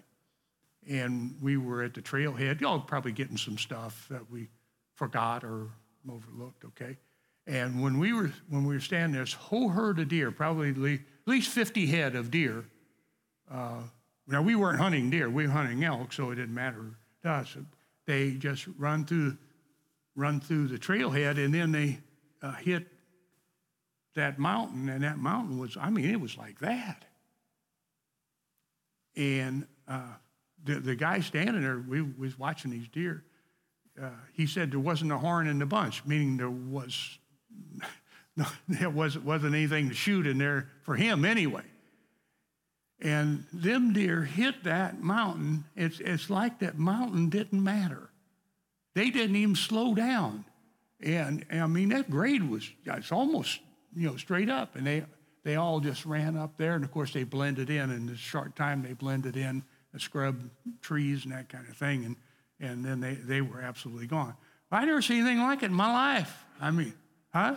and 0.89 1.35
we 1.43 1.57
were 1.57 1.83
at 1.83 1.93
the 1.93 2.01
trailhead. 2.01 2.59
Y'all 2.59 2.79
probably 2.79 3.11
getting 3.11 3.37
some 3.37 3.55
stuff 3.59 4.07
that 4.09 4.31
we 4.31 4.49
forgot 4.95 5.43
or 5.43 5.67
overlooked. 6.11 6.65
Okay, 6.65 6.97
and 7.45 7.83
when 7.83 7.99
we 7.99 8.13
were 8.13 8.31
when 8.49 8.65
we 8.65 8.73
were 8.73 8.81
standing 8.81 9.11
there, 9.11 9.21
this 9.21 9.33
whole 9.33 9.69
herd 9.69 9.99
of 9.99 10.07
deer, 10.07 10.31
probably 10.31 10.69
at 10.69 10.99
least 11.27 11.51
50 11.51 11.85
head 11.85 12.15
of 12.15 12.31
deer. 12.31 12.65
Uh, 13.51 13.81
now 14.27 14.41
we 14.41 14.55
weren't 14.55 14.79
hunting 14.79 15.11
deer; 15.11 15.29
we 15.29 15.45
were 15.45 15.53
hunting 15.53 15.83
elk, 15.83 16.11
so 16.11 16.31
it 16.31 16.35
didn't 16.35 16.55
matter 16.55 16.83
to 17.21 17.29
us. 17.29 17.55
They 18.07 18.31
just 18.31 18.65
run 18.79 19.05
through 19.05 19.37
run 20.15 20.39
through 20.39 20.69
the 20.69 20.79
trailhead, 20.79 21.37
and 21.37 21.53
then 21.53 21.71
they 21.71 21.99
uh, 22.41 22.53
hit 22.53 22.87
that 24.15 24.39
mountain, 24.39 24.89
and 24.89 25.03
that 25.03 25.17
mountain 25.17 25.57
was, 25.59 25.77
I 25.79 25.89
mean, 25.89 26.09
it 26.09 26.19
was 26.19 26.37
like 26.37 26.59
that. 26.59 27.05
And 29.15 29.67
uh, 29.87 30.13
the, 30.63 30.75
the 30.79 30.95
guy 30.95 31.19
standing 31.19 31.61
there, 31.61 31.83
we 31.87 32.01
was 32.01 32.37
watching 32.37 32.71
these 32.71 32.87
deer. 32.87 33.23
Uh, 34.01 34.09
he 34.33 34.45
said 34.45 34.71
there 34.71 34.79
wasn't 34.79 35.11
a 35.11 35.17
horn 35.17 35.47
in 35.47 35.59
the 35.59 35.65
bunch, 35.65 36.05
meaning 36.05 36.37
there 36.37 36.49
was 36.49 37.17
no, 38.37 38.45
there 38.67 38.89
wasn't, 38.89 39.25
wasn't 39.25 39.55
anything 39.55 39.89
to 39.89 39.95
shoot 39.95 40.25
in 40.25 40.37
there 40.37 40.69
for 40.83 40.95
him 40.95 41.25
anyway. 41.25 41.63
And 43.01 43.45
them 43.53 43.93
deer 43.93 44.23
hit 44.23 44.63
that 44.65 45.01
mountain. 45.01 45.65
It's, 45.75 45.99
it's 45.99 46.29
like 46.29 46.59
that 46.59 46.77
mountain 46.77 47.29
didn't 47.29 47.63
matter. 47.63 48.09
They 48.93 49.09
didn't 49.09 49.37
even 49.37 49.55
slow 49.55 49.95
down. 49.95 50.43
And, 51.01 51.45
and 51.49 51.61
I 51.61 51.67
mean, 51.67 51.89
that 51.89 52.09
grade 52.09 52.43
was, 52.43 52.69
it's 52.85 53.11
almost, 53.11 53.59
you 53.95 54.07
know, 54.07 54.17
straight 54.17 54.49
up. 54.49 54.75
And 54.75 54.85
they, 54.85 55.05
they 55.43 55.55
all 55.55 55.79
just 55.79 56.05
ran 56.05 56.37
up 56.37 56.57
there. 56.57 56.75
And 56.75 56.83
of 56.83 56.91
course, 56.91 57.13
they 57.13 57.23
blended 57.23 57.69
in. 57.69 57.91
In 57.91 58.09
a 58.09 58.15
short 58.15 58.55
time, 58.55 58.83
they 58.83 58.93
blended 58.93 59.37
in 59.37 59.63
the 59.93 59.99
scrub 59.99 60.49
trees 60.81 61.23
and 61.23 61.33
that 61.33 61.49
kind 61.49 61.67
of 61.67 61.75
thing. 61.75 62.05
And, 62.05 62.15
and 62.59 62.85
then 62.85 62.99
they, 62.99 63.15
they 63.15 63.41
were 63.41 63.61
absolutely 63.61 64.07
gone. 64.07 64.35
I 64.71 64.85
never 64.85 65.01
seen 65.01 65.21
anything 65.21 65.39
like 65.39 65.63
it 65.63 65.67
in 65.67 65.73
my 65.73 65.91
life. 65.91 66.45
I 66.61 66.71
mean, 66.71 66.93
huh? 67.33 67.55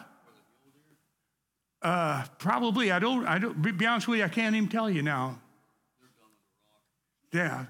Uh, 1.82 2.24
probably. 2.38 2.92
I 2.92 2.98
don't. 2.98 3.26
I 3.26 3.38
don't. 3.38 3.60
Be 3.60 3.86
honest 3.86 4.08
with 4.08 4.20
you, 4.20 4.24
I 4.24 4.28
can't 4.28 4.54
even 4.54 4.68
tell 4.68 4.88
you 4.88 5.02
now. 5.02 5.40
Yeah, 7.32 7.66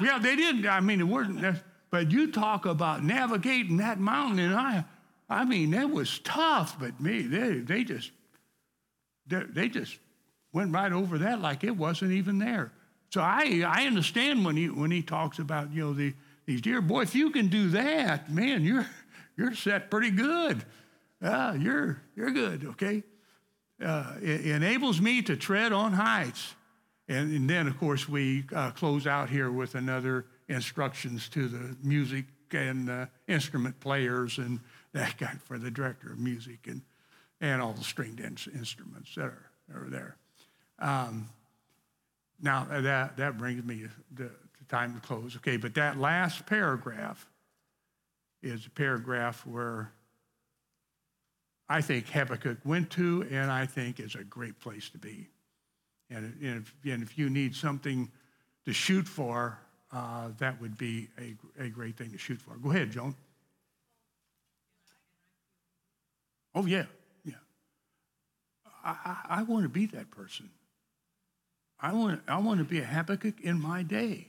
yeah. 0.00 0.18
They 0.18 0.34
didn't. 0.36 0.66
I 0.66 0.80
mean, 0.80 1.00
it 1.00 1.04
weren't. 1.04 1.56
But 1.90 2.10
you 2.10 2.32
talk 2.32 2.66
about 2.66 3.04
navigating 3.04 3.78
that 3.78 4.00
mountain, 4.00 4.40
and 4.40 4.54
I, 4.54 4.84
I 5.30 5.44
mean, 5.44 5.70
that 5.70 5.90
was 5.90 6.18
tough. 6.18 6.78
But 6.78 7.00
me, 7.00 7.22
they, 7.22 7.60
they 7.60 7.84
just, 7.84 8.10
they, 9.26 9.44
they 9.48 9.68
just 9.68 9.98
went 10.52 10.72
right 10.72 10.92
over 10.92 11.18
that 11.18 11.40
like 11.40 11.64
it 11.64 11.76
wasn't 11.76 12.12
even 12.12 12.38
there. 12.38 12.72
So 13.10 13.20
I, 13.20 13.62
I 13.66 13.86
understand 13.86 14.44
when 14.44 14.56
he 14.56 14.68
when 14.68 14.90
he 14.90 15.02
talks 15.02 15.38
about 15.38 15.72
you 15.72 15.84
know 15.84 15.92
the 15.92 16.14
these 16.46 16.60
deer. 16.60 16.80
Boy, 16.80 17.02
if 17.02 17.14
you 17.14 17.30
can 17.30 17.48
do 17.48 17.70
that, 17.70 18.30
man, 18.30 18.62
you're 18.64 18.86
you're 19.36 19.54
set 19.54 19.90
pretty 19.90 20.10
good. 20.10 20.64
Uh, 21.22 21.56
you're 21.58 22.02
you're 22.16 22.30
good. 22.30 22.64
Okay. 22.64 23.02
Uh, 23.84 24.14
it 24.20 24.46
enables 24.46 25.00
me 25.00 25.22
to 25.22 25.36
tread 25.36 25.72
on 25.72 25.92
heights. 25.92 26.54
And, 27.08 27.34
and 27.34 27.50
then, 27.50 27.66
of 27.66 27.78
course, 27.78 28.08
we 28.08 28.44
uh, 28.54 28.70
close 28.72 29.06
out 29.06 29.30
here 29.30 29.50
with 29.50 29.74
another 29.74 30.26
instructions 30.48 31.28
to 31.30 31.48
the 31.48 31.76
music 31.82 32.26
and 32.52 32.90
uh, 32.90 33.06
instrument 33.26 33.80
players 33.80 34.38
and 34.38 34.60
that 34.92 35.16
guy 35.18 35.34
for 35.44 35.58
the 35.58 35.70
director 35.70 36.12
of 36.12 36.18
music 36.18 36.66
and, 36.66 36.82
and 37.40 37.62
all 37.62 37.72
the 37.72 37.84
stringed 37.84 38.20
in- 38.20 38.36
instruments 38.54 39.14
that 39.14 39.24
are, 39.24 39.50
are 39.74 39.88
there. 39.88 40.16
Um, 40.78 41.28
now, 42.42 42.66
uh, 42.70 42.80
that, 42.80 43.16
that 43.18 43.38
brings 43.38 43.64
me 43.64 43.86
to, 44.16 44.24
to 44.24 44.30
time 44.68 44.94
to 44.94 45.00
close. 45.00 45.36
Okay, 45.36 45.56
but 45.56 45.74
that 45.74 45.98
last 45.98 46.46
paragraph 46.46 47.28
is 48.42 48.66
a 48.66 48.70
paragraph 48.70 49.46
where 49.46 49.92
I 51.68 51.80
think 51.80 52.08
Habakkuk 52.08 52.58
went 52.64 52.90
to, 52.90 53.26
and 53.30 53.50
I 53.50 53.66
think 53.66 54.00
is 54.00 54.14
a 54.14 54.24
great 54.24 54.58
place 54.58 54.88
to 54.90 54.98
be. 54.98 55.28
And, 56.10 56.34
and, 56.42 56.62
if, 56.62 56.74
and 56.90 57.02
if 57.02 57.16
you 57.16 57.30
need 57.30 57.54
something 57.54 58.10
to 58.64 58.72
shoot 58.72 59.06
for, 59.06 59.58
uh, 59.92 60.28
that 60.38 60.60
would 60.60 60.76
be 60.76 61.08
a, 61.18 61.36
a 61.64 61.68
great 61.68 61.96
thing 61.96 62.10
to 62.10 62.18
shoot 62.18 62.40
for. 62.40 62.56
Go 62.56 62.70
ahead, 62.70 62.90
Joan. 62.90 63.14
Oh, 66.54 66.66
yeah, 66.66 66.86
yeah. 67.24 67.34
I, 68.84 68.90
I, 68.90 69.16
I 69.40 69.42
want 69.44 69.64
to 69.64 69.68
be 69.68 69.86
that 69.86 70.10
person. 70.10 70.50
I 71.80 71.92
want, 71.92 72.20
I 72.28 72.38
want 72.38 72.58
to 72.58 72.64
be 72.64 72.80
a 72.80 72.84
Habakkuk 72.84 73.40
in 73.40 73.60
my 73.60 73.82
day. 73.82 74.28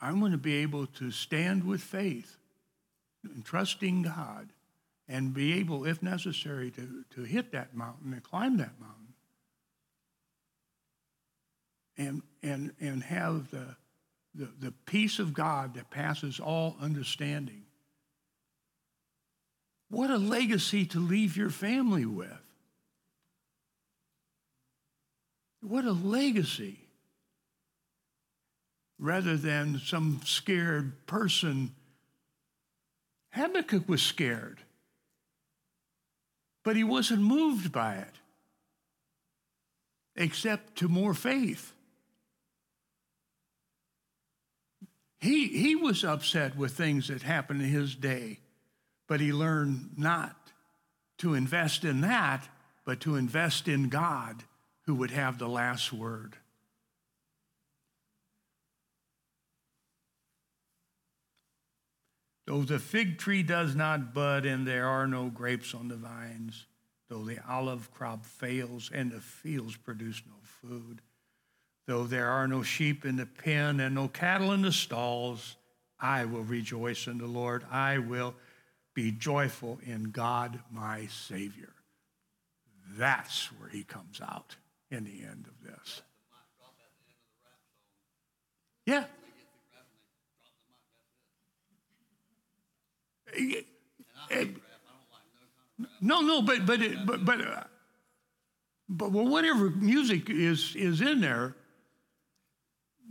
I 0.00 0.12
want 0.12 0.32
to 0.32 0.38
be 0.38 0.56
able 0.56 0.86
to 0.86 1.10
stand 1.10 1.64
with 1.64 1.80
faith 1.80 2.36
and 3.22 3.44
trusting 3.44 4.02
God 4.02 4.48
and 5.08 5.34
be 5.34 5.54
able, 5.54 5.84
if 5.84 6.02
necessary, 6.02 6.70
to, 6.72 7.04
to 7.14 7.22
hit 7.22 7.52
that 7.52 7.74
mountain 7.74 8.12
and 8.12 8.22
climb 8.22 8.56
that 8.58 8.78
mountain 8.80 9.00
and, 12.00 12.22
and, 12.42 12.72
and 12.80 13.02
have 13.02 13.50
the, 13.50 13.76
the, 14.34 14.48
the 14.58 14.72
peace 14.86 15.18
of 15.18 15.34
God 15.34 15.74
that 15.74 15.90
passes 15.90 16.40
all 16.40 16.76
understanding. 16.80 17.62
What 19.90 20.10
a 20.10 20.16
legacy 20.16 20.86
to 20.86 21.00
leave 21.00 21.36
your 21.36 21.50
family 21.50 22.06
with. 22.06 22.28
What 25.60 25.84
a 25.84 25.92
legacy. 25.92 26.78
Rather 28.98 29.36
than 29.36 29.80
some 29.84 30.20
scared 30.24 31.06
person. 31.06 31.74
Habakkuk 33.32 33.88
was 33.88 34.02
scared, 34.02 34.58
but 36.64 36.76
he 36.76 36.84
wasn't 36.84 37.22
moved 37.22 37.70
by 37.70 37.94
it, 37.94 38.14
except 40.16 40.76
to 40.76 40.88
more 40.88 41.14
faith. 41.14 41.72
He, 45.20 45.46
he 45.46 45.76
was 45.76 46.02
upset 46.04 46.56
with 46.56 46.72
things 46.72 47.08
that 47.08 47.22
happened 47.22 47.62
in 47.62 47.68
his 47.68 47.94
day, 47.94 48.40
but 49.10 49.18
he 49.18 49.32
learned 49.32 49.90
not 49.96 50.36
to 51.18 51.34
invest 51.34 51.84
in 51.84 52.00
that, 52.02 52.48
but 52.84 53.00
to 53.00 53.16
invest 53.16 53.66
in 53.66 53.88
God 53.88 54.44
who 54.86 54.94
would 54.94 55.10
have 55.10 55.36
the 55.36 55.48
last 55.48 55.92
word. 55.92 56.36
Though 62.46 62.62
the 62.62 62.78
fig 62.78 63.18
tree 63.18 63.42
does 63.42 63.74
not 63.74 64.14
bud 64.14 64.46
and 64.46 64.64
there 64.64 64.86
are 64.86 65.08
no 65.08 65.28
grapes 65.28 65.74
on 65.74 65.88
the 65.88 65.96
vines, 65.96 66.66
though 67.08 67.24
the 67.24 67.40
olive 67.48 67.92
crop 67.92 68.24
fails 68.24 68.92
and 68.94 69.10
the 69.10 69.20
fields 69.20 69.76
produce 69.76 70.22
no 70.24 70.36
food, 70.42 71.02
Though 71.88 72.04
there 72.04 72.28
are 72.28 72.46
no 72.46 72.62
sheep 72.62 73.04
in 73.04 73.16
the 73.16 73.26
pen 73.26 73.80
and 73.80 73.96
no 73.96 74.06
cattle 74.06 74.52
in 74.52 74.62
the 74.62 74.70
stalls, 74.70 75.56
I 75.98 76.24
will 76.24 76.44
rejoice 76.44 77.08
in 77.08 77.18
the 77.18 77.26
Lord. 77.26 77.64
I 77.68 77.98
will 77.98 78.36
be 78.94 79.12
joyful 79.12 79.78
in 79.84 80.10
God 80.10 80.60
my 80.70 81.06
Savior. 81.06 81.72
That's 82.96 83.46
where 83.58 83.68
he 83.68 83.84
comes 83.84 84.20
out 84.20 84.56
in 84.90 85.04
the 85.04 85.22
end 85.22 85.46
of 85.46 85.64
this. 85.64 86.02
Yeah. 88.86 89.04
No, 96.00 96.20
no, 96.20 96.42
but 96.42 96.66
but 96.66 96.80
but 97.06 97.24
but 97.24 97.40
uh, 97.40 97.64
but 98.88 99.12
well, 99.12 99.26
whatever 99.28 99.70
music 99.70 100.28
is 100.28 100.74
is 100.74 101.00
in 101.00 101.20
there, 101.20 101.54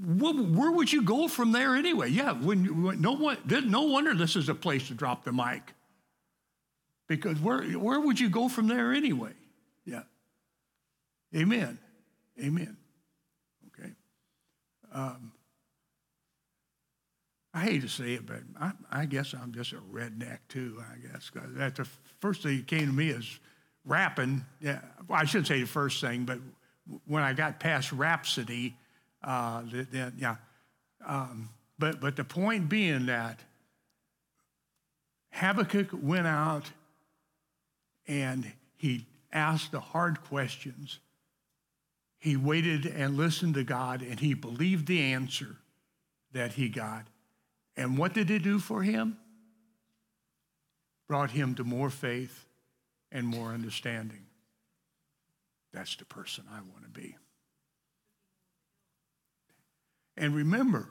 where 0.01 0.71
would 0.71 0.91
you 0.91 1.01
go 1.01 1.27
from 1.27 1.51
there 1.51 1.75
anyway? 1.75 2.09
Yeah, 2.09 2.31
when, 2.31 2.83
when 2.83 3.01
no 3.01 3.13
one, 3.13 3.37
no 3.65 3.83
wonder 3.83 4.13
this 4.13 4.35
is 4.35 4.47
a 4.47 4.55
place 4.55 4.87
to 4.87 4.93
drop 4.93 5.25
the 5.25 5.33
mic. 5.33 5.73
Because 7.07 7.39
where, 7.39 7.63
where 7.63 7.99
would 7.99 8.19
you 8.19 8.29
go 8.29 8.47
from 8.47 8.67
there 8.67 8.93
anyway? 8.93 9.33
Yeah. 9.85 10.03
Amen. 11.35 11.79
Amen. 12.41 12.77
Okay. 13.67 13.91
Um, 14.93 15.33
I 17.53 17.61
hate 17.61 17.81
to 17.81 17.89
say 17.89 18.13
it, 18.13 18.25
but 18.25 18.41
I, 18.59 18.71
I, 18.91 19.05
guess 19.05 19.33
I'm 19.33 19.51
just 19.51 19.73
a 19.73 19.81
redneck 19.91 20.37
too. 20.47 20.81
I 20.81 20.99
guess 20.99 21.31
that's 21.55 21.79
the 21.79 21.87
first 22.19 22.43
thing 22.43 22.57
that 22.57 22.67
came 22.67 22.87
to 22.87 22.93
me 22.93 23.09
is 23.09 23.39
rapping. 23.85 24.45
Yeah, 24.61 24.79
well, 25.07 25.19
I 25.19 25.25
shouldn't 25.25 25.47
say 25.47 25.59
the 25.59 25.67
first 25.67 25.99
thing, 25.99 26.25
but 26.25 26.37
when 27.05 27.23
I 27.23 27.33
got 27.33 27.59
past 27.59 27.91
Rhapsody, 27.91 28.75
uh, 29.23 29.63
then, 29.91 30.13
yeah. 30.17 30.35
Um, 31.05 31.49
but, 31.77 31.99
but 32.01 32.15
the 32.15 32.23
point 32.23 32.69
being 32.69 33.05
that 33.07 33.39
Habakkuk 35.31 35.89
went 35.93 36.27
out 36.27 36.65
and 38.07 38.51
he 38.77 39.05
asked 39.31 39.71
the 39.71 39.79
hard 39.79 40.21
questions. 40.23 40.99
He 42.17 42.35
waited 42.35 42.85
and 42.85 43.15
listened 43.15 43.53
to 43.53 43.63
God 43.63 44.01
and 44.01 44.19
he 44.19 44.33
believed 44.33 44.87
the 44.87 45.01
answer 45.01 45.55
that 46.33 46.53
he 46.53 46.67
got. 46.67 47.05
And 47.77 47.97
what 47.97 48.13
did 48.13 48.29
it 48.29 48.43
do 48.43 48.59
for 48.59 48.83
him? 48.83 49.17
Brought 51.07 51.31
him 51.31 51.55
to 51.55 51.63
more 51.63 51.89
faith 51.89 52.45
and 53.11 53.25
more 53.25 53.49
understanding. 53.49 54.25
That's 55.73 55.95
the 55.95 56.05
person 56.05 56.43
I 56.51 56.57
want 56.57 56.83
to 56.83 56.89
be. 56.89 57.15
And 60.19 60.35
remember, 60.35 60.89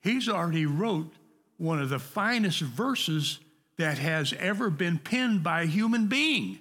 he's 0.00 0.28
already 0.28 0.66
wrote 0.66 1.12
one 1.56 1.80
of 1.80 1.88
the 1.88 1.98
finest 1.98 2.60
verses 2.60 3.40
that 3.78 3.98
has 3.98 4.34
ever 4.38 4.70
been 4.70 4.98
penned 4.98 5.42
by 5.42 5.62
a 5.62 5.66
human 5.66 6.06
being. 6.06 6.58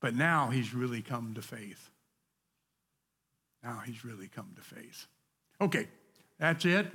But 0.00 0.14
now 0.14 0.50
he's 0.50 0.74
really 0.74 1.02
come 1.02 1.34
to 1.34 1.42
faith. 1.42 1.90
Now 3.62 3.82
he's 3.84 4.04
really 4.04 4.26
come 4.26 4.50
to 4.56 4.62
faith. 4.62 5.06
Okay, 5.60 5.86
that's 6.38 6.64
it. 6.64 6.86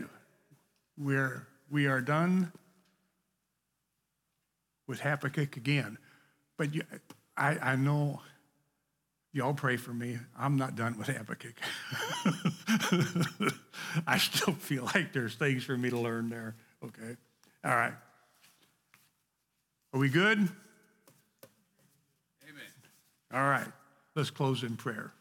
We're, 0.97 1.47
we 1.69 1.87
are 1.87 2.01
done 2.01 2.51
with 4.87 4.99
Habakkuk 4.99 5.55
again. 5.55 5.97
But 6.57 6.73
you, 6.73 6.81
I, 7.37 7.57
I 7.61 7.75
know 7.75 8.21
y'all 9.37 9.53
pray 9.53 9.77
for 9.77 9.93
me. 9.93 10.17
I'm 10.37 10.57
not 10.57 10.75
done 10.75 10.97
with 10.97 11.07
Habakkuk. 11.07 11.53
I 14.07 14.17
still 14.17 14.55
feel 14.55 14.89
like 14.95 15.13
there's 15.13 15.35
things 15.35 15.63
for 15.63 15.77
me 15.77 15.91
to 15.91 15.99
learn 15.99 16.29
there. 16.29 16.55
Okay. 16.83 17.15
All 17.63 17.75
right. 17.75 17.93
Are 19.93 19.99
we 19.99 20.09
good? 20.09 20.39
Amen. 20.39 20.49
All 23.31 23.47
right. 23.47 23.67
Let's 24.15 24.31
close 24.31 24.63
in 24.63 24.75
prayer. 24.75 25.13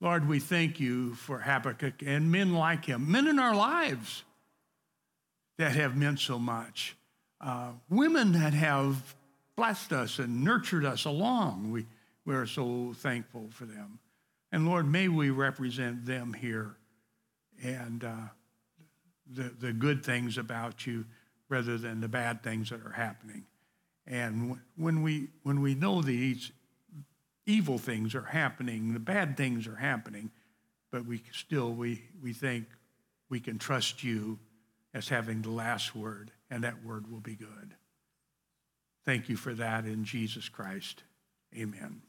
Lord, 0.00 0.26
we 0.26 0.40
thank 0.40 0.80
you 0.80 1.14
for 1.14 1.38
Habakkuk 1.38 2.02
and 2.04 2.32
men 2.32 2.54
like 2.54 2.86
him, 2.86 3.10
men 3.10 3.26
in 3.26 3.38
our 3.38 3.54
lives 3.54 4.24
that 5.58 5.72
have 5.72 5.96
meant 5.96 6.20
so 6.20 6.38
much, 6.38 6.96
uh, 7.42 7.72
women 7.90 8.32
that 8.32 8.54
have 8.54 9.14
blessed 9.56 9.92
us 9.92 10.18
and 10.18 10.44
nurtured 10.44 10.84
us 10.84 11.04
along. 11.04 11.70
We, 11.70 11.86
we 12.24 12.34
are 12.34 12.46
so 12.46 12.92
thankful 12.96 13.48
for 13.50 13.64
them. 13.64 13.98
And 14.52 14.66
Lord, 14.66 14.86
may 14.90 15.08
we 15.08 15.30
represent 15.30 16.06
them 16.06 16.32
here 16.32 16.76
and 17.62 18.04
uh, 18.04 18.28
the, 19.32 19.52
the 19.58 19.72
good 19.72 20.04
things 20.04 20.38
about 20.38 20.86
you 20.86 21.04
rather 21.48 21.78
than 21.78 22.00
the 22.00 22.08
bad 22.08 22.42
things 22.42 22.70
that 22.70 22.84
are 22.84 22.92
happening. 22.92 23.44
And 24.06 24.58
when 24.76 25.02
we, 25.02 25.28
when 25.42 25.60
we 25.60 25.74
know 25.74 26.02
these 26.02 26.52
evil 27.44 27.78
things 27.78 28.14
are 28.14 28.22
happening, 28.22 28.92
the 28.92 29.00
bad 29.00 29.36
things 29.36 29.66
are 29.66 29.76
happening, 29.76 30.30
but 30.90 31.06
we 31.06 31.22
still, 31.32 31.72
we, 31.72 32.02
we 32.22 32.32
think 32.32 32.66
we 33.28 33.40
can 33.40 33.58
trust 33.58 34.04
you 34.04 34.38
as 34.94 35.08
having 35.08 35.42
the 35.42 35.50
last 35.50 35.94
word, 35.94 36.30
and 36.50 36.64
that 36.64 36.84
word 36.84 37.10
will 37.10 37.20
be 37.20 37.34
good. 37.34 37.74
Thank 39.06 39.28
you 39.28 39.36
for 39.36 39.54
that 39.54 39.84
in 39.84 40.04
Jesus 40.04 40.48
Christ. 40.48 41.04
Amen. 41.56 42.02